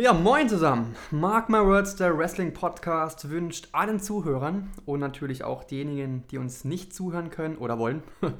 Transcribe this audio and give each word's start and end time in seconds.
Ja, 0.00 0.14
moin 0.14 0.48
zusammen. 0.48 0.96
Mark 1.10 1.50
My 1.50 1.58
Words, 1.58 1.96
der 1.96 2.16
Wrestling 2.16 2.54
Podcast, 2.54 3.28
wünscht 3.28 3.68
allen 3.72 4.00
Zuhörern 4.00 4.70
und 4.86 4.98
natürlich 4.98 5.44
auch 5.44 5.62
denjenigen, 5.62 6.26
die 6.28 6.38
uns 6.38 6.64
nicht 6.64 6.94
zuhören 6.94 7.28
können 7.28 7.58
oder 7.58 7.78
wollen, 7.78 8.02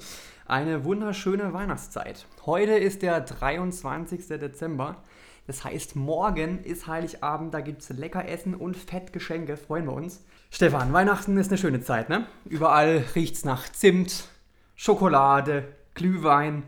eine 0.46 0.84
wunderschöne 0.84 1.52
Weihnachtszeit. 1.52 2.24
Heute 2.46 2.72
ist 2.72 3.02
der 3.02 3.20
23. 3.20 4.26
Dezember. 4.26 5.04
Das 5.46 5.62
heißt, 5.62 5.96
morgen 5.96 6.64
ist 6.64 6.86
Heiligabend, 6.86 7.52
da 7.52 7.60
gibt 7.60 7.82
es 7.82 7.90
lecker 7.90 8.26
Essen 8.26 8.54
und 8.54 8.74
Fettgeschenke, 8.78 9.58
freuen 9.58 9.84
wir 9.84 9.92
uns. 9.92 10.24
Stefan, 10.50 10.94
Weihnachten 10.94 11.36
ist 11.36 11.50
eine 11.50 11.58
schöne 11.58 11.82
Zeit, 11.82 12.08
ne? 12.08 12.26
Überall 12.46 13.04
riecht 13.14 13.34
es 13.34 13.44
nach 13.44 13.70
Zimt, 13.70 14.28
Schokolade, 14.76 15.68
Glühwein, 15.92 16.62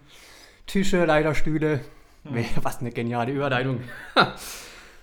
Tische, 0.67 1.07
Leiterstühle. 1.07 1.81
Hm. 2.25 2.45
Was 2.63 2.81
eine 2.81 2.91
geniale 2.91 3.33
Überleitung. 3.33 3.81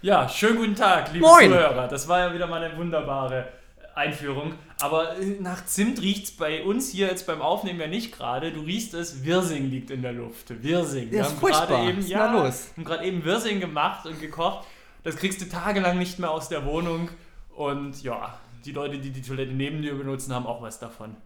Ja, 0.01 0.29
schönen 0.29 0.55
guten 0.55 0.75
Tag, 0.75 1.11
liebe 1.11 1.25
Moin. 1.25 1.49
Zuhörer. 1.49 1.89
Das 1.89 2.07
war 2.07 2.19
ja 2.19 2.33
wieder 2.33 2.47
mal 2.47 2.63
eine 2.63 2.77
wunderbare 2.77 3.49
Einführung. 3.95 4.53
Aber 4.79 5.17
äh, 5.17 5.25
nach 5.41 5.65
Zimt 5.65 6.01
riecht 6.01 6.23
es 6.23 6.31
bei 6.31 6.63
uns 6.63 6.89
hier 6.89 7.07
jetzt 7.07 7.27
beim 7.27 7.41
Aufnehmen 7.41 7.81
ja 7.81 7.87
nicht 7.87 8.17
gerade. 8.17 8.53
Du 8.53 8.61
riechst 8.61 8.93
es, 8.93 9.25
Wirsing 9.25 9.69
liegt 9.69 9.91
in 9.91 10.01
der 10.01 10.13
Luft. 10.13 10.63
Wirsing. 10.63 11.11
Wir 11.11 11.25
haben 11.25 11.37
gerade 11.37 11.89
eben, 11.89 12.07
ja, 12.07 12.31
haben 12.31 12.85
gerade 12.85 13.03
eben 13.03 13.25
Wirsing 13.25 13.59
gemacht 13.59 14.05
und 14.05 14.21
gekocht. 14.21 14.65
Das 15.03 15.17
kriegst 15.17 15.41
du 15.41 15.49
tagelang 15.49 15.97
nicht 15.97 16.17
mehr 16.17 16.31
aus 16.31 16.47
der 16.47 16.63
Wohnung. 16.63 17.09
Und 17.53 18.01
ja, 18.01 18.39
die 18.63 18.71
Leute, 18.71 18.99
die 18.99 19.09
die 19.09 19.21
Toilette 19.21 19.51
neben 19.51 19.81
dir 19.81 19.95
benutzen, 19.95 20.33
haben 20.33 20.47
auch 20.47 20.61
was 20.61 20.79
davon. 20.79 21.17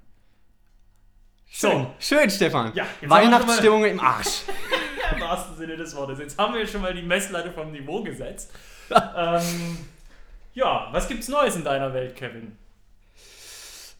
Schön, 1.45 1.71
so. 1.71 1.93
schön, 1.99 2.27
Stefan. 2.31 2.71
Ja, 2.73 2.87
Weihnachtsstimmung 3.03 3.85
im 3.85 3.99
Arsch. 3.99 4.41
Im 5.11 5.21
wahrsten 5.21 5.57
Sinne 5.57 5.75
des 5.75 5.95
Wortes. 5.95 6.19
Jetzt 6.19 6.37
haben 6.37 6.53
wir 6.53 6.65
schon 6.65 6.81
mal 6.81 6.93
die 6.93 7.01
Messlatte 7.01 7.51
vom 7.51 7.71
Niveau 7.71 8.03
gesetzt. 8.03 8.51
ähm, 8.89 9.77
ja, 10.53 10.87
was 10.91 11.07
gibt's 11.07 11.27
Neues 11.27 11.55
in 11.55 11.63
deiner 11.63 11.93
Welt, 11.93 12.15
Kevin? 12.15 12.57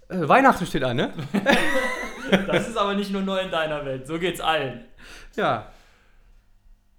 Äh, 0.09 0.28
Weihnachten 0.28 0.66
steht 0.66 0.84
an, 0.84 0.98
ne? 0.98 1.14
das 2.48 2.68
ist 2.68 2.78
aber 2.78 2.94
nicht 2.94 3.12
nur 3.12 3.22
neu 3.22 3.40
in 3.40 3.52
deiner 3.52 3.86
Welt. 3.86 4.08
So 4.08 4.20
geht's 4.20 4.40
allen. 4.40 4.86
Ja. 5.36 5.72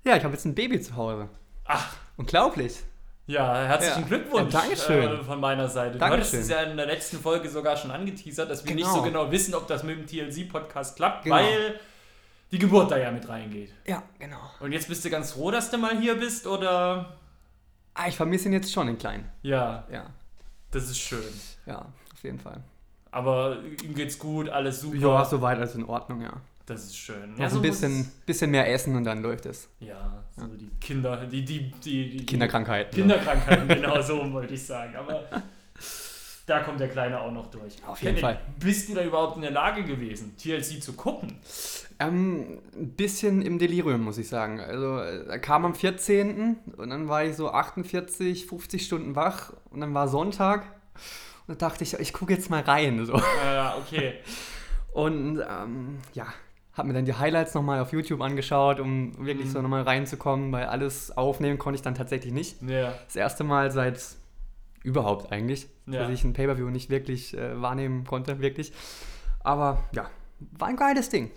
Ja, 0.04 0.16
ich 0.16 0.24
habe 0.24 0.34
jetzt 0.34 0.44
ein 0.44 0.54
Baby 0.54 0.80
zu 0.80 0.96
Hause. 0.96 1.28
Ach. 1.64 1.94
Unglaublich. 2.16 2.82
Ja, 3.26 3.54
herzlichen 3.54 4.02
ja. 4.02 4.06
Glückwunsch 4.08 4.52
ja, 4.52 4.60
Dankeschön. 4.60 5.20
Äh, 5.20 5.24
von 5.24 5.40
meiner 5.40 5.68
Seite. 5.68 5.98
Dankeschön. 5.98 6.20
Du 6.20 6.26
hattest 6.26 6.34
es 6.34 6.48
ja 6.50 6.62
in 6.62 6.76
der 6.76 6.86
letzten 6.86 7.18
Folge 7.18 7.48
sogar 7.48 7.76
schon 7.76 7.90
angeteasert, 7.90 8.50
dass 8.50 8.64
wir 8.64 8.74
genau. 8.74 8.86
nicht 8.86 8.94
so 8.94 9.02
genau 9.02 9.30
wissen, 9.30 9.54
ob 9.54 9.66
das 9.66 9.82
mit 9.82 9.98
dem 9.98 10.06
TLC-Podcast 10.06 10.96
klappt, 10.96 11.24
genau. 11.24 11.36
weil 11.36 11.80
die 12.54 12.60
Geburt 12.60 12.88
da 12.92 12.96
ja 12.96 13.10
mit 13.10 13.28
reingeht. 13.28 13.72
Ja, 13.84 14.04
genau. 14.16 14.38
Und 14.60 14.70
jetzt 14.70 14.86
bist 14.86 15.04
du 15.04 15.10
ganz 15.10 15.32
froh, 15.32 15.50
dass 15.50 15.72
du 15.72 15.76
mal 15.76 15.98
hier 15.98 16.14
bist, 16.14 16.46
oder? 16.46 17.16
Ah, 17.94 18.06
ich 18.06 18.16
vermisse 18.16 18.48
ihn 18.48 18.52
jetzt 18.52 18.72
schon 18.72 18.86
in 18.86 18.96
klein. 18.96 19.28
Ja. 19.42 19.84
Ja. 19.90 20.06
Das 20.70 20.84
ist 20.84 21.00
schön. 21.00 21.32
Ja, 21.66 21.86
auf 22.12 22.22
jeden 22.22 22.38
Fall. 22.38 22.62
Aber 23.10 23.58
ihm 23.82 23.94
geht's 23.94 24.18
gut, 24.18 24.48
alles 24.48 24.80
super. 24.80 24.96
Ja, 24.96 25.24
soweit 25.24 25.58
alles 25.58 25.74
in 25.74 25.84
Ordnung, 25.84 26.22
ja. 26.22 26.32
Das 26.66 26.84
ist 26.84 26.96
schön. 26.96 27.34
Ja, 27.36 27.50
so 27.50 27.56
ein 27.56 27.62
bisschen, 27.62 28.08
bisschen 28.24 28.52
mehr 28.52 28.72
essen 28.72 28.94
und 28.94 29.02
dann 29.02 29.20
läuft 29.20 29.46
es. 29.46 29.68
Ja, 29.80 30.22
so 30.36 30.42
ja. 30.42 30.48
die 30.48 30.70
Kinder, 30.80 31.26
die, 31.26 31.44
die, 31.44 31.72
die, 31.72 32.18
die 32.18 32.26
Kinderkrankheiten. 32.26 32.94
Kinderkrankheiten, 32.94 33.66
genau 33.66 34.00
so 34.00 34.32
wollte 34.32 34.54
ich 34.54 34.64
sagen. 34.64 34.94
Aber 34.94 35.24
da 36.46 36.60
kommt 36.60 36.80
der 36.80 36.88
Kleine 36.88 37.20
auch 37.20 37.32
noch 37.32 37.46
durch. 37.46 37.76
Auf 37.86 38.02
jeden 38.02 38.18
Fall. 38.18 38.40
Bist 38.58 38.88
du 38.88 38.94
da 38.94 39.02
überhaupt 39.02 39.36
in 39.36 39.42
der 39.42 39.50
Lage 39.50 39.84
gewesen, 39.84 40.36
TLC 40.36 40.82
zu 40.82 40.92
gucken? 40.92 41.38
Ähm, 41.98 42.58
ein 42.74 42.90
bisschen 42.90 43.40
im 43.40 43.58
Delirium, 43.58 44.02
muss 44.02 44.18
ich 44.18 44.28
sagen. 44.28 44.60
Also, 44.60 44.96
er 44.96 45.38
kam 45.38 45.64
am 45.64 45.74
14. 45.74 46.56
und 46.76 46.90
dann 46.90 47.08
war 47.08 47.24
ich 47.24 47.36
so 47.36 47.50
48, 47.50 48.46
50 48.46 48.84
Stunden 48.84 49.16
wach 49.16 49.52
und 49.70 49.80
dann 49.80 49.94
war 49.94 50.08
Sonntag 50.08 50.66
und 51.46 51.60
da 51.60 51.68
dachte 51.68 51.84
ich, 51.84 51.94
ich 51.94 52.12
gucke 52.12 52.32
jetzt 52.32 52.50
mal 52.50 52.62
rein. 52.62 53.04
So. 53.04 53.20
Ja, 53.44 53.76
okay. 53.78 54.14
und 54.92 55.40
ähm, 55.40 55.98
ja, 56.14 56.26
habe 56.72 56.88
mir 56.88 56.94
dann 56.94 57.04
die 57.04 57.14
Highlights 57.14 57.54
nochmal 57.54 57.80
auf 57.80 57.92
YouTube 57.92 58.20
angeschaut, 58.20 58.80
um 58.80 59.12
wirklich 59.24 59.48
mhm. 59.48 59.52
so 59.52 59.62
nochmal 59.62 59.82
reinzukommen, 59.82 60.52
weil 60.52 60.66
alles 60.66 61.16
aufnehmen 61.16 61.58
konnte 61.58 61.76
ich 61.76 61.82
dann 61.82 61.94
tatsächlich 61.94 62.32
nicht. 62.32 62.62
Ja. 62.62 62.94
Das 63.06 63.16
erste 63.16 63.44
Mal 63.44 63.70
seit 63.70 64.00
überhaupt 64.84 65.32
eigentlich, 65.32 65.66
ja. 65.86 66.00
dass 66.00 66.10
ich 66.10 66.22
ein 66.22 66.34
Pay-Per-View 66.34 66.70
nicht 66.70 66.90
wirklich 66.90 67.36
äh, 67.36 67.60
wahrnehmen 67.60 68.04
konnte, 68.04 68.38
wirklich. 68.40 68.72
Aber 69.40 69.82
ja, 69.92 70.08
war 70.52 70.68
ein 70.68 70.76
geiles 70.76 71.08
Ding. 71.08 71.32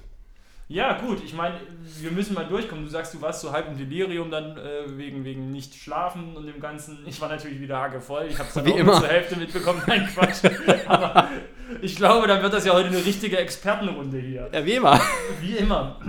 Ja, 0.70 1.00
gut, 1.00 1.24
ich 1.24 1.34
meine, 1.34 1.56
wir 2.02 2.12
müssen 2.12 2.34
mal 2.34 2.46
durchkommen. 2.46 2.84
Du 2.84 2.90
sagst, 2.90 3.14
du 3.14 3.22
warst 3.22 3.40
so 3.40 3.54
halb 3.54 3.70
im 3.70 3.78
Delirium 3.78 4.30
dann 4.30 4.58
äh, 4.58 4.98
wegen, 4.98 5.24
wegen 5.24 5.50
nicht 5.50 5.74
schlafen 5.74 6.36
und 6.36 6.46
dem 6.46 6.60
Ganzen. 6.60 7.00
Ich 7.08 7.22
war 7.22 7.30
natürlich 7.30 7.62
wieder 7.62 7.78
hagevoll. 7.78 8.28
Ich 8.30 8.38
habe 8.38 8.50
es 8.50 8.54
dann 8.54 8.66
Wie 8.66 8.74
auch 8.74 8.78
immer. 8.78 9.00
zur 9.00 9.08
Hälfte 9.08 9.38
mitbekommen. 9.38 9.82
Nein, 9.88 10.10
Quatsch. 10.14 10.44
Aber 10.88 11.30
ich 11.82 11.96
glaube, 11.96 12.28
dann 12.28 12.42
wird 12.42 12.52
das 12.52 12.66
ja 12.66 12.74
heute 12.74 12.90
eine 12.90 12.98
richtige 12.98 13.38
Expertenrunde 13.38 14.20
hier. 14.20 14.50
Ja, 14.52 14.66
wie 14.66 14.74
immer. 14.74 15.00
Wie 15.40 15.56
immer. 15.56 16.02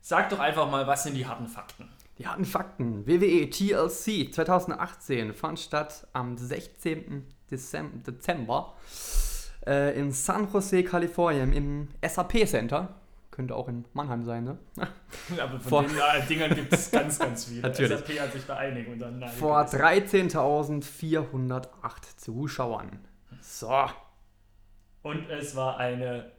Sag 0.00 0.28
doch 0.30 0.40
einfach 0.40 0.68
mal, 0.68 0.84
was 0.88 1.04
sind 1.04 1.14
die 1.14 1.24
harten 1.26 1.46
Fakten? 1.46 1.88
Die 2.18 2.26
harten 2.26 2.44
Fakten. 2.44 3.06
WWE 3.06 3.48
TLC 3.48 4.32
2018 4.32 5.34
fand 5.34 5.60
statt 5.60 6.06
am 6.12 6.36
16. 6.36 7.26
Dezember 7.50 8.74
äh, 9.66 9.98
in 9.98 10.12
San 10.12 10.48
Jose, 10.52 10.82
Kalifornien 10.82 11.52
im 11.52 11.88
SAP 12.06 12.46
Center 12.46 12.94
könnte 13.38 13.54
auch 13.54 13.68
in 13.68 13.84
Mannheim 13.92 14.24
sein, 14.24 14.42
ne? 14.42 14.58
Aber 15.40 15.60
von 15.60 15.62
Vor 15.70 15.84
den 15.84 15.96
äh, 15.96 16.26
Dingern 16.26 16.56
gibt 16.56 16.72
es 16.72 16.90
ganz, 16.90 17.20
ganz 17.20 17.44
viele. 17.44 17.60
Natürlich. 17.62 17.96
SAP 17.96 18.18
hat 18.18 18.32
sich 18.32 18.44
da 18.44 18.56
einig 18.56 18.88
und 18.88 18.98
dann 18.98 19.22
Vor 19.28 19.60
13.408 19.60 21.68
Zuschauern. 22.16 22.98
So. 23.40 23.72
Und 25.02 25.30
es 25.30 25.54
war 25.54 25.78
eine 25.78 26.32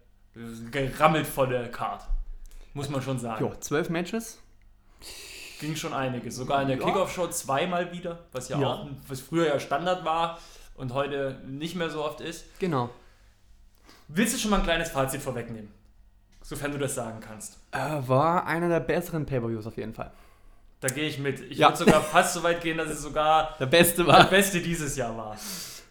gerammelt 0.71 1.25
volle 1.25 1.71
Card. 1.71 2.05
Muss 2.73 2.89
man 2.89 3.01
schon 3.01 3.17
sagen. 3.17 3.45
Jo, 3.45 3.55
zwölf 3.61 3.89
Matches. 3.89 4.43
Ging 5.59 5.75
schon 5.75 5.93
einiges. 5.93 6.35
Sogar 6.35 6.61
in 6.61 6.69
der 6.69 6.77
ja. 6.77 6.85
Kickoff-Show 6.85 7.27
zweimal 7.27 7.91
wieder, 7.91 8.19
was 8.31 8.49
ja, 8.49 8.59
ja, 8.59 8.67
auch, 8.67 8.87
was 9.07 9.19
früher 9.19 9.47
ja 9.47 9.59
Standard 9.59 10.05
war 10.05 10.39
und 10.75 10.93
heute 10.93 11.41
nicht 11.45 11.75
mehr 11.75 11.89
so 11.89 12.03
oft 12.03 12.21
ist. 12.21 12.45
Genau. 12.59 12.89
Willst 14.07 14.33
du 14.33 14.39
schon 14.39 14.51
mal 14.51 14.57
ein 14.57 14.63
kleines 14.63 14.89
Fazit 14.89 15.21
vorwegnehmen? 15.21 15.71
Sofern 16.41 16.71
du 16.71 16.77
das 16.79 16.95
sagen 16.95 17.19
kannst. 17.19 17.59
Äh, 17.71 17.77
war 18.07 18.47
einer 18.47 18.69
der 18.69 18.79
besseren 18.79 19.25
Pay-Per-Views 19.25 19.67
auf 19.67 19.77
jeden 19.77 19.93
Fall. 19.93 20.11
Da 20.79 20.87
gehe 20.87 21.07
ich 21.07 21.19
mit. 21.19 21.41
Ich 21.41 21.57
ja. 21.57 21.67
würde 21.67 21.77
sogar 21.77 22.01
fast 22.01 22.33
so 22.33 22.41
weit 22.41 22.61
gehen, 22.61 22.77
dass 22.77 22.89
es 22.89 23.01
sogar 23.01 23.55
der 23.59 23.65
beste 23.65 24.07
war. 24.07 24.23
Der 24.23 24.29
beste 24.29 24.61
dieses 24.61 24.95
Jahr 24.95 25.15
war. 25.15 25.37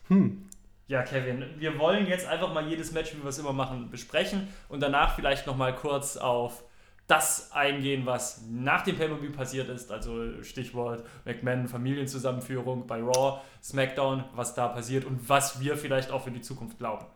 Hm. 0.09 0.49
Ja, 0.87 1.03
Kevin, 1.03 1.45
wir 1.59 1.79
wollen 1.79 2.07
jetzt 2.07 2.27
einfach 2.27 2.53
mal 2.53 2.67
jedes 2.67 2.93
Match, 2.93 3.15
wie 3.15 3.23
wir 3.23 3.29
es 3.29 3.39
immer 3.39 3.53
machen, 3.53 3.91
besprechen 3.91 4.49
und 4.71 4.81
danach 4.81 5.15
vielleicht 5.15 5.47
nochmal 5.47 5.75
kurz 5.75 6.17
auf 6.17 6.65
das 7.09 7.53
eingehen, 7.53 8.05
was 8.07 8.43
nach 8.51 8.83
dem 8.83 8.97
Pay-Per-View 8.97 9.33
passiert 9.33 9.69
ist. 9.71 9.91
Also 9.91 10.43
Stichwort 10.43 11.05
McMahon, 11.25 11.67
Familienzusammenführung 11.67 12.87
bei 12.87 13.03
Raw, 13.03 13.41
SmackDown, 13.63 14.25
was 14.35 14.55
da 14.55 14.69
passiert 14.69 15.05
und 15.05 15.29
was 15.29 15.61
wir 15.61 15.77
vielleicht 15.77 16.11
auch 16.11 16.23
für 16.23 16.31
die 16.31 16.43
Zukunft 16.43 16.79
glauben. 16.79 17.07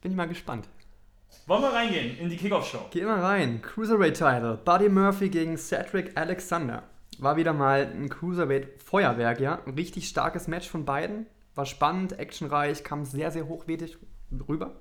Bin 0.00 0.12
ich 0.12 0.16
mal 0.16 0.28
gespannt. 0.28 0.68
Wollen 1.46 1.62
wir 1.62 1.72
reingehen 1.72 2.16
in 2.16 2.30
die 2.30 2.36
Kickoff-Show? 2.36 2.86
Gehen 2.90 3.06
wir 3.06 3.14
rein. 3.14 3.60
Cruiserweight-Title. 3.60 4.60
Buddy 4.64 4.88
Murphy 4.88 5.28
gegen 5.28 5.56
Cedric 5.56 6.16
Alexander. 6.16 6.84
War 7.18 7.36
wieder 7.36 7.52
mal 7.52 7.92
ein 7.92 8.08
Cruiserweight-Feuerwerk, 8.08 9.40
ja. 9.40 9.60
Ein 9.66 9.74
richtig 9.74 10.08
starkes 10.08 10.46
Match 10.46 10.68
von 10.68 10.84
beiden. 10.84 11.26
War 11.56 11.66
spannend, 11.66 12.18
actionreich, 12.18 12.84
kam 12.84 13.04
sehr, 13.04 13.32
sehr 13.32 13.48
hochwertig 13.48 13.98
rüber. 14.48 14.76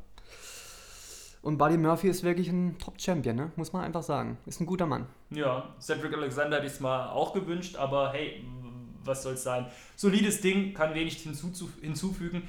Und 1.42 1.58
Buddy 1.58 1.78
Murphy 1.78 2.10
ist 2.10 2.24
wirklich 2.24 2.50
ein 2.50 2.78
Top-Champion, 2.80 3.36
ne? 3.36 3.52
muss 3.56 3.72
man 3.72 3.84
einfach 3.84 4.04
sagen. 4.04 4.38
Ist 4.46 4.60
ein 4.60 4.66
guter 4.66 4.86
Mann. 4.86 5.08
Ja, 5.30 5.74
Cedric 5.80 6.14
Alexander 6.14 6.58
hätte 6.58 6.68
ich 6.68 6.74
es 6.74 6.80
mal 6.80 7.10
auch 7.10 7.34
gewünscht, 7.34 7.78
aber 7.78 8.12
hey, 8.12 8.44
was 9.04 9.24
soll 9.24 9.34
es 9.34 9.44
sein? 9.44 9.66
Solides 9.96 10.42
Ding, 10.42 10.74
kann 10.74 10.94
wenig 10.94 11.18
hinzufügen 11.18 12.44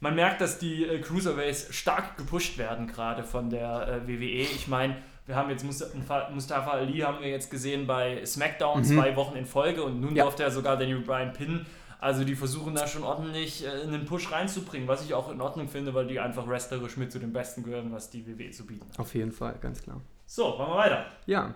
man 0.00 0.14
merkt, 0.14 0.40
dass 0.40 0.58
die 0.58 0.84
äh, 0.84 1.00
Cruiserweights 1.00 1.74
stark 1.74 2.16
gepusht 2.16 2.58
werden, 2.58 2.86
gerade 2.86 3.22
von 3.24 3.50
der 3.50 4.02
äh, 4.04 4.08
WWE. 4.08 4.42
Ich 4.42 4.68
meine, 4.68 4.96
wir 5.26 5.34
haben 5.34 5.50
jetzt 5.50 5.64
Mustafa 5.64 6.70
Ali 6.70 6.98
haben 7.00 7.20
wir 7.20 7.28
jetzt 7.28 7.50
gesehen 7.50 7.86
bei 7.86 8.24
SmackDown 8.24 8.80
mhm. 8.80 8.84
zwei 8.84 9.16
Wochen 9.16 9.36
in 9.36 9.46
Folge 9.46 9.82
und 9.82 10.00
nun 10.00 10.14
ja. 10.14 10.24
durfte 10.24 10.44
er 10.44 10.50
sogar 10.50 10.76
Daniel 10.76 11.00
Bryan 11.00 11.32
pinnen. 11.32 11.66
Also 11.98 12.24
die 12.24 12.34
versuchen 12.34 12.74
da 12.74 12.86
schon 12.86 13.04
ordentlich 13.04 13.64
äh, 13.64 13.68
einen 13.68 14.04
Push 14.04 14.30
reinzubringen, 14.30 14.86
was 14.86 15.04
ich 15.04 15.14
auch 15.14 15.30
in 15.30 15.40
Ordnung 15.40 15.68
finde, 15.68 15.94
weil 15.94 16.06
die 16.06 16.20
einfach 16.20 16.46
wrestlerisch 16.46 16.96
mit 16.96 17.10
zu 17.10 17.18
den 17.18 17.32
Besten 17.32 17.62
gehören, 17.62 17.92
was 17.92 18.10
die 18.10 18.26
WWE 18.26 18.50
zu 18.50 18.66
bieten 18.66 18.86
hat. 18.90 18.98
Auf 18.98 19.14
jeden 19.14 19.32
Fall, 19.32 19.56
ganz 19.60 19.82
klar. 19.82 20.00
So, 20.26 20.56
machen 20.56 20.72
wir 20.72 20.76
weiter. 20.76 21.06
Ja. 21.26 21.54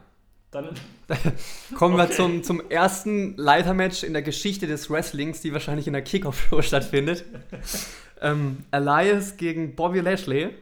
Dann 0.51 0.71
kommen 1.77 1.95
okay. 1.95 2.09
wir 2.09 2.15
zum, 2.15 2.43
zum 2.43 2.71
ersten 2.71 3.37
Leitermatch 3.37 4.03
in 4.03 4.13
der 4.13 4.23
Geschichte 4.23 4.67
des 4.67 4.91
Wrestlings, 4.91 5.41
die 5.43 5.53
wahrscheinlich 5.53 5.87
in 5.87 5.93
der 5.93 6.03
Kickoff-Show 6.03 6.63
stattfindet. 6.63 7.25
ähm, 8.21 8.65
Elias 8.71 9.37
gegen 9.37 9.77
Bobby 9.77 10.01
Lashley 10.01 10.55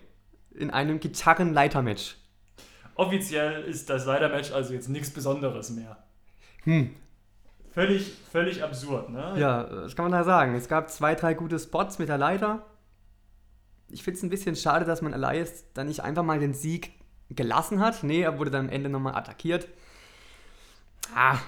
in 0.54 0.70
einem 0.70 1.00
Gitarrenleitermatch. 1.00 2.16
Offiziell 2.96 3.62
ist 3.62 3.88
das 3.88 4.06
Leitermatch 4.06 4.50
also 4.50 4.74
jetzt 4.74 4.88
nichts 4.88 5.10
Besonderes 5.10 5.70
mehr. 5.70 5.96
Hm. 6.64 6.94
Völlig, 7.78 8.12
völlig 8.32 8.64
absurd, 8.64 9.10
ne? 9.10 9.34
Ja, 9.36 9.62
das 9.62 9.94
kann 9.94 10.04
man 10.06 10.12
da 10.12 10.24
sagen. 10.24 10.54
Es 10.56 10.68
gab 10.68 10.90
zwei, 10.90 11.14
drei 11.14 11.34
gute 11.34 11.60
Spots 11.60 12.00
mit 12.00 12.08
der 12.08 12.18
Leiter. 12.18 12.66
Ich 13.88 14.02
finde 14.02 14.18
es 14.18 14.22
ein 14.24 14.30
bisschen 14.30 14.56
schade, 14.56 14.84
dass 14.84 15.00
man 15.00 15.12
Elias 15.12 15.64
dann 15.74 15.86
nicht 15.86 16.00
einfach 16.00 16.24
mal 16.24 16.40
den 16.40 16.54
Sieg 16.54 16.92
gelassen 17.30 17.78
hat. 17.80 18.02
Nee, 18.02 18.22
er 18.22 18.38
wurde 18.38 18.50
dann 18.50 18.66
am 18.66 18.72
Ende 18.72 18.88
nochmal 18.88 19.14
attackiert. 19.14 19.68
Ah, 21.14 21.38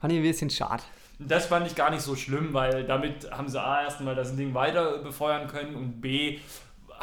fand 0.00 0.12
ich 0.12 0.20
ein 0.20 0.22
bisschen 0.22 0.50
schade. 0.50 0.84
Das 1.18 1.46
fand 1.46 1.66
ich 1.66 1.74
gar 1.74 1.90
nicht 1.90 2.02
so 2.02 2.14
schlimm, 2.14 2.54
weil 2.54 2.84
damit 2.84 3.30
haben 3.32 3.48
sie 3.48 3.60
A 3.60 3.82
erstmal 3.82 4.14
das 4.14 4.36
Ding 4.36 4.54
weiter 4.54 4.98
befeuern 4.98 5.48
können 5.48 5.74
und 5.74 6.00
B 6.00 6.38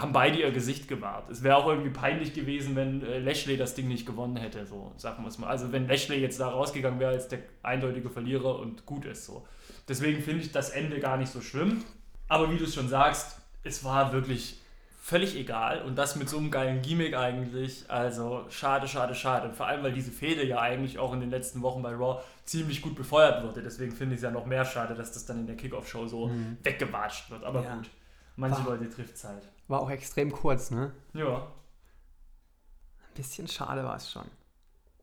haben 0.01 0.13
beide 0.13 0.39
ihr 0.39 0.51
Gesicht 0.51 0.87
gewahrt. 0.87 1.29
Es 1.29 1.43
wäre 1.43 1.57
auch 1.57 1.67
irgendwie 1.67 1.89
peinlich 1.89 2.33
gewesen, 2.33 2.75
wenn 2.75 3.03
äh, 3.03 3.19
Lashley 3.19 3.57
das 3.57 3.75
Ding 3.75 3.87
nicht 3.87 4.05
gewonnen 4.05 4.37
hätte, 4.37 4.65
so 4.65 4.91
sagen 4.97 5.23
wir 5.23 5.27
es 5.27 5.37
mal. 5.37 5.47
Also 5.47 5.71
wenn 5.71 5.87
Lashley 5.87 6.19
jetzt 6.19 6.39
da 6.39 6.49
rausgegangen 6.49 6.99
wäre 6.99 7.11
als 7.11 7.27
der 7.27 7.39
eindeutige 7.63 8.09
Verlierer 8.09 8.59
und 8.59 8.85
gut 8.85 9.05
ist 9.05 9.25
so. 9.25 9.45
Deswegen 9.87 10.21
finde 10.21 10.43
ich 10.43 10.51
das 10.51 10.69
Ende 10.69 10.99
gar 10.99 11.17
nicht 11.17 11.31
so 11.31 11.41
schlimm. 11.41 11.83
Aber 12.27 12.51
wie 12.51 12.57
du 12.57 12.65
es 12.65 12.75
schon 12.75 12.87
sagst, 12.87 13.39
es 13.63 13.83
war 13.83 14.13
wirklich 14.13 14.59
völlig 15.01 15.35
egal 15.35 15.81
und 15.81 15.95
das 15.97 16.15
mit 16.15 16.29
so 16.29 16.37
einem 16.37 16.51
geilen 16.51 16.81
Gimmick 16.83 17.15
eigentlich. 17.15 17.85
Also 17.89 18.45
schade, 18.49 18.87
schade, 18.87 19.15
schade. 19.15 19.47
Und 19.47 19.55
vor 19.55 19.65
allem, 19.65 19.83
weil 19.83 19.93
diese 19.93 20.11
Fehde 20.11 20.45
ja 20.45 20.59
eigentlich 20.59 20.99
auch 20.99 21.13
in 21.13 21.19
den 21.19 21.31
letzten 21.31 21.61
Wochen 21.63 21.81
bei 21.81 21.93
Raw 21.93 22.21
ziemlich 22.45 22.81
gut 22.81 22.95
befeuert 22.95 23.43
wurde. 23.43 23.63
Deswegen 23.63 23.91
finde 23.91 24.13
ich 24.13 24.19
es 24.19 24.23
ja 24.23 24.31
noch 24.31 24.45
mehr 24.45 24.65
schade, 24.65 24.93
dass 24.93 25.11
das 25.11 25.25
dann 25.25 25.39
in 25.39 25.47
der 25.47 25.55
Kickoff-Show 25.55 26.07
so 26.07 26.27
mhm. 26.27 26.57
weggewatscht 26.63 27.31
wird. 27.31 27.43
Aber 27.43 27.63
ja. 27.63 27.75
gut, 27.75 27.89
manche 28.35 28.63
war, 28.65 28.77
Leute 28.77 28.89
trifft 28.89 29.15
es 29.15 29.23
halt. 29.23 29.49
War 29.69 29.81
auch 29.81 29.91
extrem 29.91 30.31
kurz, 30.31 30.71
ne? 30.71 30.91
Ja. 31.13 31.37
Ein 31.37 33.13
bisschen 33.13 33.47
schade 33.47 33.83
war 33.83 33.95
es 33.95 34.11
schon. 34.11 34.25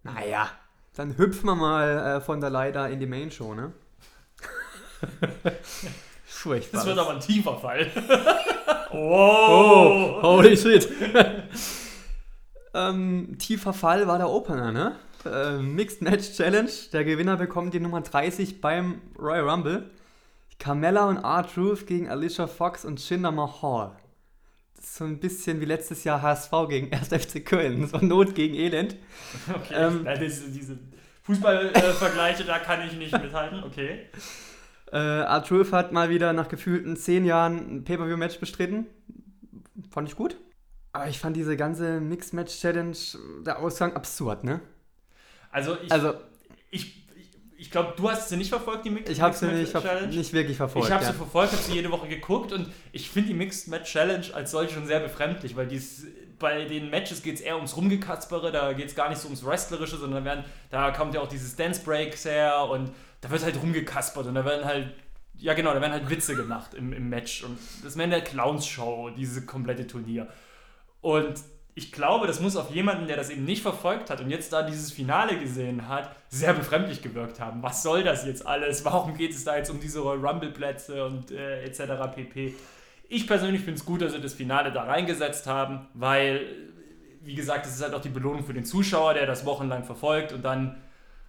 Naja, 0.02 0.50
dann 0.94 1.16
hüpfen 1.16 1.46
wir 1.46 1.54
mal 1.54 2.16
äh, 2.16 2.20
von 2.20 2.40
der 2.40 2.50
Leiter 2.50 2.88
in 2.90 2.98
die 2.98 3.06
Main-Show, 3.06 3.54
ne? 3.54 3.72
Furchtbar. 6.26 6.80
Das 6.80 6.86
wird 6.86 6.98
aber 6.98 7.10
ein 7.10 7.20
tiefer 7.20 7.56
Fall. 7.56 7.90
wow. 8.90 8.92
Oh, 8.98 10.22
holy 10.22 10.56
shit. 10.56 10.88
ähm, 12.74 13.36
tiefer 13.38 13.72
Fall 13.72 14.08
war 14.08 14.18
der 14.18 14.30
Opener, 14.30 14.72
ne? 14.72 14.96
Äh, 15.24 15.58
Mixed 15.58 16.02
Match 16.02 16.32
Challenge. 16.32 16.70
Der 16.92 17.04
Gewinner 17.04 17.36
bekommt 17.36 17.72
die 17.74 17.80
Nummer 17.80 18.00
30 18.00 18.60
beim 18.60 19.00
Royal 19.18 19.48
Rumble. 19.48 19.90
Carmella 20.58 21.08
und 21.08 21.18
R-Truth 21.18 21.86
gegen 21.86 22.08
Alicia 22.08 22.46
Fox 22.48 22.84
und 22.84 23.06
Jinder 23.08 23.30
Mahal. 23.30 23.92
Ist 24.86 24.94
so 24.94 25.04
ein 25.04 25.18
bisschen 25.18 25.60
wie 25.60 25.64
letztes 25.64 26.04
Jahr 26.04 26.22
HSV 26.22 26.52
gegen 26.68 26.92
1. 26.92 27.08
FC 27.08 27.44
Köln. 27.44 27.88
So 27.88 27.98
Not 27.98 28.36
gegen 28.36 28.54
Elend. 28.54 28.94
Okay, 29.52 29.74
ähm, 29.74 30.04
ja, 30.04 30.14
diese, 30.16 30.78
Fußballvergleiche, 31.24 32.44
da 32.44 32.60
kann 32.60 32.86
ich 32.86 32.92
nicht 32.92 33.10
mithalten. 33.10 33.64
Okay. 33.64 34.06
Äh, 34.92 35.22
R-Truth 35.22 35.72
hat 35.72 35.90
mal 35.90 36.08
wieder 36.08 36.32
nach 36.32 36.46
gefühlten 36.46 36.96
10 36.96 37.24
Jahren 37.24 37.78
ein 37.78 37.84
Pay-Per-View-Match 37.84 38.38
bestritten. 38.38 38.86
Fand 39.90 40.08
ich 40.08 40.14
gut. 40.14 40.36
Aber 40.92 41.08
ich 41.08 41.18
fand 41.18 41.36
diese 41.36 41.56
ganze 41.56 42.00
Mixed-Match-Challenge, 42.00 42.96
der 43.44 43.58
Ausgang 43.58 43.96
absurd, 43.96 44.44
ne? 44.44 44.60
Also 45.50 45.76
ich, 45.82 45.90
also, 45.90 46.14
ich, 46.70 47.05
ich 47.58 47.70
glaube, 47.70 47.94
du 47.96 48.10
hast 48.10 48.28
sie 48.28 48.36
nicht 48.36 48.50
verfolgt, 48.50 48.84
die 48.84 48.90
Mixed, 48.90 49.10
ich 49.10 49.20
Mixed 49.20 49.42
Match 49.42 49.54
nicht, 49.54 49.72
Challenge. 49.72 50.14
nicht 50.14 50.32
wirklich 50.32 50.56
verfolgt. 50.56 50.88
Ich 50.88 50.92
habe 50.92 51.04
ja. 51.04 51.10
sie 51.10 51.16
verfolgt, 51.16 51.52
habe 51.52 51.62
sie 51.62 51.74
jede 51.74 51.90
Woche 51.90 52.08
geguckt 52.08 52.52
und 52.52 52.70
ich 52.92 53.08
finde 53.10 53.28
die 53.28 53.34
Mixed 53.34 53.68
Match 53.68 53.90
Challenge 53.90 54.26
als 54.34 54.50
solche 54.50 54.74
schon 54.74 54.86
sehr 54.86 55.00
befremdlich, 55.00 55.56
weil 55.56 55.66
dies, 55.66 56.06
bei 56.38 56.64
den 56.64 56.90
Matches 56.90 57.22
geht 57.22 57.36
es 57.36 57.40
eher 57.40 57.56
ums 57.56 57.76
Rumgekaspere, 57.76 58.52
da 58.52 58.72
geht 58.74 58.88
es 58.88 58.94
gar 58.94 59.08
nicht 59.08 59.18
so 59.18 59.28
ums 59.28 59.44
Wrestlerische, 59.44 59.96
sondern 59.96 60.24
da, 60.24 60.30
werden, 60.30 60.44
da 60.70 60.90
kommt 60.90 61.14
ja 61.14 61.20
auch 61.20 61.28
dieses 61.28 61.56
Dance 61.56 61.82
Breaks 61.82 62.26
her 62.26 62.66
und 62.70 62.92
da 63.22 63.30
wird 63.30 63.42
halt 63.42 63.60
rumgekaspert 63.60 64.26
und 64.26 64.34
da 64.34 64.44
werden 64.44 64.64
halt, 64.66 64.92
ja 65.38 65.54
genau, 65.54 65.72
da 65.72 65.80
werden 65.80 65.92
halt 65.92 66.10
Witze 66.10 66.36
gemacht 66.36 66.74
im, 66.74 66.92
im 66.92 67.08
Match 67.08 67.42
und 67.42 67.58
das 67.82 67.92
ist 67.92 67.96
mehr 67.96 68.04
eine 68.04 68.22
Clowns-Show, 68.22 69.10
diese 69.16 69.46
komplette 69.46 69.86
Turnier. 69.86 70.28
Und 71.00 71.34
ich 71.78 71.92
glaube, 71.92 72.26
das 72.26 72.40
muss 72.40 72.56
auf 72.56 72.74
jemanden, 72.74 73.06
der 73.06 73.18
das 73.18 73.28
eben 73.28 73.44
nicht 73.44 73.60
verfolgt 73.60 74.08
hat 74.08 74.22
und 74.22 74.30
jetzt 74.30 74.50
da 74.50 74.62
dieses 74.62 74.90
Finale 74.90 75.38
gesehen 75.38 75.86
hat, 75.86 76.16
sehr 76.30 76.54
befremdlich 76.54 77.02
gewirkt 77.02 77.38
haben. 77.38 77.62
Was 77.62 77.82
soll 77.82 78.02
das 78.02 78.24
jetzt 78.24 78.46
alles? 78.46 78.82
Warum 78.86 79.14
geht 79.14 79.32
es 79.32 79.44
da 79.44 79.58
jetzt 79.58 79.68
um 79.68 79.78
diese 79.78 80.00
Royal 80.00 80.26
Rumble-Plätze 80.26 81.04
und 81.04 81.30
äh, 81.30 81.64
etc. 81.64 82.14
pp. 82.14 82.54
Ich 83.10 83.26
persönlich 83.26 83.60
finde 83.60 83.78
es 83.78 83.84
gut, 83.84 84.00
dass 84.00 84.12
sie 84.12 84.22
das 84.22 84.32
Finale 84.32 84.72
da 84.72 84.84
reingesetzt 84.84 85.46
haben, 85.46 85.86
weil, 85.92 86.46
wie 87.20 87.34
gesagt, 87.34 87.66
es 87.66 87.74
ist 87.74 87.82
halt 87.82 87.92
auch 87.92 88.00
die 88.00 88.08
Belohnung 88.08 88.42
für 88.42 88.54
den 88.54 88.64
Zuschauer, 88.64 89.12
der 89.12 89.26
das 89.26 89.44
wochenlang 89.44 89.84
verfolgt 89.84 90.32
und 90.32 90.42
dann 90.42 90.80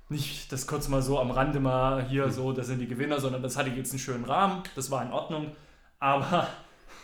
nicht 0.08 0.50
das 0.54 0.66
kurz 0.66 0.88
mal 0.88 1.02
so 1.02 1.20
am 1.20 1.30
Rande 1.30 1.60
mal 1.60 2.08
hier 2.08 2.24
hm. 2.24 2.32
so, 2.32 2.54
das 2.54 2.68
sind 2.68 2.80
die 2.80 2.88
Gewinner, 2.88 3.20
sondern 3.20 3.44
das 3.44 3.58
hatte 3.58 3.70
jetzt 3.72 3.92
einen 3.92 4.00
schönen 4.00 4.24
Rahmen, 4.24 4.64
das 4.76 4.92
war 4.92 5.04
in 5.04 5.12
Ordnung. 5.12 5.52
Aber 6.00 6.48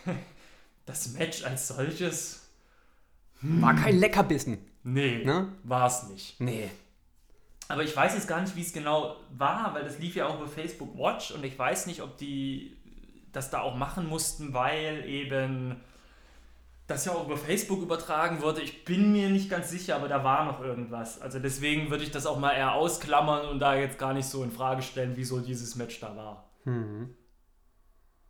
das 0.86 1.12
Match 1.12 1.44
als 1.44 1.68
solches 1.68 2.43
war 3.40 3.74
kein 3.74 3.98
Leckerbissen. 3.98 4.58
Nee, 4.82 5.24
ne? 5.24 5.48
war 5.62 5.86
es 5.86 6.04
nicht. 6.08 6.40
Nee. 6.40 6.70
Aber 7.68 7.82
ich 7.82 7.96
weiß 7.96 8.14
jetzt 8.14 8.28
gar 8.28 8.40
nicht, 8.40 8.54
wie 8.56 8.60
es 8.60 8.72
genau 8.72 9.16
war, 9.30 9.72
weil 9.74 9.84
das 9.84 9.98
lief 9.98 10.16
ja 10.16 10.26
auch 10.26 10.38
über 10.38 10.48
Facebook 10.48 10.96
Watch 10.98 11.30
und 11.30 11.44
ich 11.44 11.58
weiß 11.58 11.86
nicht, 11.86 12.02
ob 12.02 12.18
die 12.18 12.76
das 13.32 13.50
da 13.50 13.60
auch 13.60 13.76
machen 13.76 14.08
mussten, 14.08 14.52
weil 14.52 15.04
eben 15.06 15.76
das 16.86 17.06
ja 17.06 17.12
auch 17.12 17.24
über 17.24 17.38
Facebook 17.38 17.80
übertragen 17.80 18.42
wurde. 18.42 18.60
Ich 18.60 18.84
bin 18.84 19.12
mir 19.12 19.30
nicht 19.30 19.48
ganz 19.48 19.70
sicher, 19.70 19.96
aber 19.96 20.08
da 20.08 20.22
war 20.22 20.44
noch 20.44 20.60
irgendwas. 20.60 21.20
Also 21.20 21.38
deswegen 21.38 21.90
würde 21.90 22.04
ich 22.04 22.10
das 22.10 22.26
auch 22.26 22.38
mal 22.38 22.52
eher 22.52 22.74
ausklammern 22.74 23.48
und 23.48 23.58
da 23.58 23.74
jetzt 23.74 23.98
gar 23.98 24.12
nicht 24.12 24.26
so 24.26 24.44
in 24.44 24.52
Frage 24.52 24.82
stellen, 24.82 25.12
wieso 25.16 25.40
dieses 25.40 25.76
Match 25.76 25.98
da 26.00 26.14
war. 26.14 26.50
Mhm. 26.64 27.14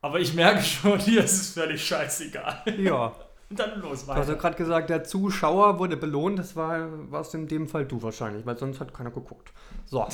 Aber 0.00 0.20
ich 0.20 0.34
merke 0.34 0.62
schon, 0.62 0.98
hier 1.00 1.24
ist 1.24 1.40
es 1.40 1.50
völlig 1.54 1.84
scheißegal. 1.84 2.62
Ja. 2.78 3.12
Und 3.50 3.58
dann 3.58 3.80
los 3.80 4.06
weiter. 4.06 4.14
Du 4.14 4.20
hast 4.22 4.28
ja 4.28 4.34
gerade 4.34 4.56
gesagt, 4.56 4.90
der 4.90 5.04
Zuschauer 5.04 5.78
wurde 5.78 5.96
belohnt. 5.96 6.38
Das 6.38 6.56
war 6.56 6.88
warst 7.10 7.34
in 7.34 7.46
dem 7.46 7.68
Fall 7.68 7.84
du 7.84 8.02
wahrscheinlich, 8.02 8.44
weil 8.46 8.56
sonst 8.58 8.80
hat 8.80 8.94
keiner 8.94 9.10
geguckt. 9.10 9.52
So. 9.84 10.06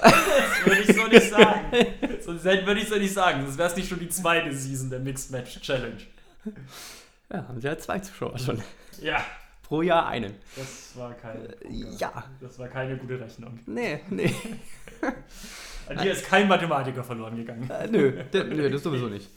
das 0.00 0.12
würde 0.64 0.80
ich 0.80 0.96
so 0.96 1.06
nicht 1.06 1.30
sagen. 1.30 1.60
Sonst 2.20 2.44
würde 2.44 2.80
ich 2.80 2.88
so 2.88 2.96
nicht 2.96 3.12
sagen. 3.12 3.42
Sonst 3.44 3.58
wäre 3.58 3.68
es 3.68 3.76
nicht 3.76 3.88
schon 3.88 3.98
die 4.00 4.08
zweite 4.08 4.52
Season 4.52 4.90
der 4.90 5.00
Mixed 5.00 5.30
Match 5.30 5.60
Challenge. 5.60 5.98
Ja, 7.30 7.46
haben 7.46 7.60
sie 7.60 7.66
ja 7.66 7.76
zwei 7.76 7.98
Zuschauer 7.98 8.38
schon. 8.38 8.62
Ja. 9.00 9.22
Pro 9.62 9.82
Jahr 9.82 10.06
einen. 10.08 10.34
Das 10.56 10.96
war 10.96 11.12
keine. 11.12 11.54
Ja. 11.68 12.24
Das 12.40 12.58
war 12.58 12.68
keine 12.68 12.96
gute 12.96 13.20
Rechnung. 13.20 13.60
Nee, 13.66 14.00
nee. 14.08 14.34
An 15.88 15.98
dir 15.98 16.12
ist 16.12 16.24
kein 16.24 16.48
Mathematiker 16.48 17.04
verloren 17.04 17.36
gegangen. 17.36 17.68
Äh, 17.70 17.86
nö, 17.86 18.24
nö, 18.32 18.70
das 18.70 18.82
sowieso 18.82 19.08
nicht. 19.08 19.30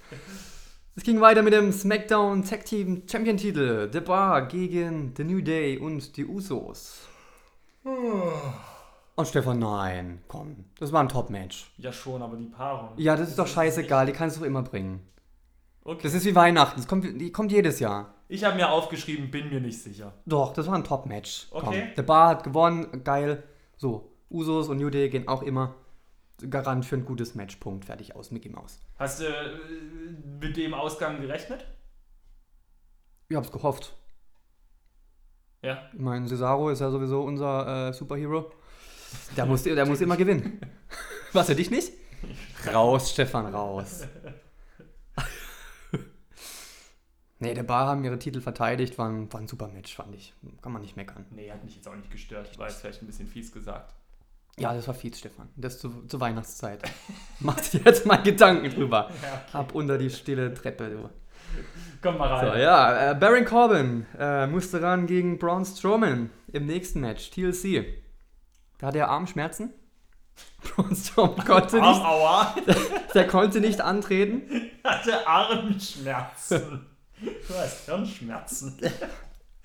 Es 0.94 1.04
ging 1.04 1.22
weiter 1.22 1.42
mit 1.42 1.54
dem 1.54 1.72
SmackDown 1.72 2.44
Tag 2.44 2.66
Team 2.66 3.04
Champion 3.10 3.38
Titel. 3.38 3.90
The 3.94 4.02
Bar 4.02 4.48
gegen 4.48 5.14
The 5.16 5.24
New 5.24 5.40
Day 5.40 5.78
und 5.78 6.18
die 6.18 6.26
Usos. 6.26 7.08
Und 7.86 9.26
Stefan, 9.26 9.60
nein, 9.60 10.22
komm, 10.28 10.66
das 10.78 10.92
war 10.92 11.02
ein 11.02 11.08
Top-Match. 11.08 11.72
Ja, 11.78 11.94
schon, 11.94 12.22
aber 12.22 12.36
die 12.36 12.48
Paarung. 12.48 12.90
Ja, 12.98 13.16
das 13.16 13.30
ist 13.30 13.40
doch 13.40 13.48
scheißegal, 13.48 14.06
die 14.06 14.12
kannst 14.12 14.38
du 14.38 14.44
immer 14.44 14.64
bringen. 14.64 15.00
Okay. 15.86 16.02
Das 16.04 16.14
ist 16.14 16.26
wie 16.26 16.36
Weihnachten, 16.36 16.82
das 16.82 16.90
kommt, 16.90 17.06
die 17.06 17.32
kommt 17.32 17.54
jedes 17.54 17.80
Jahr. 17.80 18.14
Ich 18.28 18.44
habe 18.44 18.58
mir 18.58 18.70
aufgeschrieben, 18.70 19.32
bin 19.32 19.50
mir 19.50 19.62
nicht 19.62 19.82
sicher. 19.82 20.12
Doch, 20.26 20.52
das 20.52 20.68
war 20.68 20.76
ein 20.76 20.84
Top-Match. 20.84 21.48
Okay. 21.52 21.66
Komm. 21.66 21.96
The 21.96 22.02
Bar 22.02 22.28
hat 22.28 22.44
gewonnen, 22.44 23.02
geil. 23.06 23.44
So, 23.78 24.12
Usos 24.30 24.68
und 24.68 24.78
New 24.78 24.90
Day 24.90 25.08
gehen 25.10 25.30
auch 25.30 25.42
immer. 25.42 25.74
Garant 26.50 26.86
für 26.86 26.96
ein 26.96 27.06
gutes 27.06 27.36
Match. 27.36 27.58
Punkt. 27.58 27.86
Fertig 27.86 28.16
aus. 28.16 28.32
Mickey 28.32 28.50
Mouse. 28.50 28.80
Hast 28.98 29.20
du 29.22 29.26
äh, 29.26 29.60
mit 30.40 30.58
dem 30.58 30.74
Ausgang 30.74 31.22
gerechnet? 31.22 31.66
Ich 33.30 33.36
hab's 33.36 33.52
gehofft. 33.52 33.96
Ja. 35.62 35.90
Ich 35.94 36.00
meine, 36.00 36.28
Cesaro 36.28 36.70
ist 36.70 36.80
ja 36.80 36.90
sowieso 36.90 37.22
unser 37.22 37.90
äh, 37.90 37.94
Superhero. 37.94 38.52
Der 39.36 39.46
muss, 39.46 39.64
der 39.64 39.86
muss 39.86 40.00
immer 40.00 40.16
gewinnen. 40.16 40.62
Was, 41.34 41.48
für 41.48 41.56
dich 41.56 41.70
nicht? 41.70 41.92
Raus, 42.74 43.12
Stefan, 43.12 43.54
raus. 43.54 44.08
nee, 47.40 47.54
der 47.54 47.64
Bar 47.64 47.88
haben 47.88 48.06
ihre 48.06 48.20
Titel 48.20 48.40
verteidigt, 48.40 48.98
war 48.98 49.10
ein, 49.10 49.32
war 49.34 49.42
ein 49.42 49.50
super 49.50 49.68
Match, 49.68 49.94
fand 49.94 50.16
ich. 50.16 50.34
Kann 50.62 50.72
man 50.72 50.82
nicht 50.82 50.96
meckern. 50.96 51.26
Nee, 51.32 51.52
hat 51.52 51.64
mich 51.66 51.76
jetzt 51.76 51.90
auch 51.90 51.96
nicht 51.96 52.10
gestört. 52.10 52.58
War 52.58 52.70
jetzt 52.70 52.80
vielleicht 52.80 53.02
ein 53.02 53.08
bisschen 53.08 53.28
fies 53.28 53.52
gesagt. 53.52 53.94
Ja, 54.58 54.74
das 54.74 54.88
war 54.88 54.94
fies, 54.94 55.20
Stefan. 55.20 55.50
Das 55.56 55.80
zu, 55.80 56.06
zur 56.08 56.20
Weihnachtszeit. 56.20 56.82
Mach 57.40 57.60
dir 57.60 57.82
jetzt 57.84 58.06
mal 58.06 58.18
Gedanken 58.18 58.70
drüber. 58.70 59.10
Ja, 59.22 59.42
okay. 59.48 59.58
Ab 59.58 59.74
unter 59.74 59.98
die 59.98 60.10
stille 60.10 60.54
Treppe, 60.54 60.90
du. 60.90 61.10
Komm 62.02 62.18
mal 62.18 62.28
rein. 62.28 62.48
So, 62.48 62.58
ja, 62.60 63.12
äh, 63.12 63.16
Baron 63.16 63.46
Corbin 63.46 64.06
äh, 64.18 64.48
musste 64.48 64.82
ran 64.82 65.08
gegen 65.08 65.38
Braun 65.38 65.66
Strowman 65.66 66.30
im 66.52 66.66
nächsten 66.66 67.02
Match, 67.02 67.30
TLC. 67.32 67.86
Da 68.78 68.88
hat 68.88 68.96
er 68.96 69.10
Armschmerzen. 69.10 69.74
Braun 70.64 70.96
Strowman 70.96 71.46
konnte 71.46 71.78
nicht. 71.78 71.86
Aua. 72.02 72.56
Der, 72.66 72.76
der 73.14 73.28
konnte 73.28 73.60
nicht 73.62 73.82
antreten. 73.82 74.72
Hatte 74.84 75.28
Armschmerzen. 75.28 76.88
Du 77.22 77.54
hast 77.56 77.86
Hirnschmerzen. 77.86 78.78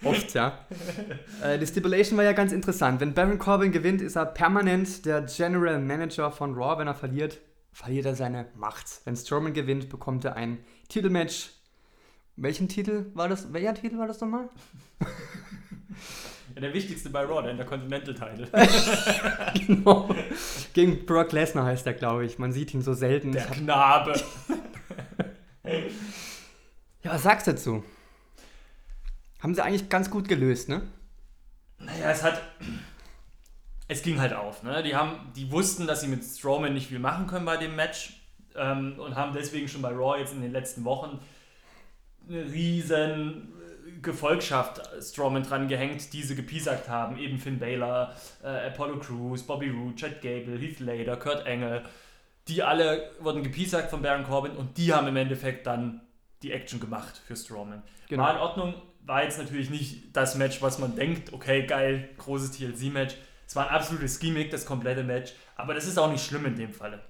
Oft, 0.05 0.35
ja. 0.35 0.67
äh, 1.43 1.59
die 1.59 1.67
Stipulation 1.67 2.17
war 2.19 2.25
ja 2.25 2.33
ganz 2.33 2.53
interessant. 2.53 3.00
Wenn 3.00 3.15
Baron 3.15 3.38
Corbin 3.38 3.73
gewinnt, 3.73 4.03
ist 4.03 4.17
er 4.17 4.26
permanent 4.26 5.07
der 5.07 5.23
General 5.23 5.79
Manager 5.79 6.31
von 6.31 6.55
Raw. 6.55 6.79
Wenn 6.79 6.87
er 6.87 6.95
verliert, 6.95 7.41
verliert 7.73 8.07
er 8.07 8.15
seine 8.15 8.47
Macht. 8.55 8.87
Wenn 9.05 9.17
Strowman 9.17 9.55
gewinnt, 9.55 9.88
bekommt 9.88 10.25
er 10.25 10.37
ein 10.37 10.59
Titelmatch. 10.88 11.50
Welchen 12.37 12.69
Titel 12.69 13.07
war 13.15 13.29
das? 13.29 13.53
Welcher 13.53 13.75
Titel 13.75 13.99
war 13.99 14.07
das 14.07 14.21
nochmal? 14.21 14.50
Ja, 16.55 16.61
der 16.61 16.73
wichtigste 16.75 17.11
bei 17.11 17.23
Raw, 17.25 17.43
der 17.43 17.53
Intercontinental-Title. 17.53 18.49
genau. 19.67 20.15
Gegen 20.73 21.05
Brock 21.05 21.33
Lesnar 21.33 21.67
heißt 21.67 21.87
er, 21.87 21.93
glaube 21.93 22.25
ich. 22.25 22.38
Man 22.38 22.53
sieht 22.53 22.73
ihn 22.73 22.81
so 22.81 22.95
selten. 22.95 23.33
Der 23.33 23.45
Knabe. 23.45 24.12
ja, 27.03 27.12
was 27.12 27.23
sagst 27.23 27.47
du 27.47 27.53
dazu? 27.53 27.85
Haben 29.47 29.55
sie 29.55 29.62
eigentlich 29.62 29.88
ganz 29.88 30.11
gut 30.11 30.29
gelöst, 30.29 30.69
ne? 30.69 30.83
Naja, 31.79 32.11
es 32.11 32.25
hat. 32.25 32.43
Es 33.88 34.03
ging 34.03 34.21
halt 34.21 34.33
auf, 34.33 34.65
ne? 34.65 34.83
Die, 34.83 34.97
haben, 34.97 35.31
die 35.37 35.53
wussten, 35.53 35.87
dass 35.87 36.00
sie 36.00 36.09
mit 36.09 36.25
Strowman 36.25 36.75
nicht 36.75 36.88
viel 36.88 36.99
machen 36.99 37.29
können 37.29 37.45
bei 37.45 37.57
dem 37.57 37.76
Match 37.76 38.21
ähm, 38.57 38.99
und 38.99 39.15
haben 39.15 39.33
deswegen 39.33 39.69
schon 39.69 39.81
bei 39.83 39.91
Raw 39.91 40.19
jetzt 40.19 40.33
in 40.33 40.43
den 40.43 40.50
letzten 40.50 40.85
Wochen 40.85 41.21
eine 42.29 42.45
riesen 42.47 43.53
Gefolgschaft 44.03 44.81
Strowman 45.00 45.45
dran 45.45 45.69
gehängt, 45.69 46.12
die 46.12 46.25
sie 46.25 46.35
gepiesackt 46.35 46.88
haben. 46.88 47.17
Eben 47.17 47.38
Finn 47.38 47.61
Balor, 47.61 48.12
äh, 48.43 48.67
Apollo 48.67 48.99
Crews, 48.99 49.45
Bobby 49.45 49.69
Roode, 49.69 49.95
Chad 49.95 50.21
Gable, 50.21 50.59
Heath 50.59 50.79
Slater, 50.79 51.17
Kurt 51.17 51.47
Engel. 51.47 51.85
Die 52.49 52.65
alle 52.65 53.12
wurden 53.21 53.45
gepiesackt 53.45 53.91
von 53.91 54.03
Baron 54.03 54.25
Corbin 54.25 54.57
und 54.57 54.76
die 54.79 54.93
haben 54.93 55.07
im 55.07 55.15
Endeffekt 55.15 55.69
dann 55.69 56.00
die 56.43 56.50
Action 56.50 56.81
gemacht 56.81 57.23
für 57.25 57.37
Strowman. 57.37 57.85
Genau. 58.09 58.25
War 58.25 58.35
in 58.35 58.41
Ordnung, 58.41 58.75
war 59.07 59.23
jetzt 59.23 59.39
natürlich 59.39 59.71
nicht 59.71 60.15
das 60.15 60.35
Match, 60.35 60.61
was 60.61 60.79
man 60.79 60.97
denkt, 60.97 61.33
okay, 61.33 61.65
geil, 61.65 62.09
großes 62.19 62.53
TLC-Match. 62.53 63.17
Es 63.47 63.55
war 63.55 63.69
ein 63.69 63.75
absolutes 63.75 64.19
Gimmick, 64.19 64.51
das 64.51 64.67
komplette 64.67 65.05
Match. 65.05 65.33
Aber 65.55 65.75
das 65.75 65.87
ist 65.87 65.99
auch 65.99 66.11
nicht 66.11 66.25
schlimm 66.25 66.45
in 66.47 66.57
dem 66.57 66.73
Falle. 66.73 67.01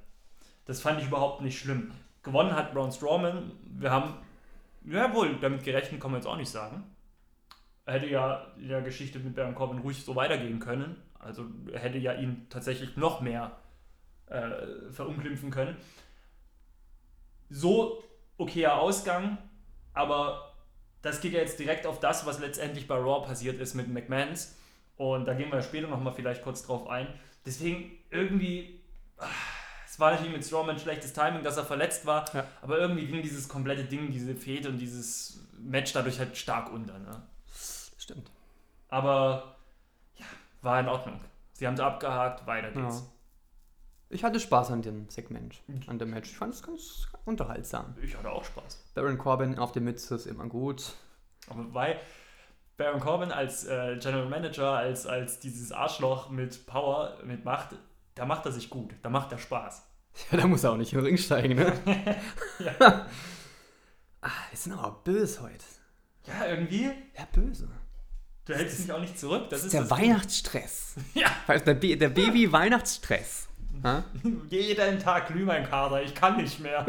Das 0.66 0.80
fand 0.80 1.00
ich 1.00 1.06
überhaupt 1.06 1.40
nicht 1.40 1.58
schlimm. 1.58 1.92
Gewonnen 2.22 2.54
hat 2.54 2.74
Braun 2.74 2.92
Strowman. 2.92 3.52
Wir 3.64 3.90
haben, 3.90 4.14
ja 4.84 5.12
wohl, 5.14 5.38
damit 5.40 5.64
gerechnet 5.64 6.00
kann 6.00 6.10
man 6.10 6.20
jetzt 6.20 6.26
auch 6.26 6.36
nicht 6.36 6.50
sagen. 6.50 6.84
Er 7.86 7.94
hätte 7.94 8.06
ja 8.06 8.52
in 8.58 8.68
der 8.68 8.82
Geschichte 8.82 9.18
mit 9.18 9.34
Baron 9.34 9.54
Corbin 9.54 9.78
ruhig 9.78 10.04
so 10.04 10.14
weitergehen 10.16 10.58
können. 10.58 10.96
Also 11.18 11.46
er 11.72 11.80
hätte 11.80 11.98
ja 11.98 12.12
ihn 12.12 12.46
tatsächlich 12.50 12.96
noch 12.96 13.20
mehr 13.20 13.56
äh, 14.26 14.90
verunglimpfen 14.90 15.50
können. 15.50 15.76
So 17.48 18.02
okayer 18.36 18.76
Ausgang, 18.76 19.38
aber 19.94 20.55
das 21.02 21.20
geht 21.20 21.32
ja 21.32 21.40
jetzt 21.40 21.58
direkt 21.58 21.86
auf 21.86 22.00
das, 22.00 22.26
was 22.26 22.38
letztendlich 22.38 22.88
bei 22.88 22.96
Raw 22.96 23.26
passiert 23.26 23.60
ist 23.60 23.74
mit 23.74 23.88
McMahons. 23.88 24.56
Und 24.96 25.26
da 25.26 25.34
gehen 25.34 25.52
wir 25.52 25.62
später 25.62 25.88
nochmal 25.88 26.14
vielleicht 26.14 26.42
kurz 26.42 26.62
drauf 26.62 26.88
ein. 26.88 27.06
Deswegen 27.44 27.92
irgendwie, 28.10 28.80
ah, 29.18 29.26
es 29.86 30.00
war 30.00 30.12
natürlich 30.12 30.32
mit 30.32 30.44
Strowman 30.44 30.78
schlechtes 30.78 31.12
Timing, 31.12 31.42
dass 31.42 31.56
er 31.56 31.64
verletzt 31.64 32.06
war, 32.06 32.24
ja. 32.34 32.46
aber 32.62 32.78
irgendwie 32.78 33.06
ging 33.06 33.22
dieses 33.22 33.48
komplette 33.48 33.84
Ding, 33.84 34.10
diese 34.10 34.34
Fete 34.34 34.68
und 34.68 34.78
dieses 34.78 35.40
Match 35.58 35.92
dadurch 35.92 36.18
halt 36.18 36.36
stark 36.36 36.72
unter. 36.72 36.98
Ne? 36.98 37.22
Stimmt. 37.98 38.30
Aber 38.88 39.56
ja, 40.16 40.26
war 40.62 40.80
in 40.80 40.88
Ordnung. 40.88 41.20
Sie 41.52 41.66
haben 41.66 41.74
es 41.74 41.80
abgehakt, 41.80 42.46
weiter 42.46 42.70
geht's. 42.70 43.00
Ja. 43.00 43.06
Ich 44.08 44.24
hatte 44.24 44.38
Spaß 44.38 44.70
an 44.70 44.82
dem 44.82 45.08
Segment, 45.08 45.62
an 45.86 45.98
dem 45.98 46.10
Match. 46.10 46.30
Ich 46.30 46.36
fand 46.36 46.54
es 46.54 46.62
ganz 46.62 47.08
unterhaltsam. 47.26 47.94
Ich 48.00 48.16
hatte 48.16 48.30
auch 48.30 48.44
Spaß. 48.44 48.92
Baron 48.94 49.18
Corbin 49.18 49.58
auf 49.58 49.72
der 49.72 49.82
Mütze 49.82 50.14
ist 50.14 50.26
immer 50.26 50.46
gut. 50.46 50.94
Aber 51.48 51.74
weil 51.74 52.00
Baron 52.76 53.00
Corbin 53.00 53.32
als 53.32 53.64
äh, 53.64 53.96
General 53.98 54.28
Manager, 54.28 54.72
als, 54.72 55.06
als 55.06 55.40
dieses 55.40 55.72
Arschloch 55.72 56.30
mit 56.30 56.66
Power, 56.66 57.18
mit 57.24 57.44
Macht, 57.44 57.70
da 58.14 58.24
macht 58.26 58.46
er 58.46 58.52
sich 58.52 58.70
gut, 58.70 58.94
da 59.02 59.10
macht 59.10 59.32
er 59.32 59.38
Spaß. 59.38 59.82
Ja, 60.32 60.38
da 60.38 60.46
muss 60.46 60.64
er 60.64 60.72
auch 60.72 60.78
nicht 60.78 60.94
in 60.94 60.98
den 60.98 61.04
Ring 61.04 61.18
steigen, 61.18 61.56
ne? 61.56 61.74
ja. 62.58 62.72
ah, 64.22 64.30
wir 64.48 64.58
sind 64.58 64.72
aber 64.72 65.02
böse 65.04 65.42
heute. 65.42 65.64
Ja, 66.26 66.46
irgendwie. 66.46 66.84
Ja, 66.84 67.28
böse. 67.30 67.68
Du 68.46 68.54
hältst 68.54 68.80
mich 68.80 68.90
auch 68.90 69.00
nicht 69.00 69.18
zurück. 69.18 69.50
Das, 69.50 69.60
das 69.60 69.64
ist 69.66 69.74
der 69.74 69.90
Weihnachtsstress. 69.90 70.94
ja. 71.12 71.28
Der, 71.48 71.74
der 71.74 72.16
Jeden 74.50 74.98
Tag 74.98 75.28
Glühweinkader, 75.28 76.02
ich 76.02 76.14
kann 76.14 76.36
nicht 76.36 76.60
mehr. 76.60 76.86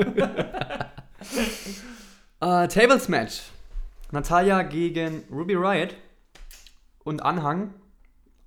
uh, 2.42 2.68
Tables 2.68 3.08
Match. 3.10 3.44
Natalia 4.12 4.64
gegen 4.64 5.24
Ruby 5.32 5.56
Riot 5.56 5.96
und 7.04 7.22
Anhang. 7.24 7.74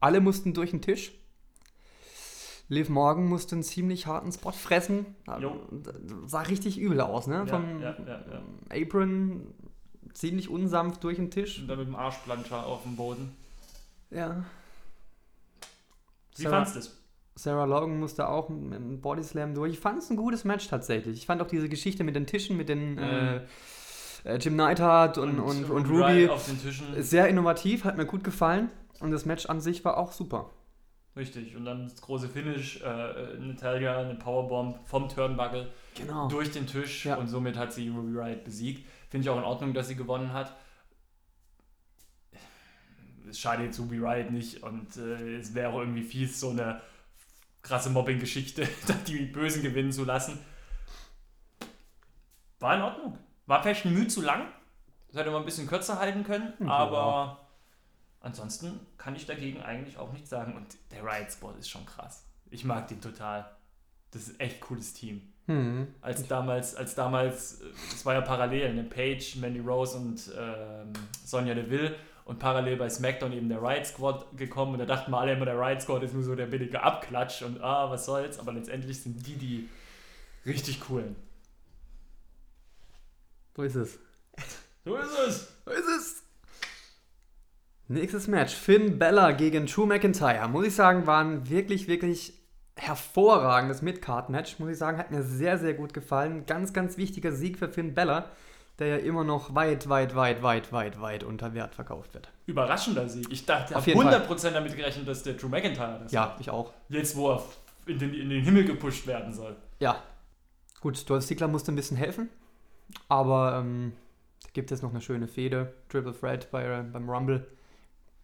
Alle 0.00 0.20
mussten 0.20 0.54
durch 0.54 0.70
den 0.70 0.80
Tisch. 0.80 1.12
Liv 2.68 2.88
Morgan 2.88 3.26
musste 3.26 3.56
einen 3.56 3.64
ziemlich 3.64 4.06
harten 4.06 4.30
Spot 4.30 4.52
fressen. 4.52 5.16
Jo. 5.40 5.60
Sah 6.26 6.42
richtig 6.42 6.78
übel 6.78 7.00
aus, 7.00 7.26
ne? 7.26 7.38
Ja, 7.38 7.46
Vom 7.46 7.82
ja, 7.82 7.96
ja, 8.06 8.42
Apron 8.70 9.52
ziemlich 10.14 10.48
unsanft 10.48 11.02
durch 11.02 11.16
den 11.16 11.30
Tisch. 11.32 11.58
Und 11.58 11.68
dann 11.68 11.78
mit 11.78 11.88
dem 11.88 11.96
Arschplanscher 11.96 12.64
auf 12.64 12.84
dem 12.84 12.94
Boden. 12.94 13.34
Ja. 14.10 14.44
Wie 16.36 16.42
Sarah, 16.42 16.64
fandest 16.64 16.76
du 16.76 16.78
es? 16.80 16.99
Sarah 17.42 17.64
Logan 17.64 17.98
musste 17.98 18.28
auch 18.28 18.50
mit 18.50 18.74
einem 18.74 19.00
Bodyslam 19.00 19.54
durch. 19.54 19.72
Ich 19.72 19.80
fand 19.80 19.98
es 19.98 20.10
ein 20.10 20.16
gutes 20.16 20.44
Match 20.44 20.68
tatsächlich. 20.68 21.16
Ich 21.16 21.26
fand 21.26 21.40
auch 21.40 21.46
diese 21.46 21.68
Geschichte 21.68 22.04
mit 22.04 22.14
den 22.14 22.26
Tischen, 22.26 22.56
mit 22.56 22.68
den 22.68 22.92
mhm. 22.92 22.98
äh, 22.98 23.36
äh 24.24 24.36
Jim 24.38 24.56
Neidhart 24.56 25.16
und, 25.16 25.40
und, 25.40 25.64
und, 25.64 25.70
und 25.70 25.88
Ruby 25.88 26.28
sehr 26.98 27.28
innovativ, 27.28 27.84
hat 27.84 27.96
mir 27.96 28.04
gut 28.04 28.24
gefallen. 28.24 28.70
Und 29.00 29.10
das 29.10 29.24
Match 29.24 29.46
an 29.46 29.62
sich 29.62 29.82
war 29.86 29.96
auch 29.96 30.12
super. 30.12 30.50
Richtig, 31.16 31.56
und 31.56 31.64
dann 31.64 31.84
das 31.84 32.00
große 32.02 32.28
Finish, 32.28 32.82
äh, 32.82 33.38
Natalia, 33.38 33.98
eine 33.98 34.14
Powerbomb 34.14 34.86
vom 34.86 35.08
Turnbuckle 35.08 35.72
genau. 35.94 36.28
durch 36.28 36.52
den 36.52 36.66
Tisch 36.66 37.06
ja. 37.06 37.16
und 37.16 37.28
somit 37.28 37.56
hat 37.56 37.72
sie 37.72 37.88
Ruby 37.88 38.18
Riot 38.18 38.44
besiegt. 38.44 38.86
Finde 39.08 39.24
ich 39.24 39.30
auch 39.30 39.38
in 39.38 39.44
Ordnung, 39.44 39.72
dass 39.72 39.88
sie 39.88 39.96
gewonnen 39.96 40.32
hat. 40.34 40.54
Es 43.28 43.40
schadet 43.40 43.66
jetzt 43.66 43.80
Ruby 43.80 43.98
Riot 43.98 44.30
nicht 44.30 44.62
und 44.62 44.96
äh, 44.98 45.38
es 45.38 45.54
wäre 45.54 45.78
irgendwie 45.78 46.02
fies, 46.02 46.38
so 46.38 46.50
eine 46.50 46.80
krasse 47.62 47.90
Mobbing-Geschichte, 47.90 48.68
die 49.06 49.26
Bösen 49.26 49.62
gewinnen 49.62 49.92
zu 49.92 50.04
lassen. 50.04 50.38
War 52.58 52.76
in 52.76 52.82
Ordnung. 52.82 53.18
War 53.46 53.62
vielleicht 53.62 53.84
ein 53.86 53.94
Mühe 53.94 54.08
zu 54.08 54.22
lang. 54.22 54.48
Das 55.08 55.20
hätte 55.20 55.30
man 55.30 55.42
ein 55.42 55.44
bisschen 55.44 55.66
kürzer 55.66 55.98
halten 55.98 56.22
können, 56.22 56.52
ja. 56.60 56.68
aber 56.68 57.48
ansonsten 58.20 58.78
kann 58.96 59.16
ich 59.16 59.26
dagegen 59.26 59.60
eigentlich 59.60 59.98
auch 59.98 60.12
nichts 60.12 60.30
sagen. 60.30 60.54
Und 60.54 60.76
der 60.92 61.02
Riot 61.02 61.32
Spot 61.32 61.52
ist 61.58 61.68
schon 61.68 61.84
krass. 61.84 62.24
Ich 62.50 62.64
mag 62.64 62.86
den 62.88 63.00
total. 63.00 63.50
Das 64.12 64.28
ist 64.28 64.40
echt 64.40 64.60
cooles 64.60 64.92
Team. 64.92 65.32
Mhm. 65.46 65.94
Als 66.00 66.26
damals, 66.28 66.76
als 66.76 66.94
damals, 66.94 67.60
es 67.92 68.06
war 68.06 68.14
ja 68.14 68.20
parallel, 68.20 68.74
ne? 68.74 68.84
Paige, 68.84 69.38
Mandy 69.40 69.58
Rose 69.58 69.96
und 69.96 70.30
ähm, 70.38 70.92
Sonja 71.24 71.54
Deville 71.54 71.96
und 72.30 72.38
parallel 72.38 72.76
bei 72.76 72.88
SmackDown 72.88 73.32
eben 73.32 73.48
der 73.48 73.60
Riot 73.60 73.86
Squad 73.86 74.24
gekommen 74.36 74.74
und 74.74 74.78
da 74.78 74.86
dachten 74.86 75.10
wir 75.10 75.18
alle 75.18 75.32
immer, 75.32 75.46
der 75.46 75.58
Riot 75.58 75.82
Squad 75.82 76.04
ist 76.04 76.14
nur 76.14 76.22
so 76.22 76.36
der 76.36 76.46
billige 76.46 76.80
Abklatsch 76.80 77.42
und 77.42 77.60
ah, 77.60 77.90
was 77.90 78.04
soll's, 78.04 78.38
aber 78.38 78.52
letztendlich 78.52 79.02
sind 79.02 79.26
die 79.26 79.34
die 79.34 79.68
richtig 80.46 80.80
coolen. 80.80 81.16
So 83.56 83.64
ist 83.64 83.74
es. 83.74 83.98
So 84.84 84.96
ist 84.96 85.18
es. 85.26 85.52
So 85.64 85.72
ist 85.72 85.88
es. 85.98 86.22
Nächstes 87.88 88.28
Match. 88.28 88.54
Finn 88.54 89.00
Bella 89.00 89.32
gegen 89.32 89.66
Drew 89.66 89.84
McIntyre. 89.84 90.48
Muss 90.48 90.68
ich 90.68 90.74
sagen, 90.76 91.08
war 91.08 91.24
ein 91.24 91.50
wirklich, 91.50 91.88
wirklich 91.88 92.34
hervorragendes 92.76 93.82
Mid-Card-Match. 93.82 94.60
Muss 94.60 94.70
ich 94.70 94.78
sagen, 94.78 94.98
hat 94.98 95.10
mir 95.10 95.24
sehr, 95.24 95.58
sehr 95.58 95.74
gut 95.74 95.92
gefallen. 95.92 96.46
Ganz, 96.46 96.72
ganz 96.72 96.96
wichtiger 96.96 97.32
Sieg 97.32 97.58
für 97.58 97.68
Finn 97.68 97.92
Bella 97.92 98.30
der 98.80 98.88
ja 98.88 98.96
immer 98.96 99.22
noch 99.24 99.54
weit, 99.54 99.88
weit, 99.88 100.14
weit, 100.16 100.42
weit, 100.42 100.72
weit, 100.72 101.00
weit 101.00 101.22
unter 101.24 101.54
Wert 101.54 101.74
verkauft 101.74 102.14
wird. 102.14 102.30
Überraschender 102.46 103.08
Sieg. 103.08 103.26
Ich 103.30 103.46
dachte, 103.46 103.74
ich 103.78 103.94
habe 103.94 104.08
100% 104.08 104.38
Fall. 104.40 104.52
damit 104.52 104.76
gerechnet, 104.76 105.06
dass 105.06 105.22
der 105.22 105.34
Drew 105.34 105.48
McIntyre 105.48 106.00
das 106.02 106.12
Ja, 106.12 106.32
hat. 106.32 106.40
ich 106.40 106.50
auch. 106.50 106.72
Jetzt, 106.88 107.14
wo 107.14 107.30
er 107.32 107.42
in 107.86 107.98
den, 107.98 108.14
in 108.14 108.30
den 108.30 108.42
Himmel 108.42 108.64
gepusht 108.64 109.06
werden 109.06 109.32
soll. 109.32 109.54
Ja. 109.78 110.02
Gut, 110.80 111.08
Dolph 111.08 111.24
Ziggler 111.26 111.46
musste 111.46 111.70
ein 111.72 111.76
bisschen 111.76 111.96
helfen, 111.98 112.30
aber 113.08 113.58
ähm, 113.60 113.92
gibt 114.54 114.72
es 114.72 114.80
noch 114.80 114.90
eine 114.90 115.02
schöne 115.02 115.28
Fehde. 115.28 115.74
Triple 115.90 116.18
Threat 116.18 116.50
bei, 116.50 116.64
äh, 116.64 116.82
beim 116.82 117.08
Rumble. 117.08 117.46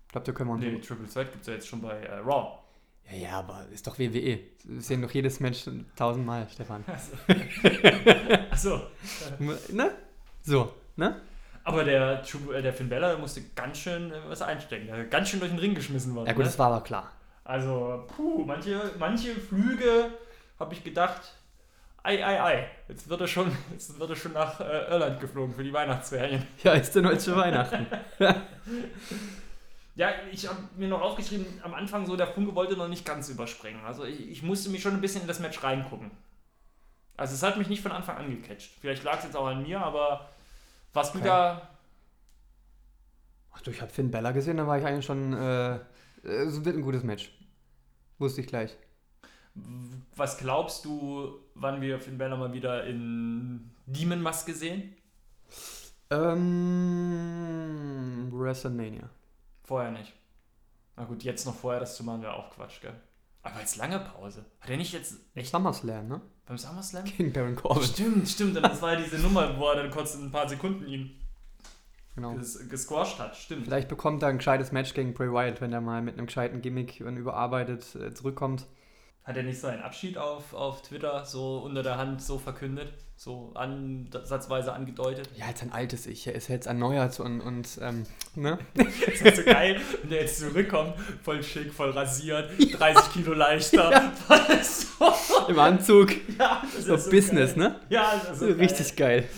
Ich 0.07 0.13
glaube, 0.13 0.25
da 0.27 0.33
können 0.33 0.49
wir 0.51 0.55
uns. 0.55 0.65
Nee, 0.65 0.79
Triple 0.81 1.07
Threat 1.07 1.31
gibt 1.33 1.43
es 1.43 1.49
ja 1.49 1.55
jetzt 1.55 1.69
schon 1.69 1.83
bei 1.83 1.99
äh, 2.01 2.17
Raw. 2.19 2.59
Ja, 3.11 3.17
ja, 3.17 3.39
aber 3.39 3.67
ist 3.73 3.87
doch 3.87 3.99
WWE. 3.99 4.41
Wir 4.65 4.81
sehen 4.81 5.03
doch 5.03 5.11
jedes 5.11 5.39
Match 5.39 5.65
tausendmal, 5.97 6.49
Stefan. 6.51 6.83
Achso. 8.51 8.81
Ach 9.37 9.71
ne? 9.71 9.95
So, 10.47 10.73
ne? 10.95 11.21
Aber 11.65 11.83
der, 11.83 12.23
äh, 12.23 12.63
der 12.63 12.73
Finn 12.73 12.89
Bella 12.89 13.19
musste 13.19 13.43
ganz 13.57 13.79
schön 13.79 14.13
äh, 14.13 14.15
was 14.29 14.41
einstecken. 14.41 14.87
Der 14.87 15.05
ganz 15.07 15.29
schön 15.29 15.41
durch 15.41 15.51
den 15.51 15.59
Ring 15.59 15.75
geschmissen 15.75 16.15
worden. 16.15 16.29
Ja, 16.29 16.33
gut, 16.33 16.45
ne? 16.45 16.45
das 16.45 16.59
war 16.59 16.69
aber 16.69 16.85
klar. 16.85 17.11
Also, 17.43 18.05
puh, 18.17 18.45
manche, 18.45 18.93
manche 18.99 19.35
Flüge 19.35 20.11
habe 20.61 20.75
ich 20.75 20.85
gedacht, 20.85 21.35
ei, 22.05 22.25
ei, 22.25 22.41
ei. 22.41 22.71
Jetzt 22.89 23.09
wird 23.09 23.21
er 23.21 23.27
schon, 23.27 23.51
jetzt 23.73 23.99
wird 23.99 24.09
er 24.09 24.17
schon 24.17 24.35
nach 24.35 24.61
äh, 24.61 24.91
Irland 24.91 25.19
geflogen 25.19 25.53
für 25.53 25.65
die 25.65 25.73
Weihnachtsferien. 25.73 26.47
Ja, 26.63 26.75
ist 26.75 26.95
denn 26.95 27.07
heute 27.07 27.21
schon 27.21 27.37
Weihnachten? 27.37 27.87
Ja, 29.97 30.11
ich 30.31 30.47
habe 30.47 30.59
mir 30.77 30.89
noch 30.89 31.01
aufgeschrieben, 31.01 31.47
am 31.63 31.73
Anfang 31.73 32.05
so, 32.05 32.17
der 32.17 32.27
Funke 32.27 32.55
wollte 32.55 32.77
noch 32.77 32.87
nicht 32.87 33.07
ganz 33.07 33.31
überspringen. 33.31 33.81
Also 33.83 34.05
ich, 34.05 34.31
ich 34.31 34.43
musste 34.43 34.69
mich 34.69 34.83
schon 34.83 34.93
ein 34.93 35.01
bisschen 35.01 35.23
in 35.23 35.27
das 35.27 35.41
Match 35.41 35.63
reingucken. 35.65 36.11
Also 37.17 37.35
es 37.35 37.43
hat 37.43 37.57
mich 37.57 37.69
nicht 37.69 37.83
von 37.83 37.93
Anfang 37.93 38.19
an 38.19 38.29
gecatcht. 38.29 38.73
Vielleicht 38.79 39.05
lag 39.05 39.17
es 39.17 39.25
jetzt 39.25 39.37
auch 39.37 39.47
an 39.47 39.63
mir, 39.63 39.81
aber 39.81 40.29
warst 40.97 41.15
Okay. 41.15 41.23
du 41.23 41.29
da... 41.29 41.69
Ach 43.53 43.61
du, 43.63 43.71
ich 43.71 43.81
habe 43.81 43.93
Finn 43.93 44.11
Bella 44.11 44.33
gesehen, 44.33 44.57
da 44.57 44.67
war 44.67 44.77
ich 44.79 44.85
eigentlich 44.85 45.07
schon, 45.07 45.33
äh, 45.33 45.79
es 46.25 46.65
wird 46.65 46.75
ein 46.77 46.83
gutes 46.83 47.05
Match. 47.05 47.31
Wusste 48.19 48.41
ich 48.41 48.49
gleich. 48.49 48.77
Was 50.17 50.39
glaubst 50.39 50.85
du, 50.85 51.39
wann 51.55 51.81
wir 51.81 52.01
Finn 52.01 52.19
Balor 52.19 52.37
mal 52.39 52.53
wieder 52.53 52.83
in 52.85 53.71
Demon 53.87 54.21
Maske 54.21 54.53
sehen? 54.53 54.97
Ähm, 56.11 58.29
WrestleMania. 58.33 59.09
Vorher 59.65 59.91
nicht. 59.93 60.13
Na 60.97 61.05
gut, 61.05 61.23
jetzt 61.25 61.47
noch 61.47 61.55
vorher 61.55 61.81
das 61.81 61.97
zu 61.97 62.05
machen 62.05 62.21
wäre 62.23 62.35
auch 62.35 62.51
Quatsch, 62.51 62.81
gell? 62.83 62.95
Aber 63.47 63.61
jetzt 63.61 63.77
lange 63.77 64.01
Pause. 64.01 64.45
Hat 64.61 64.71
er 64.71 64.77
nicht 64.77 64.93
jetzt 64.93 65.17
echt 65.35 65.51
SummerSlam, 65.51 66.09
ne? 66.09 66.21
beim 66.47 66.59
SummerSlam? 66.59 67.05
Gegen 67.05 67.33
Baron 67.33 67.57
Corbin. 67.57 67.83
Stimmt, 67.83 68.29
stimmt. 68.29 68.57
Und 68.57 68.63
das 68.63 68.81
war 68.83 68.95
ja 68.95 69.01
diese 69.01 69.19
Nummer, 69.23 69.59
wo 69.59 69.69
er 69.69 69.77
dann 69.77 69.91
kurz 69.91 70.15
in 70.15 70.25
ein 70.25 70.31
paar 70.31 70.49
Sekunden 70.49 70.87
ihn 70.87 71.11
Genau. 72.17 72.33
ges 72.35 72.67
gesquasht 72.71 73.19
hat. 73.19 73.37
Stimmt. 73.37 73.65
Vielleicht 73.65 73.89
bekommt 73.89 74.23
er 74.23 74.31
ein 74.31 74.39
gescheites 74.39 74.73
Match 74.73 74.95
gegen 74.95 75.13
Bray 75.13 75.31
Wyatt, 75.31 75.61
wenn 75.61 75.73
er 75.73 75.83
mal 75.83 76.01
mit 76.01 76.17
einem 76.17 76.27
gescheiten 76.27 76.63
Gimmick 76.63 77.03
und 77.07 77.19
überarbeitet 77.19 77.95
äh, 77.95 78.15
zurückkommt. 78.15 78.67
Hat 79.27 79.37
er 79.37 79.43
nicht 79.43 79.59
seinen 79.59 79.83
Abschied 79.83 80.19
auf, 80.19 80.55
auf 80.55 80.83
Twitter 80.83 81.25
so 81.25 81.59
unter 81.59 81.83
der 81.83 81.99
Hand 81.99 82.23
so 82.23 82.39
verkündet? 82.39 82.93
So 83.17 83.51
ansatzweise 83.55 84.73
angedeutet? 84.73 85.29
Ja, 85.37 85.49
jetzt 85.49 85.63
ein 85.65 85.73
altes 85.73 86.07
Ich. 86.07 86.29
Er 86.29 86.35
ist 86.37 86.47
jetzt 86.49 86.67
erneuert 86.67 87.19
und, 87.19 87.41
und 87.41 87.67
ähm, 87.83 88.05
ne? 88.37 88.59
Das 88.75 89.21
ist 89.23 89.37
so 89.39 89.43
geil, 89.43 89.81
wenn 90.03 90.11
der 90.11 90.21
jetzt 90.21 90.39
zurückkommt, 90.39 90.95
voll 91.25 91.43
schick, 91.43 91.73
voll 91.73 91.91
rasiert, 91.91 92.51
30 92.79 93.13
Kilo 93.15 93.33
leichter. 93.33 94.13
Voll 94.29 94.63
so. 94.63 95.13
Im 95.49 95.59
Anzug. 95.59 96.13
Ja, 96.39 96.63
das 96.73 96.85
So 96.85 96.95
ist 96.95 97.11
Business, 97.11 97.55
geil. 97.57 97.59
ne? 97.71 97.81
Ja, 97.89 98.13
das 98.23 98.33
ist 98.35 98.39
so 98.41 98.47
Richtig 98.47 98.95
geil. 98.97 99.29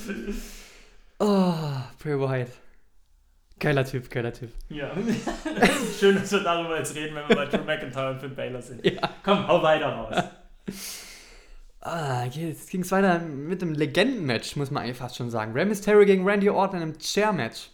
Oh, 1.20 1.54
Bray 2.02 2.18
Wyatt. 2.18 2.48
Geiler 3.58 3.84
Typ, 3.84 4.10
geiler 4.10 4.32
Typ. 4.32 4.50
Ja. 4.68 4.90
Schön, 5.98 6.16
dass 6.16 6.30
wir 6.30 6.40
darüber 6.40 6.78
jetzt 6.78 6.94
reden, 6.94 7.16
wenn 7.16 7.28
wir 7.28 7.36
bei 7.36 7.46
Drew 7.46 7.64
McIntyre 7.64 8.10
und 8.10 8.20
Finn 8.20 8.34
Balor 8.34 8.62
sind. 8.62 8.84
Ja. 8.84 9.10
Komm, 9.24 9.46
hau 9.48 9.62
weiter 9.62 9.88
raus. 9.88 10.24
Ah, 11.80 12.24
jetzt 12.24 12.70
ging 12.70 12.82
es 12.82 12.90
weiter 12.90 13.20
mit 13.20 13.62
einem 13.62 13.72
Legendenmatch, 13.72 14.56
muss 14.56 14.72
man 14.72 14.82
eigentlich 14.82 14.96
fast 14.96 15.16
schon 15.16 15.30
sagen. 15.30 15.52
Rey 15.52 15.64
Mysterio 15.64 16.04
gegen 16.04 16.26
Randy 16.28 16.50
Orton 16.50 16.78
in 16.78 16.82
einem 16.82 16.98
Chair-Match. 16.98 17.70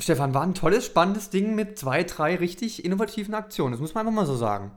Stefan, 0.00 0.34
war 0.34 0.42
ein 0.42 0.54
tolles, 0.54 0.86
spannendes 0.86 1.30
Ding 1.30 1.54
mit 1.54 1.78
zwei, 1.78 2.02
drei 2.04 2.36
richtig 2.36 2.84
innovativen 2.84 3.34
Aktionen. 3.34 3.72
Das 3.72 3.80
muss 3.80 3.94
man 3.94 4.06
einfach 4.06 4.22
mal 4.22 4.26
so 4.26 4.34
sagen. 4.34 4.72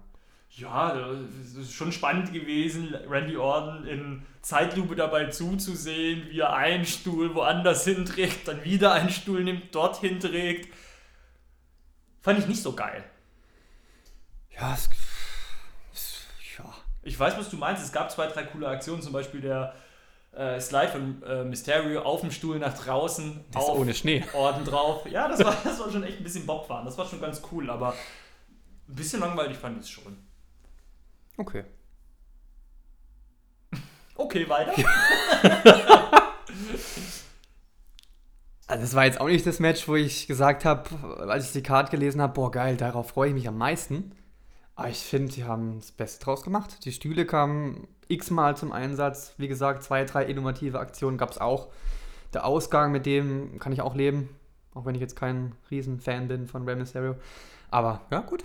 Ja, 0.50 0.94
das 0.96 1.54
ist 1.56 1.74
schon 1.74 1.92
spannend 1.92 2.34
gewesen, 2.34 2.96
Randy 3.08 3.38
Orton 3.38 3.86
in 3.86 4.26
Zeitlupe 4.42 4.96
dabei 4.96 5.26
zuzusehen, 5.28 6.30
wie 6.32 6.40
er 6.40 6.54
einen 6.54 6.86
Stuhl 6.86 7.36
woanders 7.36 7.84
hinträgt, 7.84 8.48
dann 8.48 8.64
wieder 8.64 8.94
einen 8.94 9.10
Stuhl 9.12 9.44
nimmt, 9.44 9.76
dorthin 9.76 10.20
trägt. 10.20 10.74
Fand 12.22 12.40
ich 12.40 12.48
nicht 12.48 12.62
so 12.64 12.74
geil. 12.74 13.04
Ja, 14.50 14.74
es, 14.74 14.90
es, 15.94 16.22
ja. 16.58 16.66
Ich 17.04 17.20
weiß, 17.20 17.38
was 17.38 17.50
du 17.50 17.58
meinst. 17.58 17.84
Es 17.84 17.92
gab 17.92 18.10
zwei, 18.10 18.26
drei 18.28 18.44
coole 18.44 18.68
Aktionen, 18.68 19.02
zum 19.04 19.14
Beispiel 19.14 19.42
der 19.42 19.76
äh, 20.32 20.60
Slide 20.60 20.90
von 20.90 21.24
äh, 21.24 21.44
Mysterio 21.44 22.02
auf 22.02 22.22
dem 22.22 22.32
Stuhl 22.32 22.58
nach 22.58 22.74
draußen, 22.78 23.46
Das 23.52 23.64
auf 23.64 23.78
ohne 23.78 23.94
Schnee. 23.94 24.24
Orden 24.34 24.66
drauf. 24.66 25.06
Ja, 25.10 25.28
das 25.28 25.44
war, 25.44 25.56
das 25.64 25.80
war 25.80 25.92
schon 25.92 26.04
echt 26.04 26.18
ein 26.18 26.24
bisschen 26.24 26.46
Bobfahren. 26.48 26.86
Das 26.86 26.98
war 26.98 27.06
schon 27.06 27.22
ganz 27.22 27.42
cool, 27.52 27.70
aber 27.70 27.94
ein 28.88 28.96
bisschen 28.96 29.20
langweilig 29.20 29.58
fand 29.58 29.78
ich 29.78 29.84
es 29.84 29.90
schon. 29.90 30.18
Okay. 31.38 31.64
Okay, 34.16 34.50
weiter. 34.50 34.74
Also 38.70 38.82
das 38.82 38.96
war 38.96 39.06
jetzt 39.06 39.22
auch 39.22 39.28
nicht 39.28 39.46
das 39.46 39.60
Match, 39.60 39.88
wo 39.88 39.96
ich 39.96 40.28
gesagt 40.28 40.66
habe, 40.66 40.90
als 41.30 41.46
ich 41.46 41.54
die 41.54 41.64
Card 41.64 41.90
gelesen 41.90 42.22
habe, 42.22 42.34
boah 42.34 42.52
geil, 42.52 42.76
darauf 42.76 43.10
freue 43.10 43.30
ich 43.30 43.34
mich 43.34 43.48
am 43.48 43.58
meisten. 43.58 44.12
Aber 44.76 44.90
ich 44.90 45.00
finde, 45.00 45.32
die 45.32 45.46
haben 45.46 45.80
das 45.80 45.94
Beste 45.94 46.24
draus 46.24 46.44
gemacht. 46.44 46.84
Die 46.84 46.92
Stühle 46.92 47.26
kamen 47.26 47.88
x-mal 48.10 48.58
zum 48.58 48.74
Einsatz. 48.74 49.34
Wie 49.38 49.48
gesagt, 49.48 49.84
zwei, 49.84 50.04
drei 50.04 50.26
innovative 50.26 50.80
Aktionen 50.80 51.18
gab 51.18 51.32
es 51.32 51.38
auch. 51.38 51.70
Der 52.34 52.46
Ausgang, 52.46 52.92
mit 52.92 53.06
dem 53.06 53.58
kann 53.60 53.72
ich 53.72 53.82
auch 53.82 53.96
leben. 53.96 54.30
Auch 54.74 54.86
wenn 54.86 54.96
ich 54.96 55.02
jetzt 55.02 55.16
kein 55.16 55.56
Riesenfan 55.72 56.28
bin 56.28 56.46
von 56.46 56.68
Rey 56.68 56.76
Mysterio. 56.76 57.16
Aber 57.72 58.02
ja, 58.12 58.20
gut. 58.20 58.44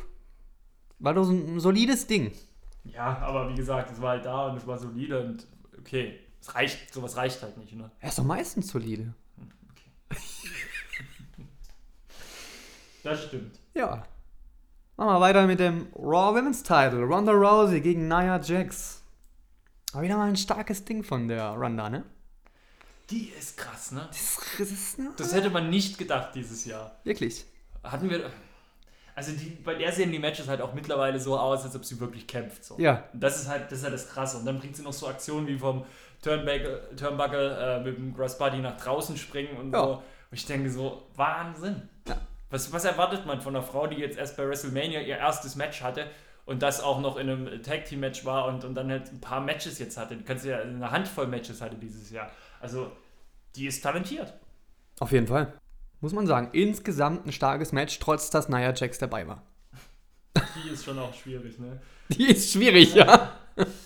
War 1.01 1.15
doch 1.15 1.25
so 1.25 1.33
ein 1.33 1.59
solides 1.59 2.07
Ding. 2.07 2.33
Ja, 2.85 3.19
aber 3.19 3.49
wie 3.49 3.55
gesagt, 3.55 3.91
es 3.91 4.01
war 4.01 4.11
halt 4.11 4.25
da 4.25 4.49
und 4.49 4.57
es 4.57 4.67
war 4.67 4.79
solide 4.79 5.21
und 5.25 5.47
okay, 5.79 6.19
es 6.41 6.55
reicht, 6.55 6.93
sowas 6.93 7.17
reicht 7.17 7.43
halt 7.43 7.57
nicht, 7.57 7.75
ne? 7.75 7.91
Er 8.01 8.09
ist 8.09 8.19
doch 8.19 8.25
meistens 8.25 8.69
solide. 8.69 9.15
Das 13.03 13.25
stimmt. 13.25 13.59
Ja. 13.75 14.05
Machen 14.97 15.09
wir 15.15 15.21
weiter 15.21 15.47
mit 15.47 15.59
dem 15.59 15.89
Raw 15.97 16.39
Women's 16.39 16.63
Title. 16.63 17.03
Ronda 17.03 17.33
Rousey 17.33 17.81
gegen 17.81 18.07
Nia 18.07 18.41
Jax. 18.41 19.03
Aber 19.93 20.03
wieder 20.03 20.17
mal 20.17 20.29
ein 20.29 20.37
starkes 20.37 20.85
Ding 20.85 21.03
von 21.03 21.27
der 21.29 21.51
Ronda, 21.51 21.91
ne? 21.91 22.05
Die 23.11 23.31
ist 23.31 23.57
krass, 23.57 23.93
ne? 23.93 24.07
Das 24.09 24.21
ist, 24.21 24.41
das 24.59 24.71
ist 24.71 24.99
ne? 24.99 25.13
Das 25.17 25.35
hätte 25.35 25.51
man 25.51 25.69
nicht 25.69 25.99
gedacht 25.99 26.35
dieses 26.35 26.65
Jahr. 26.65 27.01
Wirklich. 27.05 27.45
Hatten 27.83 28.09
wir. 28.09 28.31
Also 29.15 29.33
die, 29.33 29.51
bei 29.63 29.75
der 29.75 29.93
sehen 29.93 30.11
die 30.11 30.19
Matches 30.19 30.49
halt 30.49 30.61
auch 30.63 30.73
mittlerweile 30.73 31.21
so 31.21 31.39
aus, 31.39 31.65
als 31.65 31.77
ob 31.77 31.85
sie 31.85 32.01
wirklich 32.01 32.27
kämpft. 32.27 32.65
So. 32.65 32.79
Ja. 32.79 33.05
Und 33.13 33.23
das 33.23 33.41
ist 33.43 33.49
halt 33.49 33.71
das, 33.71 33.79
ist 33.79 33.85
halt 33.85 33.95
das 33.95 34.09
Krasse. 34.09 34.39
Und 34.39 34.47
dann 34.47 34.59
bringt 34.59 34.75
sie 34.77 34.83
noch 34.83 34.93
so 34.93 35.07
Aktionen 35.07 35.47
wie 35.47 35.59
vom 35.59 35.85
Turnbuckle, 36.23 36.91
Turnbuckle 36.97 37.57
äh, 37.59 37.85
mit 37.85 37.97
dem 37.99 38.15
Grass 38.15 38.39
Buddy 38.39 38.59
nach 38.59 38.77
draußen 38.81 39.17
springen 39.17 39.57
und 39.59 39.73
Ja. 39.73 39.83
so. 39.85 39.93
Und 39.95 40.03
ich 40.31 40.47
denke 40.47 40.71
so, 40.71 41.03
Wahnsinn. 41.17 41.89
Ja. 42.09 42.17
Was, 42.51 42.73
was 42.73 42.85
erwartet 42.85 43.27
man 43.27 43.41
von 43.41 43.55
einer 43.55 43.65
Frau, 43.65 43.87
die 43.87 43.97
jetzt 43.97 44.17
erst 44.17 44.37
bei 44.37 44.49
WrestleMania 44.49 45.01
ihr 45.01 45.19
erstes 45.19 45.57
Match 45.57 45.83
hatte 45.83 46.07
und 46.47 46.63
das 46.63 46.81
auch 46.81 47.01
noch 47.01 47.17
in 47.17 47.29
einem 47.29 47.63
Tag 47.63 47.85
Team 47.85 48.01
Match 48.01 48.25
war 48.25 48.47
und, 48.47 48.65
und 48.65 48.75
dann 48.75 48.91
halt 48.91 49.13
ein 49.13 49.21
paar 49.21 49.41
Matches 49.41 49.79
jetzt 49.79 49.97
hatte? 49.99 50.17
Du 50.17 50.25
kannst 50.25 50.45
ja 50.45 50.59
eine 50.61 50.91
Handvoll 50.91 51.27
Matches 51.27 51.61
hatte 51.61 51.77
dieses 51.77 52.11
Jahr. 52.11 52.31
Also, 52.61 52.91
die 53.57 53.67
ist 53.67 53.83
talentiert. 53.83 54.33
Auf 55.01 55.13
jeden 55.13 55.27
Fall. 55.27 55.53
Muss 56.03 56.13
man 56.13 56.27
sagen. 56.27 56.49
Insgesamt 56.53 57.27
ein 57.27 57.33
starkes 57.33 57.71
Match, 57.71 58.01
trotz 58.01 58.29
dass 58.29 58.49
Nia 58.49 58.75
Jax 58.75 58.99
dabei 58.99 59.27
war. 59.29 59.47
Die 60.37 60.71
ist 60.71 60.85
schon 60.85 60.99
auch 60.99 61.15
schwierig, 61.15 61.61
ne? 61.61 61.81
Die 62.09 62.25
ist 62.25 62.53
schwierig, 62.53 62.93
ja. 62.95 63.33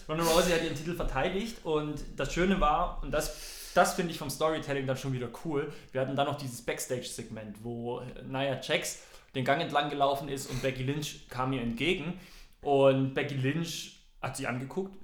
Ronda 0.09 0.25
Rousey 0.25 0.53
hat 0.53 0.63
ihren 0.63 0.75
Titel 0.75 0.95
verteidigt 0.95 1.59
und 1.65 2.03
das 2.17 2.33
Schöne 2.33 2.59
war, 2.59 3.03
und 3.03 3.11
das, 3.11 3.73
das 3.75 3.95
finde 3.95 4.13
ich 4.13 4.19
vom 4.19 4.31
Storytelling 4.31 4.87
dann 4.87 4.97
schon 4.97 5.13
wieder 5.13 5.29
cool, 5.45 5.71
wir 5.93 6.01
hatten 6.01 6.17
dann 6.17 6.27
noch 6.27 6.39
dieses 6.39 6.63
Backstage-Segment, 6.63 7.63
wo 7.63 8.01
Nia 8.27 8.61
Jax 8.63 9.03
den 9.35 9.45
Gang 9.45 9.61
entlang 9.61 9.91
gelaufen 9.91 10.29
ist 10.29 10.49
und 10.49 10.63
Becky 10.63 10.85
Lynch 10.85 11.29
kam 11.29 11.53
ihr 11.53 11.61
entgegen 11.61 12.19
und 12.63 13.13
Becky 13.13 13.35
Lynch 13.35 14.01
hat 14.23 14.37
sie 14.37 14.47
angeguckt, 14.47 14.97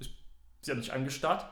sie 0.61 0.71
hat 0.71 0.77
mich 0.77 0.91
angestarrt 0.91 1.45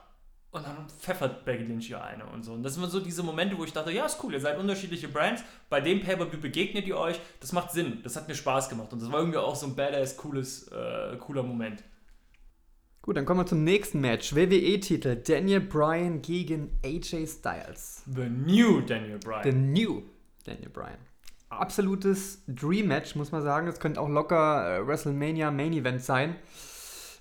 und 0.52 0.66
dann 0.66 0.88
pfeffert 0.90 1.46
Becky 1.46 1.64
Lynch 1.64 1.90
ihr 1.90 2.04
eine 2.04 2.26
und 2.26 2.44
so. 2.44 2.54
Und 2.54 2.64
das 2.64 2.76
sind 2.76 2.90
so 2.90 3.00
diese 3.00 3.24
Momente, 3.24 3.58
wo 3.58 3.64
ich 3.64 3.72
dachte, 3.72 3.92
ja, 3.92 4.06
ist 4.06 4.22
cool, 4.24 4.34
ihr 4.34 4.40
seid 4.40 4.58
unterschiedliche 4.60 5.08
Brands, 5.08 5.44
bei 5.70 5.80
dem 5.80 6.02
Pay-Per-View 6.02 6.40
begegnet 6.40 6.88
ihr 6.88 6.98
euch, 6.98 7.20
das 7.40 7.54
macht 7.54 7.72
Sinn, 7.72 8.02
das 8.04 8.16
hat 8.16 8.28
mir 8.28 8.36
Spaß 8.36 8.70
gemacht 8.70 8.92
und 8.92 9.02
das 9.02 9.12
war 9.12 9.20
irgendwie 9.20 9.38
auch 9.38 9.56
so 9.56 9.68
ein 9.68 9.76
badass, 9.76 10.18
cooles, 10.18 10.68
äh, 10.68 11.16
cooler 11.18 11.44
Moment. 11.44 11.84
Gut, 13.02 13.18
dann 13.18 13.26
kommen 13.26 13.40
wir 13.40 13.46
zum 13.48 13.64
nächsten 13.64 14.00
Match. 14.00 14.36
WWE-Titel. 14.36 15.16
Daniel 15.16 15.60
Bryan 15.60 16.22
gegen 16.22 16.78
AJ 16.86 17.26
Styles. 17.26 18.04
The 18.06 18.30
new 18.30 18.82
Daniel 18.82 19.18
Bryan. 19.18 19.44
The 19.44 19.52
new 19.54 20.04
Daniel 20.46 20.70
Bryan. 20.70 21.00
Absolutes 21.50 22.44
Dream-Match, 22.48 23.16
muss 23.16 23.32
man 23.32 23.42
sagen. 23.42 23.66
Das 23.66 23.80
könnte 23.80 24.00
auch 24.00 24.08
locker 24.08 24.78
äh, 24.78 24.88
WrestleMania 24.88 25.50
Main 25.50 25.74
Event 25.74 26.04
sein. 26.04 26.36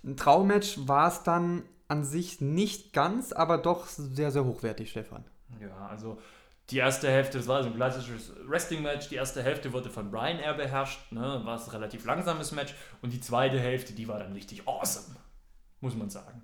Ein 0.05 0.19
Traummatch 0.19 0.87
war 0.87 1.09
es 1.09 1.23
dann 1.23 1.63
an 1.91 2.05
sich 2.05 2.41
nicht 2.41 2.93
ganz, 2.93 3.33
aber 3.33 3.59
doch 3.59 3.87
sehr, 3.87 4.31
sehr 4.31 4.45
hochwertig, 4.45 4.91
Stefan. 4.91 5.25
Ja, 5.61 5.89
also 5.89 6.19
die 6.71 6.79
erste 6.79 7.09
Hälfte, 7.09 7.39
das 7.39 7.49
war 7.49 7.63
so 7.65 7.69
ein 7.69 7.75
klassisches 7.75 8.33
Wrestling-Match. 8.47 9.09
Die 9.09 9.17
erste 9.17 9.43
Hälfte 9.43 9.73
wurde 9.73 9.91
von 9.91 10.11
Brian 10.11 10.39
eher 10.39 10.55
beherrscht, 10.55 11.11
ne? 11.11 11.41
war 11.45 11.57
es 11.57 11.65
ein 11.65 11.71
relativ 11.71 12.05
langsames 12.05 12.53
Match. 12.53 12.75
Und 13.03 13.13
die 13.13 13.21
zweite 13.21 13.59
Hälfte, 13.59 13.93
die 13.93 14.07
war 14.07 14.21
dann 14.21 14.33
richtig 14.33 14.69
awesome, 14.69 15.17
muss 15.81 15.97
man 15.97 16.11
sagen. 16.11 16.43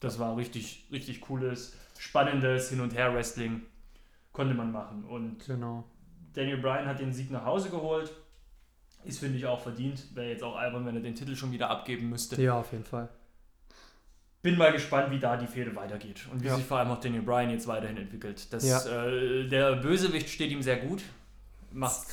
Das 0.00 0.18
war 0.18 0.36
richtig, 0.36 0.86
richtig 0.92 1.22
cooles, 1.22 1.74
spannendes 1.98 2.68
Hin- 2.68 2.82
und 2.82 2.94
Her-Wrestling. 2.94 3.62
Konnte 4.32 4.52
man 4.52 4.70
machen. 4.72 5.04
Und 5.04 5.46
Genau. 5.46 5.84
Daniel 6.34 6.58
Bryan 6.58 6.86
hat 6.86 6.98
den 6.98 7.14
Sieg 7.14 7.30
nach 7.30 7.46
Hause 7.46 7.70
geholt. 7.70 8.12
Ist, 9.04 9.20
finde 9.20 9.38
ich, 9.38 9.46
auch 9.46 9.60
verdient. 9.60 10.14
Wäre 10.14 10.28
jetzt 10.28 10.42
auch 10.42 10.56
albern, 10.56 10.84
wenn 10.84 10.96
er 10.96 11.00
den 11.00 11.14
Titel 11.14 11.34
schon 11.34 11.50
wieder 11.52 11.70
abgeben 11.70 12.10
müsste. 12.10 12.40
Ja, 12.42 12.58
auf 12.58 12.72
jeden 12.72 12.84
Fall. 12.84 13.08
Bin 14.46 14.56
mal 14.56 14.70
gespannt, 14.72 15.10
wie 15.10 15.18
da 15.18 15.36
die 15.36 15.46
Fehde 15.48 15.74
weitergeht 15.74 16.20
und 16.32 16.40
wie 16.42 16.46
Ja. 16.46 16.54
sich 16.56 16.64
vor 16.64 16.78
allem 16.78 16.90
auch 16.90 17.00
Daniel 17.00 17.22
Bryan 17.22 17.50
jetzt 17.50 17.66
weiterhin 17.66 17.96
entwickelt. 17.96 18.46
Das, 18.52 18.64
Ja. 18.66 18.80
äh, 18.86 19.48
der 19.48 19.76
Bösewicht 19.76 20.28
steht 20.28 20.50
ihm 20.52 20.62
sehr 20.62 20.76
gut. 20.76 21.02
Macht, 21.72 22.06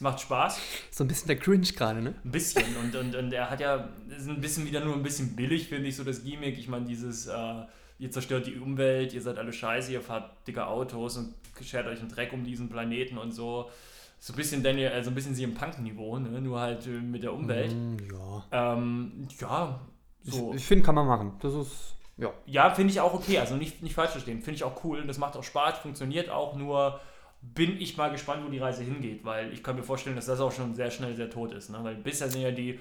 macht 0.00 0.20
Spaß. 0.20 0.60
So 0.90 1.02
ein 1.04 1.08
bisschen 1.08 1.28
der 1.28 1.36
Cringe 1.38 1.66
gerade, 1.66 2.02
ne? 2.02 2.14
Ein 2.24 2.30
bisschen. 2.30 2.64
Und, 2.76 2.94
und, 2.94 3.14
und 3.16 3.32
er 3.32 3.48
hat 3.50 3.60
ja, 3.60 3.88
ist 4.14 4.28
ein 4.28 4.40
bisschen 4.40 4.66
wieder 4.66 4.84
nur 4.84 4.94
ein 4.94 5.02
bisschen 5.02 5.34
billig, 5.34 5.68
finde 5.68 5.88
ich, 5.88 5.96
so 5.96 6.04
das 6.04 6.22
Gimmick. 6.22 6.58
Ich 6.58 6.68
meine, 6.68 6.84
dieses, 6.84 7.26
äh, 7.26 7.62
ihr 7.98 8.10
zerstört 8.10 8.46
die 8.46 8.56
Umwelt, 8.56 9.14
ihr 9.14 9.22
seid 9.22 9.38
alle 9.38 9.52
scheiße, 9.52 9.90
ihr 9.90 10.02
fahrt 10.02 10.46
dicke 10.46 10.66
Autos 10.66 11.16
und 11.16 11.34
schert 11.62 11.86
euch 11.86 12.00
einen 12.00 12.10
Dreck 12.10 12.32
um 12.34 12.44
diesen 12.44 12.68
Planeten 12.68 13.16
und 13.18 13.32
so. 13.32 13.70
So 14.20 14.32
ein 14.34 14.36
bisschen 14.36 14.62
Daniel, 14.62 14.90
also 14.90 15.10
ein 15.10 15.14
bisschen 15.14 15.34
sie 15.34 15.44
im 15.44 15.54
Punk-Niveau, 15.54 16.18
ne? 16.18 16.40
nur 16.42 16.60
halt 16.60 16.86
äh, 16.86 16.90
mit 16.90 17.22
der 17.22 17.32
Umwelt. 17.32 17.72
Mm, 17.72 17.96
ja. 18.12 18.74
Ähm, 18.74 19.26
ja, 19.40 19.80
so. 20.22 20.50
Ich, 20.50 20.56
ich 20.58 20.66
finde, 20.66 20.84
kann 20.84 20.94
man 20.94 21.06
machen. 21.06 21.32
Das 21.40 21.54
ist, 21.54 21.94
ja. 22.16 22.32
Ja, 22.46 22.70
finde 22.74 22.92
ich 22.92 23.00
auch 23.00 23.14
okay. 23.14 23.38
Also 23.38 23.56
nicht, 23.56 23.82
nicht 23.82 23.94
falsch 23.94 24.10
verstehen. 24.12 24.40
Finde 24.42 24.56
ich 24.56 24.64
auch 24.64 24.84
cool. 24.84 25.06
Das 25.06 25.18
macht 25.18 25.36
auch 25.36 25.44
Spaß, 25.44 25.78
funktioniert 25.78 26.30
auch. 26.30 26.56
Nur 26.56 27.00
bin 27.40 27.80
ich 27.80 27.96
mal 27.96 28.10
gespannt, 28.10 28.42
wo 28.44 28.50
die 28.50 28.58
Reise 28.58 28.82
hingeht, 28.82 29.24
weil 29.24 29.52
ich 29.52 29.62
kann 29.62 29.76
mir 29.76 29.82
vorstellen, 29.84 30.16
dass 30.16 30.26
das 30.26 30.40
auch 30.40 30.50
schon 30.52 30.74
sehr 30.74 30.90
schnell 30.90 31.14
sehr 31.14 31.30
tot 31.30 31.52
ist. 31.52 31.70
Ne? 31.70 31.78
Weil 31.82 31.94
bisher 31.94 32.28
sind 32.28 32.42
ja 32.42 32.50
die, 32.50 32.80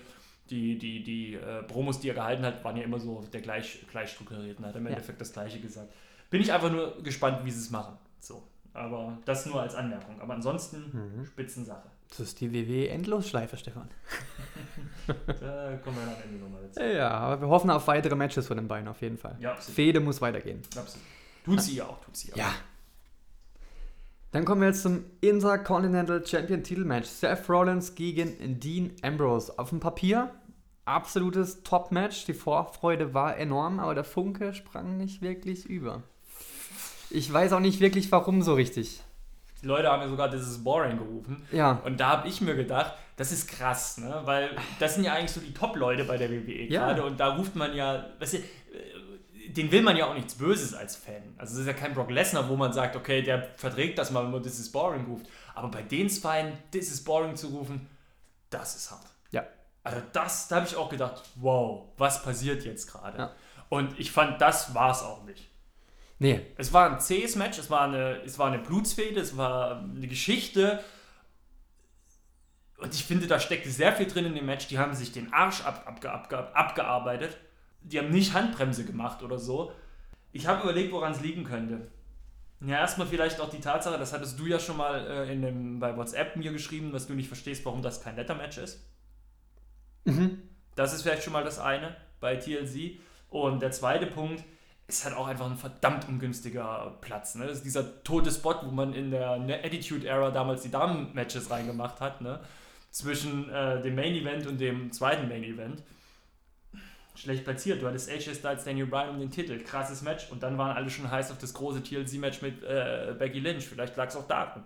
die, 0.49 0.77
die, 0.79 1.03
die 1.03 1.35
äh, 1.35 1.61
Promos, 1.63 1.99
die 1.99 2.09
er 2.09 2.15
gehalten 2.15 2.43
hat, 2.43 2.63
waren 2.63 2.75
ja 2.77 2.83
immer 2.83 2.99
so 2.99 3.23
der 3.31 3.41
gleich, 3.41 3.85
gleich 3.91 4.11
strukturierten. 4.11 4.65
Hat 4.65 4.75
im 4.75 4.85
Ja. 4.85 4.91
Endeffekt 4.91 5.21
das 5.21 5.31
Gleiche 5.31 5.59
gesagt. 5.59 5.93
Bin 6.29 6.41
ich 6.41 6.51
einfach 6.51 6.71
nur 6.71 7.01
gespannt, 7.03 7.45
wie 7.45 7.51
sie 7.51 7.59
es 7.59 7.69
machen. 7.69 7.97
So. 8.19 8.43
Aber 8.73 9.17
das 9.25 9.45
nur 9.45 9.61
als 9.61 9.75
Anmerkung. 9.75 10.19
Aber 10.21 10.33
ansonsten 10.33 10.91
Mhm. 11.19 11.25
Spitzensache. 11.25 11.89
Das 12.09 12.19
ist 12.19 12.39
die 12.41 12.51
WWE-Endlosschleife, 12.53 13.57
Stefan. 13.57 13.89
Da 15.07 15.77
kommen 15.85 15.95
wir 15.95 16.05
dann 16.05 16.15
am 16.15 16.21
Ende 16.21 16.37
nochmal 16.43 16.63
dazu. 16.63 16.81
Ja, 16.81 17.11
aber 17.11 17.41
wir 17.41 17.47
hoffen 17.47 17.69
auf 17.69 17.87
weitere 17.87 18.13
Matches 18.13 18.47
von 18.47 18.57
den 18.57 18.67
beiden 18.67 18.89
auf 18.89 19.01
jeden 19.01 19.17
Fall. 19.17 19.37
Ja, 19.39 19.53
absolut. 19.53 19.75
Fehde 19.75 19.99
muss 20.01 20.19
weitergehen. 20.19 20.61
absolut. 20.75 21.05
Tut 21.45 21.61
sie 21.61 21.75
ja 21.77 21.85
auch, 21.85 22.03
tut 22.03 22.17
sie 22.17 22.33
Ja. 22.35 22.51
Dann 24.31 24.43
kommen 24.43 24.59
wir 24.59 24.67
jetzt 24.67 24.81
zum 24.81 25.05
Intercontinental 25.21 26.25
Champion 26.25 26.61
Titelmatch. 26.61 27.07
Seth 27.07 27.47
Rollins 27.47 27.95
gegen 27.95 28.59
Dean 28.59 28.91
Ambrose. 29.01 29.57
Auf 29.57 29.69
dem 29.69 29.79
Papier 29.79 30.33
absolutes 30.87 31.63
Top-Match. 31.63 32.25
Die 32.25 32.33
Vorfreude 32.33 33.13
war 33.13 33.37
enorm, 33.37 33.79
aber 33.79 33.95
der 33.95 34.03
Funke 34.03 34.53
sprang 34.53 34.97
nicht 34.97 35.21
wirklich 35.21 35.65
über. 35.65 36.03
Ich 37.09 37.31
weiß 37.31 37.53
auch 37.53 37.59
nicht 37.59 37.79
wirklich, 37.79 38.11
warum 38.11 38.41
so 38.41 38.53
richtig. 38.53 39.01
Die 39.61 39.65
Leute 39.67 39.89
haben 39.89 40.01
ja 40.01 40.07
sogar 40.07 40.29
dieses 40.29 40.63
Boring 40.63 40.97
gerufen. 40.97 41.45
Ja, 41.51 41.81
Und 41.83 41.99
da 41.99 42.09
habe 42.09 42.27
ich 42.27 42.41
mir 42.41 42.55
gedacht, 42.55 42.93
das 43.15 43.31
ist 43.31 43.47
krass, 43.47 43.97
ne? 43.97 44.21
Weil 44.25 44.51
das 44.79 44.95
sind 44.95 45.03
ja 45.03 45.13
eigentlich 45.13 45.31
so 45.31 45.39
die 45.39 45.53
Top-Leute 45.53 46.03
bei 46.03 46.17
der 46.17 46.29
WWE 46.29 46.63
Ja. 46.69 46.87
gerade 46.87 47.03
und 47.03 47.19
da 47.19 47.35
ruft 47.35 47.55
man 47.55 47.75
ja, 47.75 48.05
weißt 48.19 48.33
du, 48.33 48.37
äh, 48.37 49.49
den 49.49 49.71
will 49.71 49.81
man 49.81 49.95
ja 49.97 50.05
auch 50.07 50.13
nichts 50.13 50.35
Böses 50.35 50.73
als 50.75 50.95
Fan. 50.95 51.33
Also 51.37 51.53
es 51.55 51.61
ist 51.61 51.67
ja 51.67 51.73
kein 51.73 51.93
Brock 51.93 52.11
Lesnar, 52.11 52.47
wo 52.49 52.55
man 52.55 52.73
sagt, 52.73 52.95
okay, 52.95 53.21
der 53.23 53.43
verträgt 53.55 53.97
das 53.97 54.11
mal, 54.11 54.23
wenn 54.23 54.31
man 54.31 54.43
This 54.43 54.59
is 54.59 54.71
Boring 54.71 55.05
ruft. 55.05 55.25
Aber 55.55 55.69
bei 55.69 55.81
den 55.81 56.09
Zweien, 56.09 56.53
This 56.71 56.91
is 56.91 57.03
Boring 57.03 57.35
zu 57.35 57.47
rufen, 57.47 57.89
das 58.49 58.75
ist 58.75 58.91
hart. 58.91 59.05
ja. 59.31 59.43
Also 59.83 60.01
das, 60.11 60.49
da 60.49 60.57
habe 60.57 60.67
ich 60.67 60.75
auch 60.75 60.89
gedacht, 60.89 61.23
wow, 61.35 61.85
was 61.97 62.21
passiert 62.21 62.65
jetzt 62.65 62.91
gerade? 62.91 63.17
Ja. 63.17 63.31
Und 63.69 63.97
ich 63.97 64.11
fand, 64.11 64.41
das 64.41 64.75
war 64.75 64.91
es 64.91 65.01
auch 65.01 65.23
nicht. 65.23 65.49
Nee, 66.19 66.41
Es 66.57 66.73
war 66.73 66.91
ein 66.91 66.99
zähes 66.99 67.35
Match, 67.35 67.59
es 67.59 67.69
war 67.69 67.81
eine, 67.81 68.21
es 68.23 68.39
war 68.39 68.47
eine 68.47 68.59
Blutsfehde, 68.59 69.19
es 69.19 69.37
war 69.37 69.81
eine 69.81 70.07
Geschichte. 70.07 70.83
Und 72.79 72.93
ich 72.93 73.03
finde, 73.03 73.27
da 73.27 73.39
steckte 73.39 73.69
sehr 73.69 73.93
viel 73.93 74.07
drin 74.07 74.25
in 74.25 74.35
dem 74.35 74.45
Match. 74.45 74.67
Die 74.67 74.79
haben 74.79 74.93
sich 74.93 75.11
den 75.11 75.31
Arsch 75.31 75.61
ab, 75.61 75.83
abge, 75.85 76.11
abge, 76.11 76.55
abgearbeitet. 76.55 77.37
Die 77.81 77.99
haben 77.99 78.09
nicht 78.09 78.33
Handbremse 78.33 78.85
gemacht 78.85 79.21
oder 79.21 79.37
so. 79.37 79.71
Ich 80.31 80.47
habe 80.47 80.63
überlegt, 80.63 80.91
woran 80.91 81.11
es 81.11 81.21
liegen 81.21 81.43
könnte. 81.43 81.87
Ja, 82.61 82.79
erstmal 82.79 83.07
vielleicht 83.07 83.39
auch 83.39 83.49
die 83.49 83.59
Tatsache, 83.59 83.99
das 83.99 84.13
hattest 84.13 84.39
du 84.39 84.47
ja 84.47 84.59
schon 84.59 84.77
mal 84.77 85.05
äh, 85.07 85.31
in 85.31 85.43
dem, 85.43 85.79
bei 85.79 85.95
WhatsApp 85.95 86.35
mir 86.35 86.51
geschrieben, 86.51 86.91
dass 86.91 87.05
du 87.05 87.13
nicht 87.13 87.27
verstehst, 87.27 87.63
warum 87.65 87.83
das 87.83 88.01
kein 88.01 88.15
Letter-Match 88.15 88.57
ist. 88.57 88.83
Mhm. 90.05 90.41
Das 90.75 90.93
ist 90.93 91.03
vielleicht 91.03 91.23
schon 91.23 91.33
mal 91.33 91.43
das 91.43 91.59
eine 91.59 91.95
bei 92.19 92.35
TLC. 92.35 92.99
Und 93.29 93.61
der 93.61 93.71
zweite 93.71 94.07
Punkt 94.07 94.43
ist 94.87 95.03
halt 95.03 95.15
auch 95.15 95.27
einfach 95.27 95.45
ein 95.49 95.57
verdammt 95.57 96.07
ungünstiger 96.07 96.97
Platz. 97.01 97.35
Ne? 97.35 97.45
Das 97.45 97.57
ist 97.57 97.65
dieser 97.65 98.03
tote 98.03 98.31
Spot, 98.31 98.55
wo 98.63 98.71
man 98.71 98.93
in 98.93 99.11
der 99.11 99.37
ne- 99.37 99.61
Attitude-Era 99.63 100.31
damals 100.31 100.61
die 100.61 100.71
Damen-Matches 100.71 101.49
reingemacht 101.49 101.99
hat. 101.99 102.21
Ne? 102.21 102.39
Zwischen 102.91 103.49
äh, 103.49 103.81
dem 103.81 103.95
Main-Event 103.95 104.47
und 104.47 104.59
dem 104.59 104.91
zweiten 104.93 105.27
Main-Event. 105.27 105.83
Schlecht 107.15 107.43
platziert. 107.43 107.81
Du 107.81 107.87
hattest 107.87 108.09
AJ 108.09 108.35
Styles, 108.35 108.63
Daniel 108.63 108.85
Bryan 108.85 109.09
um 109.09 109.19
den 109.19 109.31
Titel. 109.31 109.61
Krasses 109.61 110.03
Match. 110.03 110.31
Und 110.31 110.41
dann 110.41 110.57
waren 110.57 110.77
alle 110.77 110.89
schon 110.89 111.09
heiß 111.09 111.31
auf 111.31 111.37
das 111.37 111.53
große 111.53 111.83
TLC-Match 111.83 112.41
mit 112.41 112.63
äh, 112.63 113.13
Becky 113.17 113.39
Lynch. 113.39 113.67
Vielleicht 113.67 113.97
lag 113.97 114.07
es 114.07 114.15
auch 114.15 114.27
daran. 114.27 114.63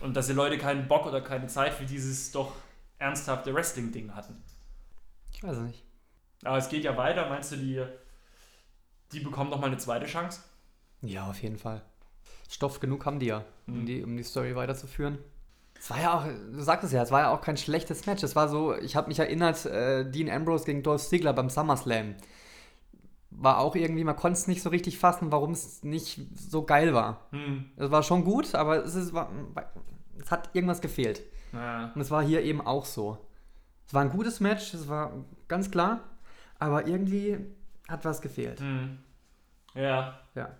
Und 0.00 0.16
dass 0.16 0.28
die 0.28 0.32
Leute 0.32 0.56
keinen 0.56 0.88
Bock 0.88 1.06
oder 1.06 1.20
keine 1.20 1.46
Zeit 1.48 1.74
für 1.74 1.84
dieses 1.84 2.30
doch 2.32 2.52
ernsthafte 2.98 3.52
Wrestling-Ding 3.52 4.14
hatten. 4.14 4.42
ich 5.32 5.42
weiß 5.42 5.56
es 5.56 5.62
nicht. 5.62 5.82
Aber 6.44 6.56
es 6.56 6.68
geht 6.68 6.84
ja 6.84 6.96
weiter. 6.96 7.28
Meinst 7.28 7.52
du, 7.52 7.56
die, 7.56 7.82
die 9.12 9.20
bekommen 9.20 9.50
noch 9.50 9.60
mal 9.60 9.66
eine 9.68 9.78
zweite 9.78 10.06
Chance? 10.06 10.40
Ja, 11.02 11.28
auf 11.30 11.40
jeden 11.42 11.58
Fall. 11.58 11.82
Stoff 12.48 12.80
genug 12.80 13.04
haben 13.06 13.18
die 13.18 13.26
ja, 13.26 13.44
um, 13.66 13.80
Mhm. 13.82 13.86
die, 13.86 14.02
um 14.04 14.16
die 14.16 14.22
Story 14.22 14.54
weiterzuführen. 14.56 15.18
Es 15.78 15.90
war 15.90 16.00
ja 16.00 16.14
auch, 16.18 16.24
du 16.24 16.60
sagtest 16.62 16.92
ja, 16.92 17.02
es 17.02 17.10
war 17.10 17.20
ja 17.20 17.30
auch 17.34 17.40
kein 17.42 17.56
schlechtes 17.56 18.06
Match. 18.06 18.22
Es 18.22 18.34
war 18.34 18.48
so, 18.48 18.74
ich 18.74 18.96
habe 18.96 19.08
mich 19.08 19.18
erinnert, 19.18 19.66
äh, 19.66 20.10
Dean 20.10 20.30
Ambrose 20.30 20.64
gegen 20.64 20.82
Dolph 20.82 21.02
Ziggler 21.06 21.32
beim 21.34 21.50
SummerSlam. 21.50 22.14
War 23.30 23.58
auch 23.58 23.74
irgendwie, 23.76 24.04
man 24.04 24.16
konnte 24.16 24.38
es 24.38 24.46
nicht 24.46 24.62
so 24.62 24.70
richtig 24.70 24.98
fassen, 24.98 25.30
warum 25.32 25.50
es 25.52 25.82
nicht 25.82 26.20
so 26.34 26.64
geil 26.64 26.94
war. 26.94 27.26
Hm. 27.30 27.66
Es 27.76 27.90
war 27.90 28.02
schon 28.02 28.24
gut, 28.24 28.54
aber 28.54 28.84
es, 28.84 28.94
ist, 28.94 29.12
war, 29.12 29.30
es 30.18 30.30
hat 30.30 30.50
irgendwas 30.54 30.80
gefehlt. 30.80 31.22
Ja. 31.52 31.92
Und 31.94 32.00
es 32.00 32.10
war 32.10 32.22
hier 32.24 32.42
eben 32.42 32.60
auch 32.62 32.86
so. 32.86 33.18
Es 33.86 33.92
war 33.92 34.00
ein 34.02 34.10
gutes 34.10 34.40
Match, 34.40 34.72
es 34.72 34.88
war 34.88 35.12
ganz 35.48 35.70
klar, 35.70 36.00
aber 36.58 36.86
irgendwie 36.86 37.38
hat 37.88 38.04
was 38.04 38.20
gefehlt. 38.22 38.60
Hm. 38.60 38.98
Ja. 39.74 40.18
Ja. 40.34 40.50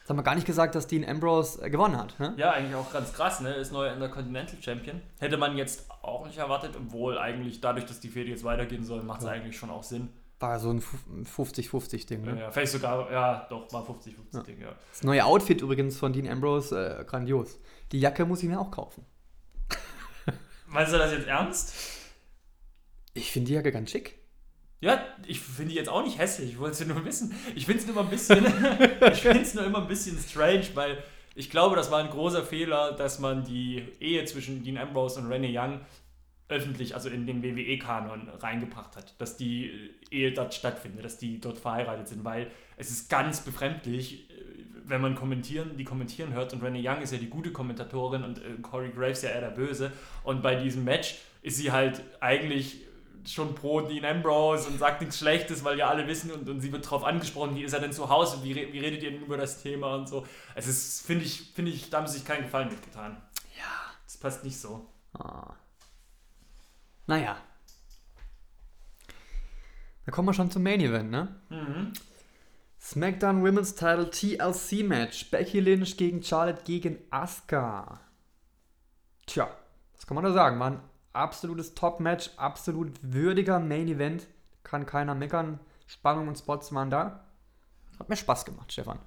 Jetzt 0.00 0.08
haben 0.08 0.16
wir 0.16 0.22
gar 0.22 0.34
nicht 0.34 0.46
gesagt, 0.46 0.74
dass 0.74 0.86
Dean 0.86 1.04
Ambrose 1.08 1.62
äh, 1.64 1.70
gewonnen 1.70 1.96
hat. 1.96 2.18
Ne? 2.18 2.34
ja, 2.36 2.50
eigentlich 2.52 2.74
auch 2.74 2.92
ganz 2.92 3.12
krass, 3.12 3.40
ne? 3.40 3.52
Ist 3.54 3.72
neuer 3.72 3.92
Intercontinental 3.92 4.56
Champion. 4.62 5.00
Hätte 5.18 5.36
man 5.36 5.56
jetzt 5.56 5.88
auch 6.02 6.26
nicht 6.26 6.38
erwartet, 6.38 6.74
obwohl 6.76 7.18
eigentlich 7.18 7.60
dadurch, 7.60 7.86
dass 7.86 8.00
die 8.00 8.08
Fehde 8.08 8.30
jetzt 8.30 8.44
weitergehen 8.44 8.84
soll, 8.84 9.02
macht 9.02 9.20
es 9.20 9.26
Ja. 9.26 9.32
eigentlich 9.32 9.56
schon 9.56 9.70
auch 9.70 9.82
Sinn. 9.84 10.08
War 10.40 10.58
so 10.58 10.70
ein 10.70 10.80
50-50-Ding. 10.80 12.22
Ne? 12.22 12.40
Ja, 12.40 12.50
vielleicht 12.50 12.72
sogar, 12.72 13.12
ja, 13.12 13.46
doch, 13.50 13.70
war 13.74 13.82
50-50 13.84 14.14
Ja. 14.32 14.68
Ja. 14.68 14.74
Das 14.90 15.02
neue 15.02 15.24
Outfit 15.24 15.60
übrigens 15.60 15.98
von 15.98 16.12
Dean 16.14 16.26
Ambrose, 16.26 16.98
äh, 17.00 17.04
grandios. 17.04 17.58
Die 17.92 18.00
Jacke 18.00 18.24
muss 18.24 18.42
ich 18.42 18.48
mir 18.48 18.58
auch 18.58 18.70
kaufen. 18.70 19.04
Meinst 20.66 20.92
du 20.94 20.98
das 20.98 21.12
jetzt 21.12 21.26
ernst? 21.26 21.74
Ich 23.12 23.30
finde 23.32 23.48
die 23.48 23.54
Jacke 23.54 23.70
ganz 23.70 23.90
schick. 23.90 24.18
Ja, 24.80 25.04
ich 25.26 25.40
finde 25.40 25.72
die 25.72 25.76
jetzt 25.76 25.90
auch 25.90 26.02
nicht 26.02 26.18
hässlich, 26.18 26.52
ich 26.52 26.58
wollte 26.58 26.82
es 26.82 26.86
nur 26.86 27.04
wissen. 27.04 27.34
Ich 27.54 27.66
finde 27.66 27.80
es 27.80 27.86
nur 27.86 27.96
immer 27.96 28.04
ein 28.04 28.10
bisschen, 28.10 28.44
ich 29.12 29.20
finde 29.20 29.40
es 29.40 29.54
nur 29.54 29.64
immer 29.64 29.82
ein 29.82 29.88
bisschen 29.88 30.18
strange, 30.18 30.64
weil 30.74 31.02
ich 31.34 31.50
glaube, 31.50 31.76
das 31.76 31.90
war 31.90 32.02
ein 32.02 32.10
großer 32.10 32.42
Fehler, 32.42 32.92
dass 32.92 33.18
man 33.18 33.44
die 33.44 33.84
Ehe 34.00 34.24
zwischen 34.24 34.62
Dean 34.64 34.78
Ambrose 34.78 35.20
und 35.20 35.26
Renee 35.26 35.56
Young 35.56 35.80
öffentlich, 36.48 36.94
also 36.94 37.08
in 37.08 37.26
den 37.26 37.42
WWE-Kanon 37.42 38.28
reingebracht 38.40 38.96
hat, 38.96 39.14
dass 39.20 39.36
die 39.36 39.92
Ehe 40.10 40.32
dort 40.32 40.52
stattfindet, 40.52 41.04
dass 41.04 41.18
die 41.18 41.40
dort 41.40 41.58
verheiratet 41.58 42.08
sind, 42.08 42.24
weil 42.24 42.50
es 42.76 42.90
ist 42.90 43.08
ganz 43.08 43.40
befremdlich, 43.42 44.30
äh, 44.30 44.34
wenn 44.84 45.00
man 45.00 45.14
kommentieren, 45.14 45.76
die 45.76 45.84
kommentieren 45.84 46.32
hört 46.32 46.52
und 46.52 46.62
Renee 46.62 46.82
Young 46.82 47.02
ist 47.02 47.12
ja 47.12 47.18
die 47.18 47.28
gute 47.28 47.52
Kommentatorin 47.52 48.24
und 48.24 48.38
äh, 48.38 48.54
Corey 48.62 48.90
Graves 48.90 49.22
ja 49.22 49.30
eher 49.30 49.42
der 49.42 49.50
Böse 49.50 49.92
und 50.24 50.42
bei 50.42 50.56
diesem 50.56 50.84
Match 50.84 51.18
ist 51.42 51.56
sie 51.58 51.70
halt 51.70 52.02
eigentlich 52.20 52.82
schon 53.26 53.54
pro 53.54 53.80
Dean 53.80 54.04
Ambrose 54.04 54.68
und 54.68 54.78
sagt 54.78 55.00
nichts 55.00 55.18
Schlechtes, 55.18 55.64
weil 55.64 55.78
ja 55.78 55.88
alle 55.88 56.06
wissen 56.06 56.30
und, 56.30 56.48
und 56.48 56.60
sie 56.60 56.72
wird 56.72 56.84
darauf 56.84 57.04
angesprochen, 57.04 57.56
wie 57.56 57.62
ist 57.62 57.72
er 57.72 57.80
denn 57.80 57.92
zu 57.92 58.08
Hause, 58.08 58.42
wie, 58.42 58.54
wie 58.54 58.78
redet 58.78 59.02
ihr 59.02 59.10
denn 59.12 59.22
über 59.22 59.36
das 59.36 59.62
Thema 59.62 59.94
und 59.94 60.08
so. 60.08 60.26
Es 60.54 60.66
ist, 60.66 61.06
finde 61.06 61.24
ich, 61.24 61.52
finde 61.54 61.70
ich, 61.70 61.90
da 61.90 61.98
haben 61.98 62.06
sie 62.06 62.18
sich 62.18 62.26
keinen 62.26 62.44
Gefallen 62.44 62.68
mitgetan. 62.68 63.20
Ja. 63.58 63.90
Das 64.04 64.16
passt 64.16 64.44
nicht 64.44 64.58
so. 64.58 64.86
Ah. 65.18 65.54
Naja. 67.06 67.36
Da 70.06 70.12
kommen 70.12 70.28
wir 70.28 70.34
schon 70.34 70.50
zum 70.50 70.62
Main 70.62 70.80
Event, 70.80 71.10
ne? 71.10 71.40
Mhm. 71.48 71.92
SmackDown 72.80 73.44
Women's 73.44 73.74
Title 73.74 74.10
TLC 74.10 74.84
Match. 74.84 75.30
Becky 75.30 75.60
Lynch 75.60 75.96
gegen 75.96 76.22
Charlotte 76.22 76.62
gegen 76.64 76.98
Asuka. 77.10 78.00
Tja, 79.26 79.48
was 79.94 80.06
kann 80.06 80.14
man 80.14 80.24
da 80.24 80.32
sagen? 80.32 80.58
War 80.58 80.70
ein 80.70 80.89
absolutes 81.12 81.74
Top-Match, 81.74 82.30
absolut 82.36 82.92
würdiger 83.02 83.58
Main 83.60 83.88
Event. 83.88 84.26
Kann 84.62 84.86
keiner 84.86 85.14
meckern. 85.14 85.60
Spannung 85.86 86.28
und 86.28 86.38
Spots 86.38 86.72
waren 86.74 86.90
da. 86.90 87.24
Hat 87.98 88.08
mir 88.08 88.16
Spaß 88.16 88.44
gemacht, 88.44 88.72
Stefan. 88.72 88.98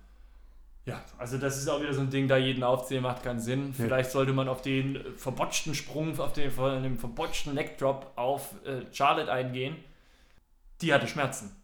Ja, 0.85 1.01
also 1.17 1.37
das 1.37 1.57
ist 1.57 1.69
auch 1.69 1.81
wieder 1.81 1.93
so 1.93 2.01
ein 2.01 2.09
Ding, 2.09 2.27
da 2.27 2.35
jeden 2.35 2.61
aufzählen 2.61 3.01
macht 3.01 3.23
keinen 3.23 3.39
Sinn. 3.39 3.73
Vielleicht 3.73 4.11
sollte 4.11 4.33
man 4.33 4.49
auf 4.49 4.61
den 4.61 4.97
äh, 4.97 5.11
verbotschten 5.11 5.75
Sprung, 5.75 6.19
auf 6.19 6.33
den, 6.33 6.51
von 6.51 6.83
dem 6.83 6.97
verbotschten 6.97 7.53
Neckdrop 7.53 8.11
auf 8.17 8.53
äh, 8.65 8.81
Charlotte 8.91 9.31
eingehen. 9.31 9.77
Die 10.81 10.93
hatte 10.93 11.07
Schmerzen. 11.07 11.55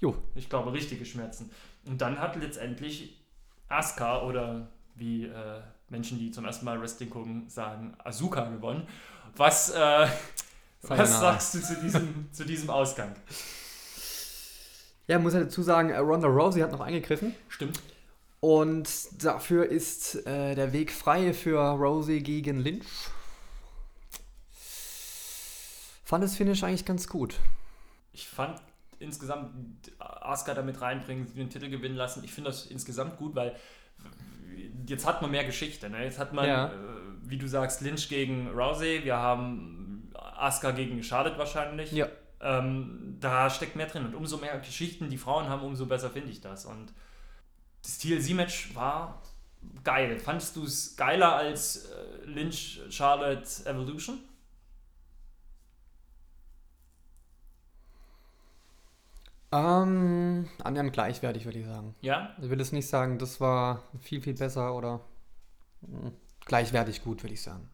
Jo. 0.00 0.16
Ich 0.36 0.48
glaube, 0.48 0.72
richtige 0.72 1.04
Schmerzen. 1.04 1.50
Und 1.84 2.00
dann 2.00 2.20
hat 2.20 2.36
letztendlich 2.36 3.20
Asuka 3.68 4.22
oder 4.22 4.68
wie 4.94 5.24
äh, 5.24 5.60
Menschen, 5.88 6.18
die 6.18 6.30
zum 6.30 6.44
ersten 6.44 6.64
Mal 6.64 6.80
Wrestling 6.80 7.10
gucken, 7.10 7.48
sagen, 7.48 7.96
Asuka 8.04 8.44
gewonnen. 8.48 8.86
Was, 9.36 9.70
äh, 9.70 10.06
was 10.82 11.20
sagst 11.20 11.54
du 11.54 11.60
zu 11.62 11.76
diesem, 11.80 12.28
zu 12.32 12.44
diesem 12.44 12.70
Ausgang? 12.70 13.14
Ja, 15.06 15.18
muss 15.18 15.34
halt 15.34 15.46
dazu 15.46 15.62
sagen, 15.62 15.92
Ronda 15.92 16.28
Rousey 16.28 16.60
hat 16.60 16.70
noch 16.72 16.80
eingegriffen. 16.80 17.34
Stimmt. 17.48 17.80
Und 18.40 18.88
dafür 19.22 19.66
ist 19.66 20.26
äh, 20.26 20.54
der 20.54 20.72
Weg 20.72 20.92
frei 20.92 21.34
für 21.34 21.58
Rosie 21.60 22.22
gegen 22.22 22.60
Lynch. 22.60 22.86
Fand 26.04 26.24
das 26.24 26.36
Finish 26.36 26.62
eigentlich 26.64 26.84
ganz 26.84 27.06
gut. 27.06 27.34
Ich 28.12 28.26
fand 28.28 28.60
insgesamt 28.98 29.52
Asuka 29.98 30.54
damit 30.54 30.80
reinbringen, 30.80 31.32
den 31.34 31.50
Titel 31.50 31.68
gewinnen 31.70 31.96
lassen. 31.96 32.24
Ich 32.24 32.32
finde 32.32 32.50
das 32.50 32.66
insgesamt 32.66 33.16
gut, 33.18 33.34
weil 33.34 33.54
jetzt 34.86 35.06
hat 35.06 35.22
man 35.22 35.30
mehr 35.30 35.44
Geschichte. 35.44 35.88
Ne? 35.88 36.04
Jetzt 36.04 36.18
hat 36.18 36.32
man, 36.32 36.46
Ja. 36.48 36.66
äh, 36.66 36.70
wie 37.30 37.38
du 37.38 37.46
sagst, 37.46 37.80
Lynch 37.80 38.08
gegen 38.08 38.48
Rousey. 38.48 39.04
Wir 39.04 39.16
haben 39.16 40.12
Asuka 40.14 40.72
gegen 40.72 41.02
Charlotte 41.02 41.38
wahrscheinlich. 41.38 41.92
Ja. 41.92 42.08
Ähm, 42.40 43.16
da 43.20 43.48
steckt 43.50 43.76
mehr 43.76 43.86
drin. 43.86 44.04
Und 44.04 44.14
umso 44.14 44.38
mehr 44.38 44.58
Geschichten 44.58 45.08
die 45.08 45.18
Frauen 45.18 45.48
haben, 45.48 45.62
umso 45.62 45.86
besser 45.86 46.10
finde 46.10 46.30
ich 46.30 46.40
das. 46.40 46.64
Und 46.64 46.92
das 47.82 47.98
TLC-Match 47.98 48.74
war 48.74 49.22
geil. 49.84 50.18
Fandest 50.18 50.56
du 50.56 50.64
es 50.64 50.96
geiler 50.96 51.36
als 51.36 51.86
äh, 51.86 52.24
Lynch 52.26 52.80
Charlotte 52.90 53.66
Evolution? 53.66 54.18
Ähm, 59.52 60.48
annähernd 60.62 60.92
gleichwertig, 60.92 61.44
würde 61.44 61.58
ich 61.58 61.66
sagen. 61.66 61.94
Ja? 62.00 62.34
Ich 62.40 62.48
will 62.48 62.58
jetzt 62.58 62.72
nicht 62.72 62.86
sagen, 62.86 63.18
das 63.18 63.40
war 63.40 63.82
viel, 64.00 64.22
viel 64.22 64.34
besser 64.34 64.74
oder 64.74 65.00
mh, 65.80 66.12
gleichwertig 66.46 67.02
gut, 67.02 67.22
würde 67.22 67.34
ich 67.34 67.42
sagen. 67.42 67.68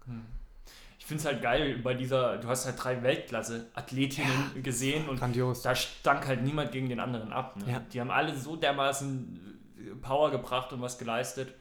Ich 0.99 1.07
finde 1.07 1.21
es 1.21 1.27
halt 1.27 1.43
geil 1.43 1.79
bei 1.79 1.95
dieser, 1.95 2.39
du 2.39 2.49
hast 2.49 2.67
halt 2.67 2.83
drei 2.83 3.03
Weltklasse-Athletinnen 3.03 4.63
gesehen 4.63 5.09
und 5.09 5.19
Grandios. 5.19 5.63
da 5.63 5.75
stank 5.75 6.27
halt 6.27 6.43
niemand 6.43 6.73
gegen 6.73 6.89
den 6.89 7.01
anderen 7.01 7.33
ab. 7.33 7.57
Ne? 7.57 7.73
Ja. 7.73 7.81
Die 7.81 8.01
haben 8.01 8.11
alle 8.11 8.37
so 8.37 8.57
dermaßen 8.57 9.61
äh, 9.79 9.95
Power 9.97 10.31
gebracht 10.31 10.73
und 10.73 10.81
was 10.81 10.99
geleistet. 10.99 11.55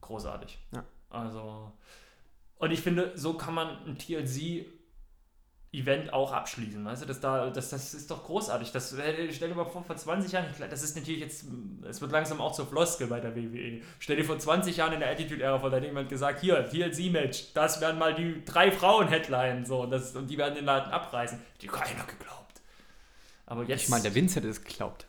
Großartig. 0.00 0.58
Ja. 0.72 0.84
Also, 1.10 1.72
und 2.58 2.70
ich 2.70 2.80
finde, 2.80 3.12
so 3.16 3.34
kann 3.34 3.54
man 3.54 3.84
ein 3.86 3.98
TLC-Event 5.74 6.12
auch 6.12 6.32
abschließen. 6.32 6.84
Weißt 6.84 7.02
du, 7.02 7.06
das, 7.06 7.20
da, 7.20 7.50
das, 7.50 7.70
das 7.70 7.94
ist 7.94 8.10
doch 8.10 8.24
großartig. 8.24 8.72
Das, 8.72 8.92
äh, 8.94 9.32
stell 9.32 9.48
dir 9.48 9.54
mal 9.54 9.64
vor, 9.64 9.84
vor 9.84 9.96
20 9.96 10.32
Jahren, 10.32 10.46
das 10.70 10.82
ist 10.82 10.96
natürlich 10.96 11.20
jetzt, 11.20 11.44
es 11.88 12.00
wird 12.00 12.12
langsam 12.12 12.40
auch 12.40 12.52
zur 12.52 12.66
Floskel 12.66 13.06
bei 13.06 13.20
der 13.20 13.34
WWE. 13.34 13.80
Stell 13.98 14.16
dir 14.16 14.24
vor 14.24 14.38
20 14.38 14.76
Jahren 14.76 14.92
in 14.92 15.00
der 15.00 15.10
Attitude-Ära 15.10 15.58
vor, 15.58 15.70
da 15.70 15.76
hat 15.76 15.84
jemand 15.84 16.08
gesagt, 16.08 16.40
hier, 16.40 16.68
TLC-Match, 16.68 17.52
das 17.54 17.80
werden 17.80 17.98
mal 17.98 18.14
die 18.14 18.44
drei 18.44 18.70
Frauen-Headline, 18.70 19.64
so, 19.64 19.86
das, 19.86 20.14
und 20.14 20.28
die 20.28 20.38
werden 20.38 20.54
den 20.54 20.64
Laden 20.64 20.92
abreißen. 20.92 21.38
Die 21.60 21.70
hat 21.70 21.82
keiner 21.82 22.04
geglaubt. 22.04 22.60
Aber 23.46 23.64
jetzt... 23.64 23.84
Ich 23.84 23.88
meine, 23.88 24.04
der 24.04 24.14
Vince 24.14 24.36
hätte 24.36 24.48
es 24.48 24.62
geglaubt. 24.62 25.06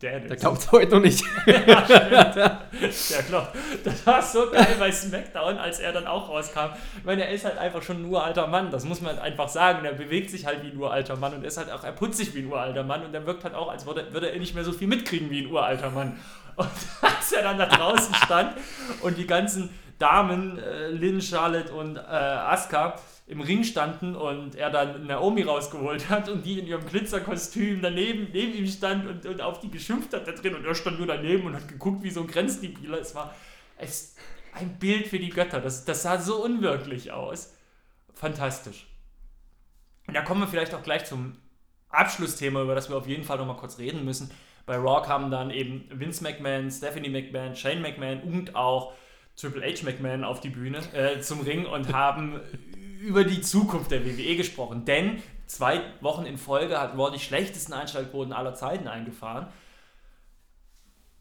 Der, 0.00 0.20
Der 0.20 0.36
glaubt 0.36 0.58
es 0.58 0.72
heute 0.72 0.92
noch 0.92 1.00
nicht. 1.00 1.24
ja, 1.46 1.84
stimmt. 1.84 3.10
Ja, 3.10 3.22
klar. 3.26 3.52
Das 3.82 4.06
war 4.06 4.22
so 4.22 4.50
geil 4.50 4.76
bei 4.78 4.92
SmackDown, 4.92 5.58
als 5.58 5.80
er 5.80 5.92
dann 5.92 6.06
auch 6.06 6.28
rauskam. 6.28 6.70
Ich 6.98 7.04
meine, 7.04 7.24
er 7.24 7.32
ist 7.32 7.44
halt 7.44 7.58
einfach 7.58 7.82
schon 7.82 8.02
ein 8.02 8.04
uralter 8.04 8.46
Mann. 8.46 8.70
Das 8.70 8.84
muss 8.84 9.00
man 9.00 9.18
einfach 9.18 9.48
sagen. 9.48 9.84
Er 9.84 9.94
bewegt 9.94 10.30
sich 10.30 10.46
halt 10.46 10.62
wie 10.62 10.70
ein 10.70 10.76
uralter 10.76 11.16
Mann 11.16 11.34
und 11.34 11.42
er 11.42 11.48
ist 11.48 11.56
halt 11.56 11.70
auch, 11.70 11.82
er 11.82 11.92
putzt 11.92 12.18
sich 12.18 12.34
wie 12.34 12.40
ein 12.40 12.46
uralter 12.46 12.84
Mann 12.84 13.04
und 13.04 13.14
er 13.14 13.26
wirkt 13.26 13.44
halt 13.44 13.54
auch, 13.54 13.70
als 13.70 13.86
würde, 13.86 14.12
würde 14.12 14.30
er 14.30 14.38
nicht 14.38 14.54
mehr 14.54 14.64
so 14.64 14.72
viel 14.72 14.88
mitkriegen 14.88 15.30
wie 15.30 15.46
ein 15.46 15.50
uralter 15.50 15.90
Mann. 15.90 16.18
Und 16.56 16.68
als 17.00 17.32
er 17.32 17.42
dann 17.42 17.58
da 17.58 17.66
draußen 17.66 18.14
stand 18.14 18.56
und 19.02 19.18
die 19.18 19.26
ganzen 19.26 19.70
Damen, 19.98 20.58
äh, 20.58 20.88
Lynn, 20.88 21.22
Charlotte 21.22 21.72
und 21.72 21.96
äh, 21.96 22.00
Asuka, 22.00 22.96
im 23.26 23.40
Ring 23.40 23.64
standen 23.64 24.14
und 24.14 24.54
er 24.54 24.70
dann 24.70 25.06
Naomi 25.06 25.42
rausgeholt 25.42 26.08
hat 26.08 26.28
und 26.28 26.46
die 26.46 26.60
in 26.60 26.66
ihrem 26.66 26.86
Glitzerkostüm 26.86 27.82
daneben 27.82 28.28
neben 28.32 28.54
ihm 28.54 28.68
stand 28.68 29.06
und, 29.06 29.26
und 29.26 29.40
auf 29.40 29.58
die 29.58 29.70
geschimpft 29.70 30.14
hat 30.14 30.28
da 30.28 30.32
drin 30.32 30.54
und 30.54 30.64
er 30.64 30.74
stand 30.76 30.98
nur 30.98 31.08
daneben 31.08 31.46
und 31.46 31.54
hat 31.54 31.66
geguckt 31.66 32.04
wie 32.04 32.10
so 32.10 32.20
ein 32.20 32.28
Grenzdebiler. 32.28 33.00
Es 33.00 33.14
war 33.16 33.34
es, 33.78 34.14
ein 34.52 34.78
Bild 34.78 35.08
für 35.08 35.18
die 35.18 35.30
Götter. 35.30 35.60
Das, 35.60 35.84
das 35.84 36.02
sah 36.02 36.18
so 36.18 36.42
unwirklich 36.42 37.12
aus. 37.12 37.54
Fantastisch. 38.14 38.86
Und 40.06 40.14
da 40.14 40.22
kommen 40.22 40.40
wir 40.40 40.48
vielleicht 40.48 40.74
auch 40.74 40.82
gleich 40.82 41.04
zum 41.04 41.36
Abschlussthema, 41.88 42.62
über 42.62 42.74
das 42.74 42.88
wir 42.88 42.96
auf 42.96 43.06
jeden 43.06 43.24
Fall 43.24 43.38
noch 43.38 43.46
mal 43.46 43.56
kurz 43.56 43.78
reden 43.78 44.04
müssen. 44.04 44.30
Bei 44.66 44.76
Raw 44.76 45.04
kamen 45.04 45.30
dann 45.30 45.50
eben 45.50 45.88
Vince 45.92 46.22
McMahon, 46.22 46.70
Stephanie 46.70 47.08
McMahon, 47.08 47.54
Shane 47.54 47.80
McMahon 47.80 48.22
und 48.22 48.56
auch 48.56 48.94
Triple 49.36 49.62
H 49.62 49.84
McMahon 49.84 50.24
auf 50.24 50.40
die 50.40 50.48
Bühne 50.48 50.78
äh, 50.94 51.20
zum 51.20 51.42
Ring 51.42 51.66
und 51.66 51.92
haben 51.92 52.40
über 53.00 53.24
die 53.24 53.40
Zukunft 53.40 53.90
der 53.90 54.04
WWE 54.04 54.36
gesprochen. 54.36 54.84
Denn 54.84 55.22
zwei 55.46 55.82
Wochen 56.00 56.26
in 56.26 56.38
Folge 56.38 56.78
hat 56.80 56.96
Raw 56.96 57.10
die 57.12 57.20
schlechtesten 57.20 57.72
Einschaltquoten 57.72 58.32
aller 58.32 58.54
Zeiten 58.54 58.88
eingefahren. 58.88 59.48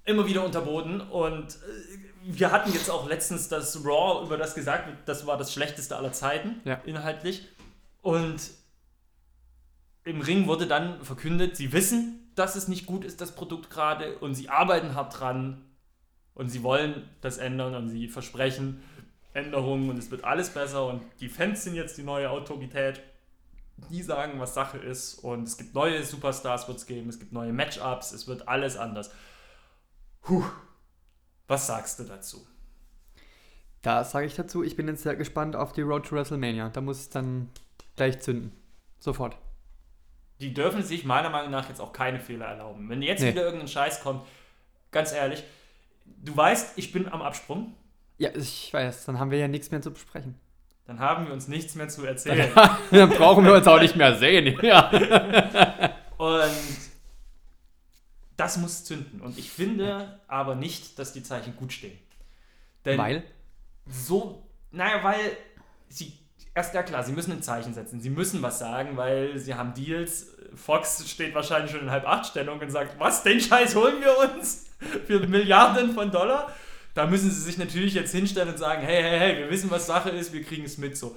Immer 0.05 0.27
wieder 0.27 0.45
unterboten 0.45 1.01
und 1.01 1.55
äh, 1.55 1.97
wir 2.27 2.51
hatten 2.51 2.71
jetzt 2.73 2.89
auch 2.91 3.07
letztens 3.07 3.49
das 3.49 3.83
Raw, 3.83 4.23
über 4.25 4.37
das 4.37 4.53
gesagt 4.55 4.87
das 5.07 5.25
war 5.27 5.37
das 5.37 5.51
schlechteste 5.53 5.95
aller 5.95 6.11
Zeiten, 6.11 6.61
Ja. 6.63 6.75
inhaltlich. 6.85 7.47
Und 8.01 8.39
im 10.03 10.21
Ring 10.21 10.45
wurde 10.47 10.67
dann 10.67 11.03
verkündet, 11.03 11.55
sie 11.55 11.71
wissen, 11.73 12.31
dass 12.35 12.55
es 12.55 12.67
nicht 12.67 12.85
gut 12.85 13.03
ist, 13.03 13.21
das 13.21 13.33
Produkt 13.33 13.69
gerade, 13.71 14.19
und 14.19 14.35
sie 14.35 14.49
arbeiten 14.49 14.93
hart 14.93 15.19
dran 15.19 15.65
und 16.35 16.49
sie 16.49 16.61
wollen 16.61 17.09
das 17.21 17.37
ändern 17.37 17.73
und 17.73 17.89
sie 17.89 18.07
versprechen 18.07 18.83
Änderungen 19.35 19.89
und 19.89 19.97
es 19.97 20.09
wird 20.11 20.23
alles 20.23 20.49
besser 20.49 20.87
und 20.87 21.01
die 21.19 21.29
Fans 21.29 21.63
sind 21.63 21.75
jetzt 21.75 21.97
die 21.97 22.03
neue 22.03 22.29
Autorität. 22.29 23.01
Die 23.89 24.01
sagen, 24.01 24.39
was 24.39 24.53
Sache 24.53 24.77
ist 24.77 25.15
und 25.15 25.43
es 25.43 25.57
gibt 25.57 25.73
neue 25.75 26.01
Superstars 26.03 26.67
wird 26.67 26.77
es 26.77 26.85
geben, 26.85 27.09
es 27.09 27.19
gibt 27.19 27.33
neue 27.33 27.51
Matchups, 27.51 28.13
es 28.13 28.25
wird 28.27 28.47
alles 28.47 28.77
anders. 28.77 29.11
Puh. 30.21 30.43
Was 31.47 31.67
sagst 31.67 31.99
du 31.99 32.05
dazu? 32.05 32.45
Da 33.81 34.03
sage 34.03 34.25
ich 34.25 34.35
dazu, 34.35 34.63
ich 34.63 34.75
bin 34.75 34.87
jetzt 34.87 35.03
sehr 35.03 35.15
gespannt 35.15 35.55
auf 35.55 35.73
die 35.73 35.81
Road 35.81 36.05
to 36.07 36.15
WrestleMania. 36.15 36.69
Da 36.69 36.81
muss 36.81 36.99
es 37.01 37.09
dann 37.09 37.49
gleich 37.95 38.19
zünden. 38.21 38.51
Sofort. 38.99 39.37
die 40.41 40.53
dürfen 40.53 40.81
sich 40.83 41.05
meiner 41.05 41.29
Meinung 41.29 41.51
nach 41.51 41.69
jetzt 41.69 41.79
auch 41.79 41.93
keine 41.93 42.19
Fehler 42.19 42.45
erlauben. 42.45 42.89
Wenn 42.89 43.01
jetzt 43.01 43.21
Nee. 43.21 43.31
wieder 43.31 43.43
irgendein 43.43 43.67
Scheiß 43.69 44.01
kommt, 44.01 44.25
ganz 44.91 45.13
ehrlich, 45.13 45.43
du 46.05 46.35
weißt, 46.35 46.77
ich 46.77 46.91
bin 46.91 47.07
am 47.07 47.21
Absprung, 47.21 47.73
Ja, 48.17 48.29
ich 48.33 48.73
weiß, 48.73 49.05
dann 49.05 49.19
haben 49.19 49.31
wir 49.31 49.37
ja 49.39 49.47
nichts 49.47 49.71
mehr 49.71 49.81
zu 49.81 49.91
besprechen. 49.91 50.35
dann 50.87 50.99
haben 50.99 51.27
wir 51.27 51.33
uns 51.33 51.47
nichts 51.47 51.75
mehr 51.75 51.89
zu 51.89 52.05
erzählen. 52.05 52.49
dann 52.91 53.09
brauchen 53.09 53.43
wir 53.45 53.53
uns 53.53 53.67
auch 53.67 53.79
nicht 53.81 53.95
mehr 53.95 54.15
sehen. 54.17 54.57
Ja. 54.63 54.89
Und 56.17 56.51
das 58.37 58.57
muss 58.57 58.85
zünden. 58.85 59.21
Und 59.21 59.37
ich 59.37 59.49
finde 59.49 60.19
aber 60.27 60.55
nicht, 60.55 60.97
dass 60.99 61.13
die 61.13 61.23
Zeichen 61.23 61.55
gut 61.57 61.73
stehen. 61.73 61.97
Denn 62.85 62.97
Weil? 62.97 63.23
so, 63.87 64.47
naja, 64.71 65.03
weil 65.03 65.19
sie, 65.89 66.13
erst 66.53 66.73
ja 66.73 66.83
klar, 66.83 67.03
sie 67.03 67.11
müssen 67.11 67.31
ein 67.31 67.43
Zeichen 67.43 67.73
setzen, 67.73 67.99
sie 67.99 68.09
müssen 68.09 68.41
was 68.41 68.59
sagen, 68.59 68.95
weil 68.97 69.37
sie 69.37 69.55
haben 69.55 69.73
Deals. 69.73 70.27
Fox 70.55 71.09
steht 71.09 71.35
wahrscheinlich 71.35 71.71
schon 71.71 71.81
in 71.81 71.91
halb 71.91 72.07
acht 72.07 72.27
Stellung 72.27 72.59
und 72.59 72.69
sagt, 72.69 72.97
was, 72.97 73.23
den 73.23 73.41
Scheiß 73.41 73.75
holen 73.75 73.99
wir 74.01 74.35
uns 74.35 74.67
für 75.05 75.19
Milliarden 75.27 75.93
von 75.93 76.11
Dollar? 76.11 76.53
Da 76.95 77.05
müssen 77.05 77.29
sie 77.29 77.41
sich 77.41 77.57
natürlich 77.57 77.93
jetzt 77.93 78.13
hinstellen 78.13 78.49
und 78.49 78.57
sagen, 78.57 78.81
hey, 78.81 79.03
hey, 79.03 79.19
hey, 79.19 79.37
wir 79.37 79.49
wissen, 79.51 79.69
was 79.69 79.85
Sache 79.85 80.09
ist, 80.09 80.31
wir 80.31 80.43
kriegen 80.43 80.63
es 80.63 80.77
mit 80.77 80.97
so. 80.97 81.15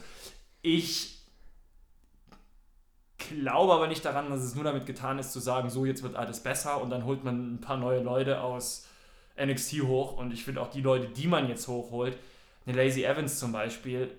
Ich 0.61 1.19
glaube 3.17 3.73
aber 3.73 3.87
nicht 3.87 4.05
daran, 4.05 4.29
dass 4.29 4.43
es 4.43 4.57
nur 4.57 4.65
damit 4.65 4.87
getan 4.87 5.21
ist, 5.21 5.33
zu 5.33 5.39
sagen, 5.39 5.71
so, 5.71 5.87
jetzt 5.87 6.03
wird 6.03 6.17
alles 6.17 6.41
besser 6.41 6.83
und 6.83 6.91
dann 6.91 7.05
holt 7.05 7.23
man 7.23 7.55
ein 7.55 7.61
paar 7.61 7.77
neue 7.77 8.03
Leute 8.03 8.41
aus 8.41 8.89
NXT 9.41 9.83
hoch 9.83 10.17
und 10.17 10.33
ich 10.33 10.45
finde 10.45 10.61
auch 10.61 10.71
die 10.71 10.81
Leute, 10.81 11.09
die 11.09 11.29
man 11.29 11.49
jetzt 11.49 11.69
hochholt, 11.69 12.19
eine 12.67 12.77
Lazy 12.77 13.05
Evans 13.05 13.39
zum 13.39 13.53
Beispiel, 13.53 14.11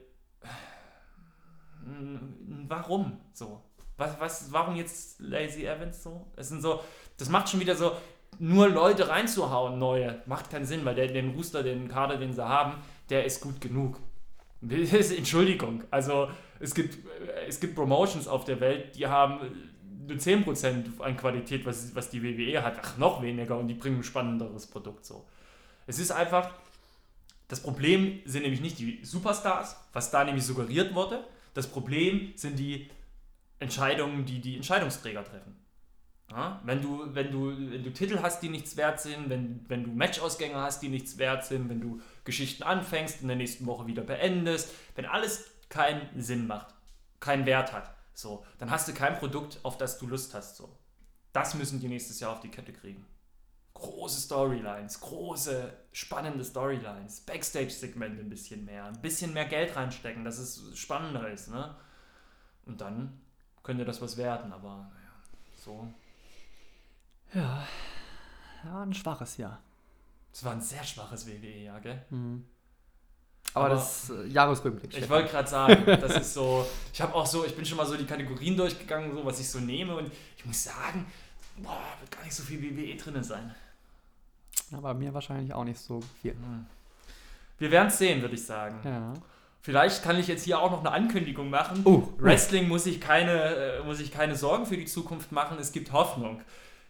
warum 2.68 3.20
so? 3.34 3.62
Was, 3.98 4.18
was, 4.18 4.52
warum 4.54 4.78
jetzt 4.78 5.20
Lazy 5.20 5.66
Evans 5.66 6.04
so? 6.04 6.26
Es 6.38 6.48
sind 6.48 6.62
so, 6.62 6.82
das 7.18 7.28
macht 7.28 7.50
schon 7.50 7.60
wieder 7.60 7.76
so, 7.76 7.98
nur 8.38 8.70
Leute 8.70 9.10
reinzuhauen, 9.10 9.80
neue, 9.80 10.22
macht 10.26 10.50
keinen 10.50 10.66
Sinn, 10.66 10.86
weil 10.86 10.96
der, 10.96 11.08
den 11.08 11.32
Rooster, 11.32 11.64
den 11.64 11.88
Kader, 11.88 12.18
den 12.18 12.34
sie 12.34 12.48
haben, 12.48 12.76
der 13.10 13.26
ist 13.26 13.42
gut 13.42 13.60
genug. 13.60 14.00
Entschuldigung, 14.62 15.84
also 15.90 16.30
es 16.60 16.76
gibt, 16.76 16.98
es 17.48 17.60
gibt 17.60 17.76
Promotions 17.76 18.28
auf 18.28 18.46
der 18.46 18.60
Welt, 18.60 18.96
die 18.96 19.08
haben 19.08 19.40
nur 20.08 20.18
10% 20.18 21.00
an 21.00 21.18
Qualität, 21.18 21.66
was, 21.66 21.96
was 21.96 22.10
die 22.10 22.22
WWE 22.22 22.62
hat, 22.64 22.78
ach, 22.82 22.98
noch 22.98 23.22
weniger 23.22 23.58
und 23.58 23.68
die 23.68 23.74
bringen 23.74 24.00
ein 24.00 24.04
spannenderes 24.04 24.68
Produkt 24.68 25.06
so. 25.06 25.26
Es 25.88 26.00
ist 26.00 26.12
einfach, 26.12 26.54
das 27.48 27.62
Problem 27.62 28.20
sind 28.26 28.44
nämlich 28.44 28.62
nicht 28.62 28.80
die 28.80 29.00
Superstars, 29.04 29.76
was 29.94 30.12
da 30.12 30.24
nämlich 30.24 30.46
suggeriert 30.46 30.94
wurde. 30.94 31.24
Das 31.54 31.68
Problem 31.68 32.34
sind 32.36 32.60
die 32.60 32.90
Entscheidungen, 33.60 34.26
die 34.26 34.40
die 34.40 34.56
Entscheidungsträger 34.56 35.24
treffen. 35.24 35.58
Ja? 36.32 36.62
Wenn, 36.64 36.82
du, 36.82 37.14
wenn, 37.14 37.32
du, 37.32 37.50
wenn 37.72 37.84
du 37.84 37.92
Titel 37.92 38.20
hast, 38.22 38.42
die 38.42 38.50
nichts 38.50 38.78
wert 38.78 39.00
sind, 39.00 39.30
wenn, 39.30 39.66
wenn 39.68 39.84
du 39.84 39.92
Matchausgänge 39.92 40.56
hast, 40.56 40.82
die 40.82 40.90
nichts 40.90 41.18
wert 41.18 41.46
sind, 41.46 41.70
wenn 41.70 41.82
du 41.82 42.02
Geschichten 42.24 42.64
anfängst 42.64 43.18
und 43.18 43.22
in 43.24 43.28
der 43.30 43.38
nächsten 43.38 43.66
Woche 43.66 43.88
wieder 43.88 44.04
beendest, 44.04 44.72
wenn 44.96 45.06
alles 45.06 45.52
keinen 45.70 46.22
Sinn 46.22 46.48
macht, 46.48 46.74
keinen 47.20 47.46
Wert 47.46 47.74
hat, 47.74 47.94
so, 48.14 48.46
dann 48.58 48.70
hast 48.70 48.88
du 48.88 48.94
kein 48.94 49.18
Produkt, 49.18 49.60
auf 49.64 49.78
das 49.78 49.98
du 49.98 50.08
Lust 50.08 50.34
hast. 50.34 50.58
So. 50.58 50.78
Das 51.32 51.54
müssen 51.54 51.80
die 51.80 51.88
nächstes 51.88 52.20
Jahr 52.20 52.34
auf 52.34 52.42
die 52.42 52.50
Kette 52.50 52.74
kriegen. 52.74 53.06
Große 53.74 54.20
Storylines, 54.20 55.00
große, 55.00 55.72
spannende 55.94 56.44
Storylines, 56.44 57.22
Backstage-Segmente 57.22 58.20
ein 58.20 58.30
bisschen 58.30 58.66
mehr, 58.66 58.86
ein 58.86 59.02
bisschen 59.02 59.34
mehr 59.34 59.46
Geld 59.46 59.74
reinstecken, 59.76 60.26
dass 60.26 60.38
es 60.38 60.78
spannender 60.78 61.32
ist. 61.32 61.50
Ne? 61.50 61.76
Und 62.66 62.82
dann 62.82 63.22
könnte 63.64 63.86
das 63.86 64.02
was 64.02 64.18
werden, 64.18 64.52
aber 64.52 64.92
naja, 64.94 65.14
so. 65.56 65.88
Ja. 67.34 67.68
Ja, 68.66 68.84
ein 68.84 68.94
schwaches 68.94 69.38
Jahr. 69.38 69.60
Es 70.34 70.44
war 70.44 70.54
ein 70.54 70.62
sehr 70.62 70.84
schwaches 70.84 71.28
WWE-Jahr, 71.28 71.80
gell? 71.82 72.02
Mhm. 72.10 72.46
Aber, 73.54 73.66
Aber 73.66 73.76
das 73.76 74.10
äh, 74.10 74.28
Jahresrückblick. 74.28 74.96
Ich 74.96 75.10
wollte 75.10 75.30
gerade 75.30 75.48
sagen, 75.48 75.84
das 75.86 76.18
ist 76.18 76.34
so, 76.34 76.66
ich 76.94 77.02
habe 77.02 77.16
auch 77.16 77.26
so, 77.26 77.46
ich 77.46 77.56
bin 77.56 77.66
schon 77.66 77.78
mal 77.78 77.86
so 77.86 77.98
die 77.98 78.06
Kategorien 78.06 78.56
durchgegangen, 78.56 79.12
so 79.14 79.26
was 79.26 79.40
ich 79.40 79.50
so 79.50 79.60
nehme 79.60 79.96
und 79.96 80.12
ich 80.38 80.46
muss 80.46 80.64
sagen, 80.64 81.06
boah, 81.58 81.82
wird 82.00 82.12
gar 82.12 82.24
nicht 82.24 82.36
so 82.36 82.44
viel 82.44 82.62
WWE 82.62 82.96
drin 82.96 83.24
sein. 83.24 83.56
Aber 84.72 84.94
mir 84.94 85.14
wahrscheinlich 85.14 85.54
auch 85.54 85.64
nicht 85.64 85.80
so 85.80 86.00
viel. 86.22 86.36
Wir 87.58 87.72
werden 87.72 87.88
es 87.88 87.98
sehen, 87.98 88.22
würde 88.22 88.36
ich 88.36 88.46
sagen. 88.46 88.80
Ja. 88.84 89.14
Vielleicht 89.62 90.04
kann 90.04 90.18
ich 90.20 90.28
jetzt 90.28 90.44
hier 90.44 90.60
auch 90.60 90.72
noch 90.72 90.80
eine 90.80 90.92
Ankündigung 90.92 91.50
machen. 91.50 91.82
Oh, 91.86 92.08
Wrestling 92.18 92.68
muss 92.68 92.86
ich, 92.86 93.02
keine, 93.02 93.32
äh, 93.32 93.84
muss 93.84 94.00
ich 94.00 94.12
keine 94.12 94.36
Sorgen 94.36 94.66
für 94.66 94.78
die 94.78 94.86
Zukunft 94.86 95.32
machen, 95.32 95.58
es 95.60 95.72
gibt 95.72 95.92
Hoffnung. 95.92 96.42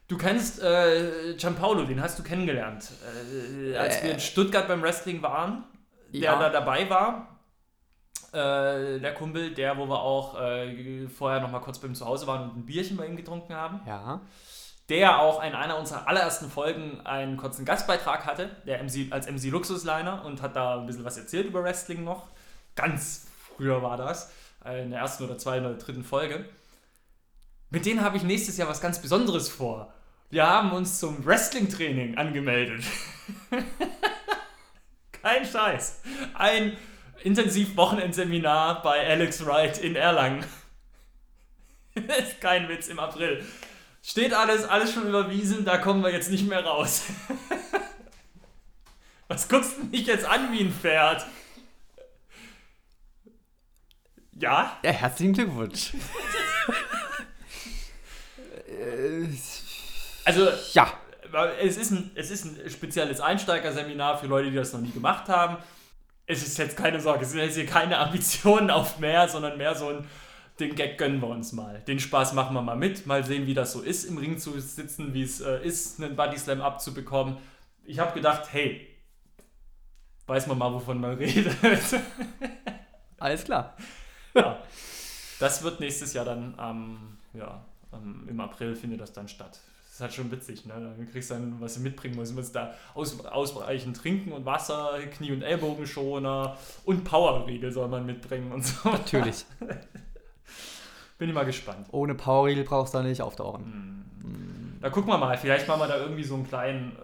Du 0.10 0.18
kennst 0.18 0.60
äh, 0.62 1.36
Gianpaolo, 1.38 1.84
den 1.86 2.02
hast 2.02 2.18
du 2.18 2.24
kennengelernt. 2.24 2.90
Äh, 3.72 3.78
als 3.78 4.04
wir 4.04 4.12
in 4.12 4.20
Stuttgart 4.20 4.68
beim 4.68 4.82
Wrestling 4.82 5.22
waren, 5.22 5.64
der 6.12 6.22
Ja. 6.22 6.40
da 6.40 6.50
dabei 6.50 6.90
war. 6.90 7.40
Äh, 8.32 9.00
der 9.00 9.14
Kumpel, 9.14 9.54
der, 9.54 9.78
wo 9.78 9.86
wir 9.88 10.02
auch 10.02 10.40
äh, 10.42 11.08
vorher 11.08 11.40
noch 11.40 11.52
mal 11.52 11.60
kurz 11.60 11.78
bei 11.80 11.88
ihm 11.88 11.94
zu 11.96 12.06
Hause 12.08 12.26
waren 12.26 12.50
und 12.50 12.58
ein 12.58 12.66
Bierchen 12.66 12.98
bei 12.98 13.06
ihm 13.06 13.16
getrunken 13.16 13.54
haben. 13.56 13.82
Ja. 13.88 14.22
Der 14.90 15.20
auch 15.20 15.44
in 15.44 15.54
einer 15.54 15.78
unserer 15.78 16.08
allerersten 16.08 16.50
Folgen 16.50 17.02
einen 17.06 17.38
kurzen 17.38 17.64
Gastbeitrag 17.64 18.26
hatte, 18.26 18.50
der 18.66 18.84
MC, 18.84 19.12
als 19.12 19.28
MC 19.30 19.52
Luxusliner 19.52 20.26
und 20.26 20.42
hat 20.42 20.56
da 20.56 20.80
ein 20.80 20.88
bisschen 20.88 21.06
was 21.06 21.18
erzählt 21.18 21.46
über 21.46 21.64
Wrestling 21.64 22.04
noch. 22.04 22.28
Ganz 22.76 23.28
früher 23.56 23.84
war 23.84 23.98
das, 23.98 24.32
äh, 24.66 24.82
in 24.82 24.90
der 24.90 25.02
ersten 25.02 25.24
oder 25.26 25.38
zweiten 25.38 25.68
oder 25.68 25.76
dritten 25.76 26.04
Folge. 26.04 26.46
Mit 27.70 27.86
denen 27.86 28.02
habe 28.04 28.18
ich 28.18 28.24
nächstes 28.24 28.58
Jahr 28.58 28.68
was 28.68 28.82
ganz 28.82 29.00
Besonderes 29.00 29.50
vor. 29.50 29.94
Wir 30.32 30.46
haben 30.46 30.72
uns 30.72 31.00
zum 31.00 31.26
Wrestling-Training 31.26 32.18
angemeldet. 32.18 32.84
Kein 35.12 35.44
Scheiß. 35.44 36.02
Ein 36.36 36.78
Intensiv-Wochenendseminar 37.24 38.84
bei 38.84 39.08
Alex 39.08 39.44
Wright 39.46 39.80
in 39.80 39.96
Erlangen. 39.96 40.46
Ist 41.96 42.40
kein 42.40 42.70
Witz 42.70 42.88
im 42.88 43.00
April. 43.00 43.44
Steht 44.02 44.34
alles, 44.34 44.64
alles 44.64 44.94
schon 44.94 45.08
überwiesen, 45.08 45.66
da 45.66 45.78
kommen 45.78 46.02
wir 46.04 46.14
jetzt 46.14 46.32
nicht 46.32 46.48
mehr 46.48 46.64
raus. 46.64 47.06
Was 49.28 49.50
guckst 49.50 49.78
du 49.78 49.86
mich 49.86 50.06
jetzt 50.06 50.26
an 50.26 50.54
wie 50.54 50.62
ein 50.62 50.72
Pferd? 50.72 51.26
Ja? 54.32 54.78
ja 54.84 54.92
herzlichen 54.92 55.34
Glückwunsch. 55.34 55.92
Also, 60.30 60.48
ja. 60.74 60.92
es 61.62 61.78
ist, 61.78 61.92
ein, 61.92 62.12
es 62.16 62.30
ist 62.32 62.46
ein 62.46 62.70
spezielles 62.70 63.20
Einsteigerseminar 63.22 64.18
für 64.18 64.28
Leute, 64.28 64.50
die 64.50 64.56
das 64.56 64.74
noch 64.74 64.82
nie 64.82 64.92
gemacht 64.92 65.28
haben. 65.30 65.58
Es 66.26 66.46
ist 66.46 66.58
jetzt 66.58 66.78
keine 66.78 67.00
Sorge, 67.00 67.24
es 67.26 67.32
sind 67.32 67.40
jetzt 67.40 67.56
hier 67.56 67.66
keine 67.66 67.98
Ambitionen 67.98 68.70
auf 68.70 69.00
mehr, 69.00 69.28
sondern 69.28 69.58
mehr 69.58 69.74
so 69.76 69.90
ein, 69.90 70.08
den 70.60 70.76
Gag 70.76 70.98
gönnen 70.98 71.20
wir 71.22 71.28
uns 71.30 71.54
mal. 71.54 71.80
Den 71.88 72.00
Spaß 72.00 72.34
machen 72.34 72.54
wir 72.54 72.62
mal 72.62 72.76
mit, 72.76 73.06
mal 73.08 73.24
sehen, 73.26 73.48
wie 73.48 73.54
das 73.54 73.72
so 73.72 73.82
ist, 73.82 74.04
im 74.04 74.18
Ring 74.18 74.38
zu 74.38 74.60
sitzen, 74.60 75.14
wie 75.14 75.24
es 75.24 75.42
äh, 75.42 75.64
ist, 75.66 76.02
einen 76.02 76.16
Body 76.16 76.38
Slam 76.38 76.62
abzubekommen. 76.62 77.38
Ich 77.86 77.98
habe 77.98 78.14
gedacht, 78.14 78.44
hey, 78.52 78.88
weiß 80.28 80.46
man 80.48 80.58
mal, 80.60 80.72
wovon 80.74 81.00
man 81.02 81.14
redet. 81.18 81.56
Alles 83.18 83.44
klar. 83.44 83.76
ja. 84.36 84.62
Das 85.40 85.64
wird 85.64 85.80
nächstes 85.80 86.14
Jahr 86.14 86.26
dann 86.26 86.54
am, 86.58 87.18
ja, 87.34 87.64
am- 87.92 88.28
im 88.30 88.40
April 88.42 88.76
findet 88.76 89.00
das 89.00 89.14
dann 89.14 89.28
statt. 89.30 89.60
Das 90.00 90.12
ist 90.14 90.18
halt 90.18 90.26
schon 90.28 90.32
witzig, 90.32 90.66
ne? 90.66 90.74
Dann 90.76 91.12
kriegst 91.12 91.30
du 91.30 91.34
dann, 91.34 91.60
was 91.60 91.74
du 91.74 91.82
mitbringen 91.82 92.16
musst. 92.16 92.32
Du 92.32 92.36
musst 92.36 92.56
da 92.56 92.74
aus, 92.94 93.20
ausreichend 93.26 93.98
trinken 93.98 94.32
und 94.32 94.46
Wasser, 94.46 94.98
Knie- 95.18 95.34
und 95.34 95.42
Ellbogenschoner 95.42 96.56
und 96.86 97.04
Powerriegel 97.04 97.70
soll 97.74 97.90
man 97.90 98.06
mitbringen 98.06 98.50
und 98.54 98.66
so. 98.66 98.88
Natürlich. 98.88 99.46
Bin 101.18 101.28
ich 101.28 101.36
mal 101.36 101.44
gespannt. 101.46 101.88
Ohne 101.92 102.16
Powerriegel 102.16 102.64
brauchst 102.64 102.94
du 102.94 103.00
da 103.00 103.04
nicht 103.04 103.22
auftauchen. 103.22 104.78
Da 104.82 104.90
gucken 104.90 105.10
wir 105.12 105.18
mal, 105.18 105.38
vielleicht 105.38 105.68
machen 105.68 105.82
wir 105.82 105.88
da 105.90 105.98
irgendwie 105.98 106.24
so 106.24 106.36
einen 106.36 106.48
kleinen, 106.48 106.96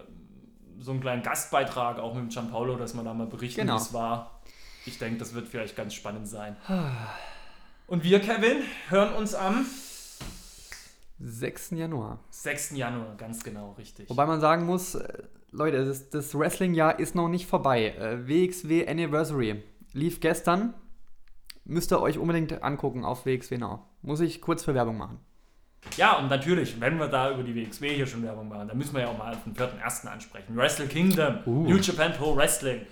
so 0.80 0.92
einen 0.92 1.00
kleinen 1.02 1.22
Gastbeitrag 1.22 1.98
auch 1.98 2.14
mit 2.14 2.30
Gianpaolo, 2.30 2.76
dass 2.76 2.94
wir 2.94 3.02
da 3.04 3.12
mal 3.12 3.26
berichten, 3.26 3.60
Genau. 3.60 3.74
wie 3.74 3.82
es 3.82 3.92
war. 3.92 4.40
Ich 4.86 4.98
denke, 4.98 5.18
das 5.18 5.34
wird 5.34 5.48
vielleicht 5.48 5.76
ganz 5.76 5.92
spannend 5.92 6.28
sein. 6.28 6.56
Und 7.88 8.04
wir, 8.04 8.20
Kevin, 8.20 8.62
hören 8.88 9.14
uns 9.16 9.34
am 9.34 9.66
6. 11.18 11.70
Januar. 11.70 12.20
6. 12.30 12.72
Januar, 12.72 13.16
ganz 13.16 13.42
genau, 13.42 13.72
richtig. 13.78 14.08
Wobei 14.10 14.26
man 14.26 14.40
sagen 14.40 14.66
muss, 14.66 14.94
äh, 14.94 15.22
Leute, 15.50 15.84
das, 15.84 16.10
das 16.10 16.38
Wrestling-Jahr 16.38 16.98
ist 16.98 17.14
noch 17.14 17.28
nicht 17.28 17.46
vorbei. 17.46 17.88
Äh, 17.96 18.28
WXW 18.28 18.86
Anniversary 18.86 19.62
lief 19.92 20.20
gestern. 20.20 20.74
Müsst 21.64 21.92
ihr 21.92 22.00
euch 22.00 22.18
unbedingt 22.18 22.62
angucken 22.62 23.04
auf 23.04 23.26
WXW 23.26 23.58
Now. 23.58 23.86
Muss 24.02 24.20
ich 24.20 24.40
kurz 24.40 24.64
für 24.64 24.74
Werbung 24.74 24.98
machen. 24.98 25.18
Ja, 25.96 26.18
und 26.18 26.28
natürlich, 26.28 26.80
wenn 26.80 26.98
wir 26.98 27.08
da 27.08 27.32
über 27.32 27.42
die 27.42 27.54
WXW 27.54 27.94
hier 27.94 28.06
schon 28.06 28.22
Werbung 28.22 28.48
machen, 28.48 28.68
dann 28.68 28.76
müssen 28.76 28.94
wir 28.94 29.02
ja 29.02 29.08
auch 29.08 29.18
mal 29.18 29.36
den 29.46 29.54
vierten 29.54 29.78
ersten 29.78 30.08
ansprechen. 30.08 30.56
Wrestle 30.56 30.86
Kingdom, 30.86 31.38
Uh. 31.46 31.62
New 31.68 31.76
Japan 31.78 32.12
Pro 32.12 32.36
Wrestling. 32.36 32.82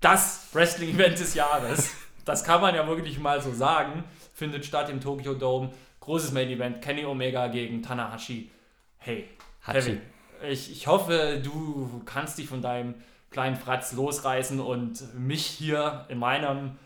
Das 0.00 0.48
Wrestling-Event 0.52 1.18
des 1.18 1.34
Jahres. 1.34 1.90
Das 2.24 2.44
kann 2.44 2.60
man 2.60 2.74
ja 2.74 2.86
wirklich 2.86 3.18
mal 3.18 3.40
so 3.40 3.54
sagen. 3.54 4.04
Findet 4.34 4.66
statt 4.66 4.90
im 4.90 5.00
Tokyo 5.00 5.32
Dome. 5.32 5.70
Großes 6.08 6.32
Main-Event. 6.32 6.80
Kenny 6.80 7.04
Omega 7.04 7.48
gegen 7.48 7.82
Tanahashi. 7.82 8.50
Hey. 8.96 9.28
Kevin, 9.62 10.00
ich, 10.48 10.72
ich 10.72 10.86
hoffe, 10.86 11.38
du 11.44 12.00
kannst 12.06 12.38
dich 12.38 12.48
von 12.48 12.62
deinem 12.62 12.94
kleinen 13.30 13.56
Fratz 13.56 13.92
losreißen 13.92 14.58
und 14.58 15.14
mich 15.14 15.44
hier 15.44 16.06
in 16.08 16.16
meinem 16.16 16.78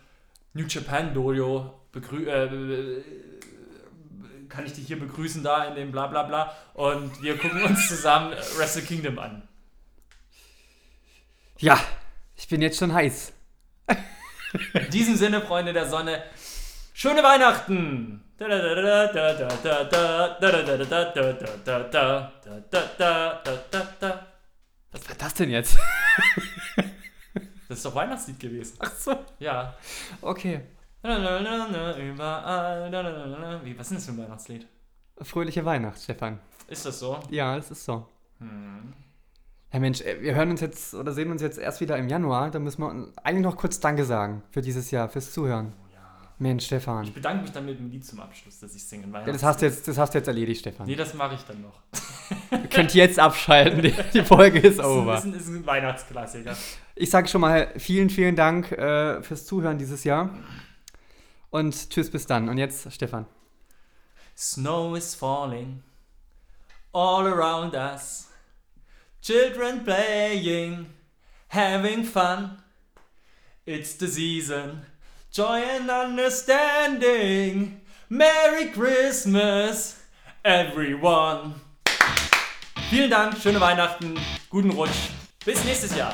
New 0.51 0.65
Japan 0.65 1.13
Dojo 1.13 1.73
begrü 1.93 2.27
äh, 2.27 3.01
kann 4.49 4.65
ich 4.65 4.73
dich 4.73 4.87
hier 4.87 4.99
begrüßen 4.99 5.41
da 5.41 5.63
in 5.69 5.75
dem 5.75 5.93
bla 5.93 6.07
bla 6.07 6.23
bla 6.23 6.53
und 6.73 7.23
wir 7.23 7.37
gucken 7.37 7.63
uns 7.63 7.87
zusammen 7.87 8.33
Wrestle 8.57 8.81
Kingdom 8.81 9.19
an. 9.19 9.47
Ja, 11.59 11.79
ich 12.35 12.49
bin 12.49 12.61
jetzt 12.61 12.77
schon 12.77 12.93
heiß. 12.93 13.31
In 14.73 14.89
diesem 14.89 15.15
Sinne, 15.15 15.39
Freunde 15.39 15.71
der 15.71 15.87
Sonne, 15.87 16.21
schöne 16.93 17.23
Weihnachten! 17.23 18.21
Was 24.91 25.09
war 25.09 25.15
das 25.17 25.33
denn 25.33 25.49
jetzt? 25.49 25.77
Das 27.69 27.79
ist 27.79 27.85
doch 27.85 27.95
Weihnachtslied 27.95 28.39
gewesen. 28.39 28.75
Ach 28.79 28.91
so. 28.91 29.15
Ja. 29.39 29.73
Okay. 30.21 30.61
Überall. 31.01 32.91
Wie, 33.63 33.77
was 33.79 33.89
ist 33.89 33.89
denn 33.89 33.97
das 33.97 34.05
für 34.05 34.11
ein 34.11 34.17
Weihnachtslied? 34.19 34.67
Fröhliche 35.19 35.65
Weihnacht, 35.65 35.99
Stefan. 35.99 36.39
Ist 36.67 36.85
das 36.85 36.99
so? 36.99 37.19
Ja, 37.31 37.57
es 37.57 37.71
ist 37.71 37.83
so. 37.85 38.07
Hm. 38.39 38.93
Ja 39.71 39.79
Mensch, 39.79 40.03
wir 40.03 40.35
hören 40.35 40.51
uns 40.51 40.61
jetzt 40.61 40.93
oder 40.93 41.13
sehen 41.13 41.31
uns 41.31 41.41
jetzt 41.41 41.57
erst 41.57 41.81
wieder 41.81 41.97
im 41.97 42.07
Januar. 42.09 42.51
Da 42.51 42.59
müssen 42.59 42.83
wir 42.83 43.11
eigentlich 43.23 43.43
noch 43.43 43.57
kurz 43.57 43.79
Danke 43.79 44.05
sagen 44.05 44.43
für 44.51 44.61
dieses 44.61 44.91
Jahr, 44.91 45.09
fürs 45.09 45.31
Zuhören. 45.31 45.73
Mensch, 46.43 46.65
Stefan. 46.65 47.05
Ich 47.05 47.13
bedanke 47.13 47.41
mich 47.41 47.51
dann 47.51 47.65
mit 47.65 47.79
einem 47.79 47.89
Lied 47.89 48.05
zum 48.05 48.19
Abschluss, 48.19 48.59
dass 48.59 48.75
ich 48.75 48.83
singe. 48.83 49.07
Ja, 49.11 49.23
das, 49.23 49.41
hast 49.41 49.61
du 49.61 49.65
jetzt, 49.65 49.87
das 49.87 49.97
hast 49.97 50.13
du 50.13 50.19
jetzt 50.19 50.27
erledigt, 50.27 50.59
Stefan. 50.59 50.85
Nee, 50.85 50.95
das 50.95 51.15
mache 51.15 51.33
ich 51.35 51.41
dann 51.41 51.61
noch. 51.61 51.79
Ihr 52.51 52.69
könnt 52.69 52.93
jetzt 52.93 53.17
abschalten, 53.17 53.81
die, 53.81 53.95
die 54.13 54.21
Folge 54.23 54.59
ist 54.59 54.77
Das 54.77 54.85
ist, 54.85 54.91
over. 54.91 55.23
ein, 55.23 55.33
ist 55.33 55.47
ein 55.47 55.65
Weihnachtsklassiker. 55.65 56.55
Ich 56.95 57.09
sage 57.09 57.27
schon 57.27 57.41
mal 57.41 57.73
vielen, 57.77 58.11
vielen 58.11 58.35
Dank 58.35 58.71
äh, 58.71 59.23
fürs 59.23 59.45
Zuhören 59.45 59.79
dieses 59.79 60.03
Jahr. 60.03 60.29
Und 61.49 61.89
tschüss, 61.89 62.11
bis 62.11 62.27
dann. 62.27 62.49
Und 62.49 62.57
jetzt, 62.59 62.91
Stefan. 62.93 63.25
Snow 64.35 64.95
is 64.95 65.15
falling 65.15 65.81
all 66.93 67.25
around 67.25 67.73
us. 67.73 68.27
Children 69.21 69.83
playing, 69.83 70.87
having 71.47 72.03
fun. 72.03 72.57
It's 73.65 73.93
the 73.93 74.07
season, 74.07 74.81
joy 75.33 75.63
and 75.63 75.89
understanding. 75.89 77.81
Merry 78.07 78.69
Christmas, 78.69 79.97
everyone. 80.45 81.55
Vielen 82.91 83.09
Dank, 83.09 83.37
schöne 83.41 83.59
Weihnachten, 83.59 84.19
guten 84.51 84.69
Rutsch. 84.69 85.09
Bis 85.43 85.63
nächstes 85.65 85.95
Jahr. 85.95 86.13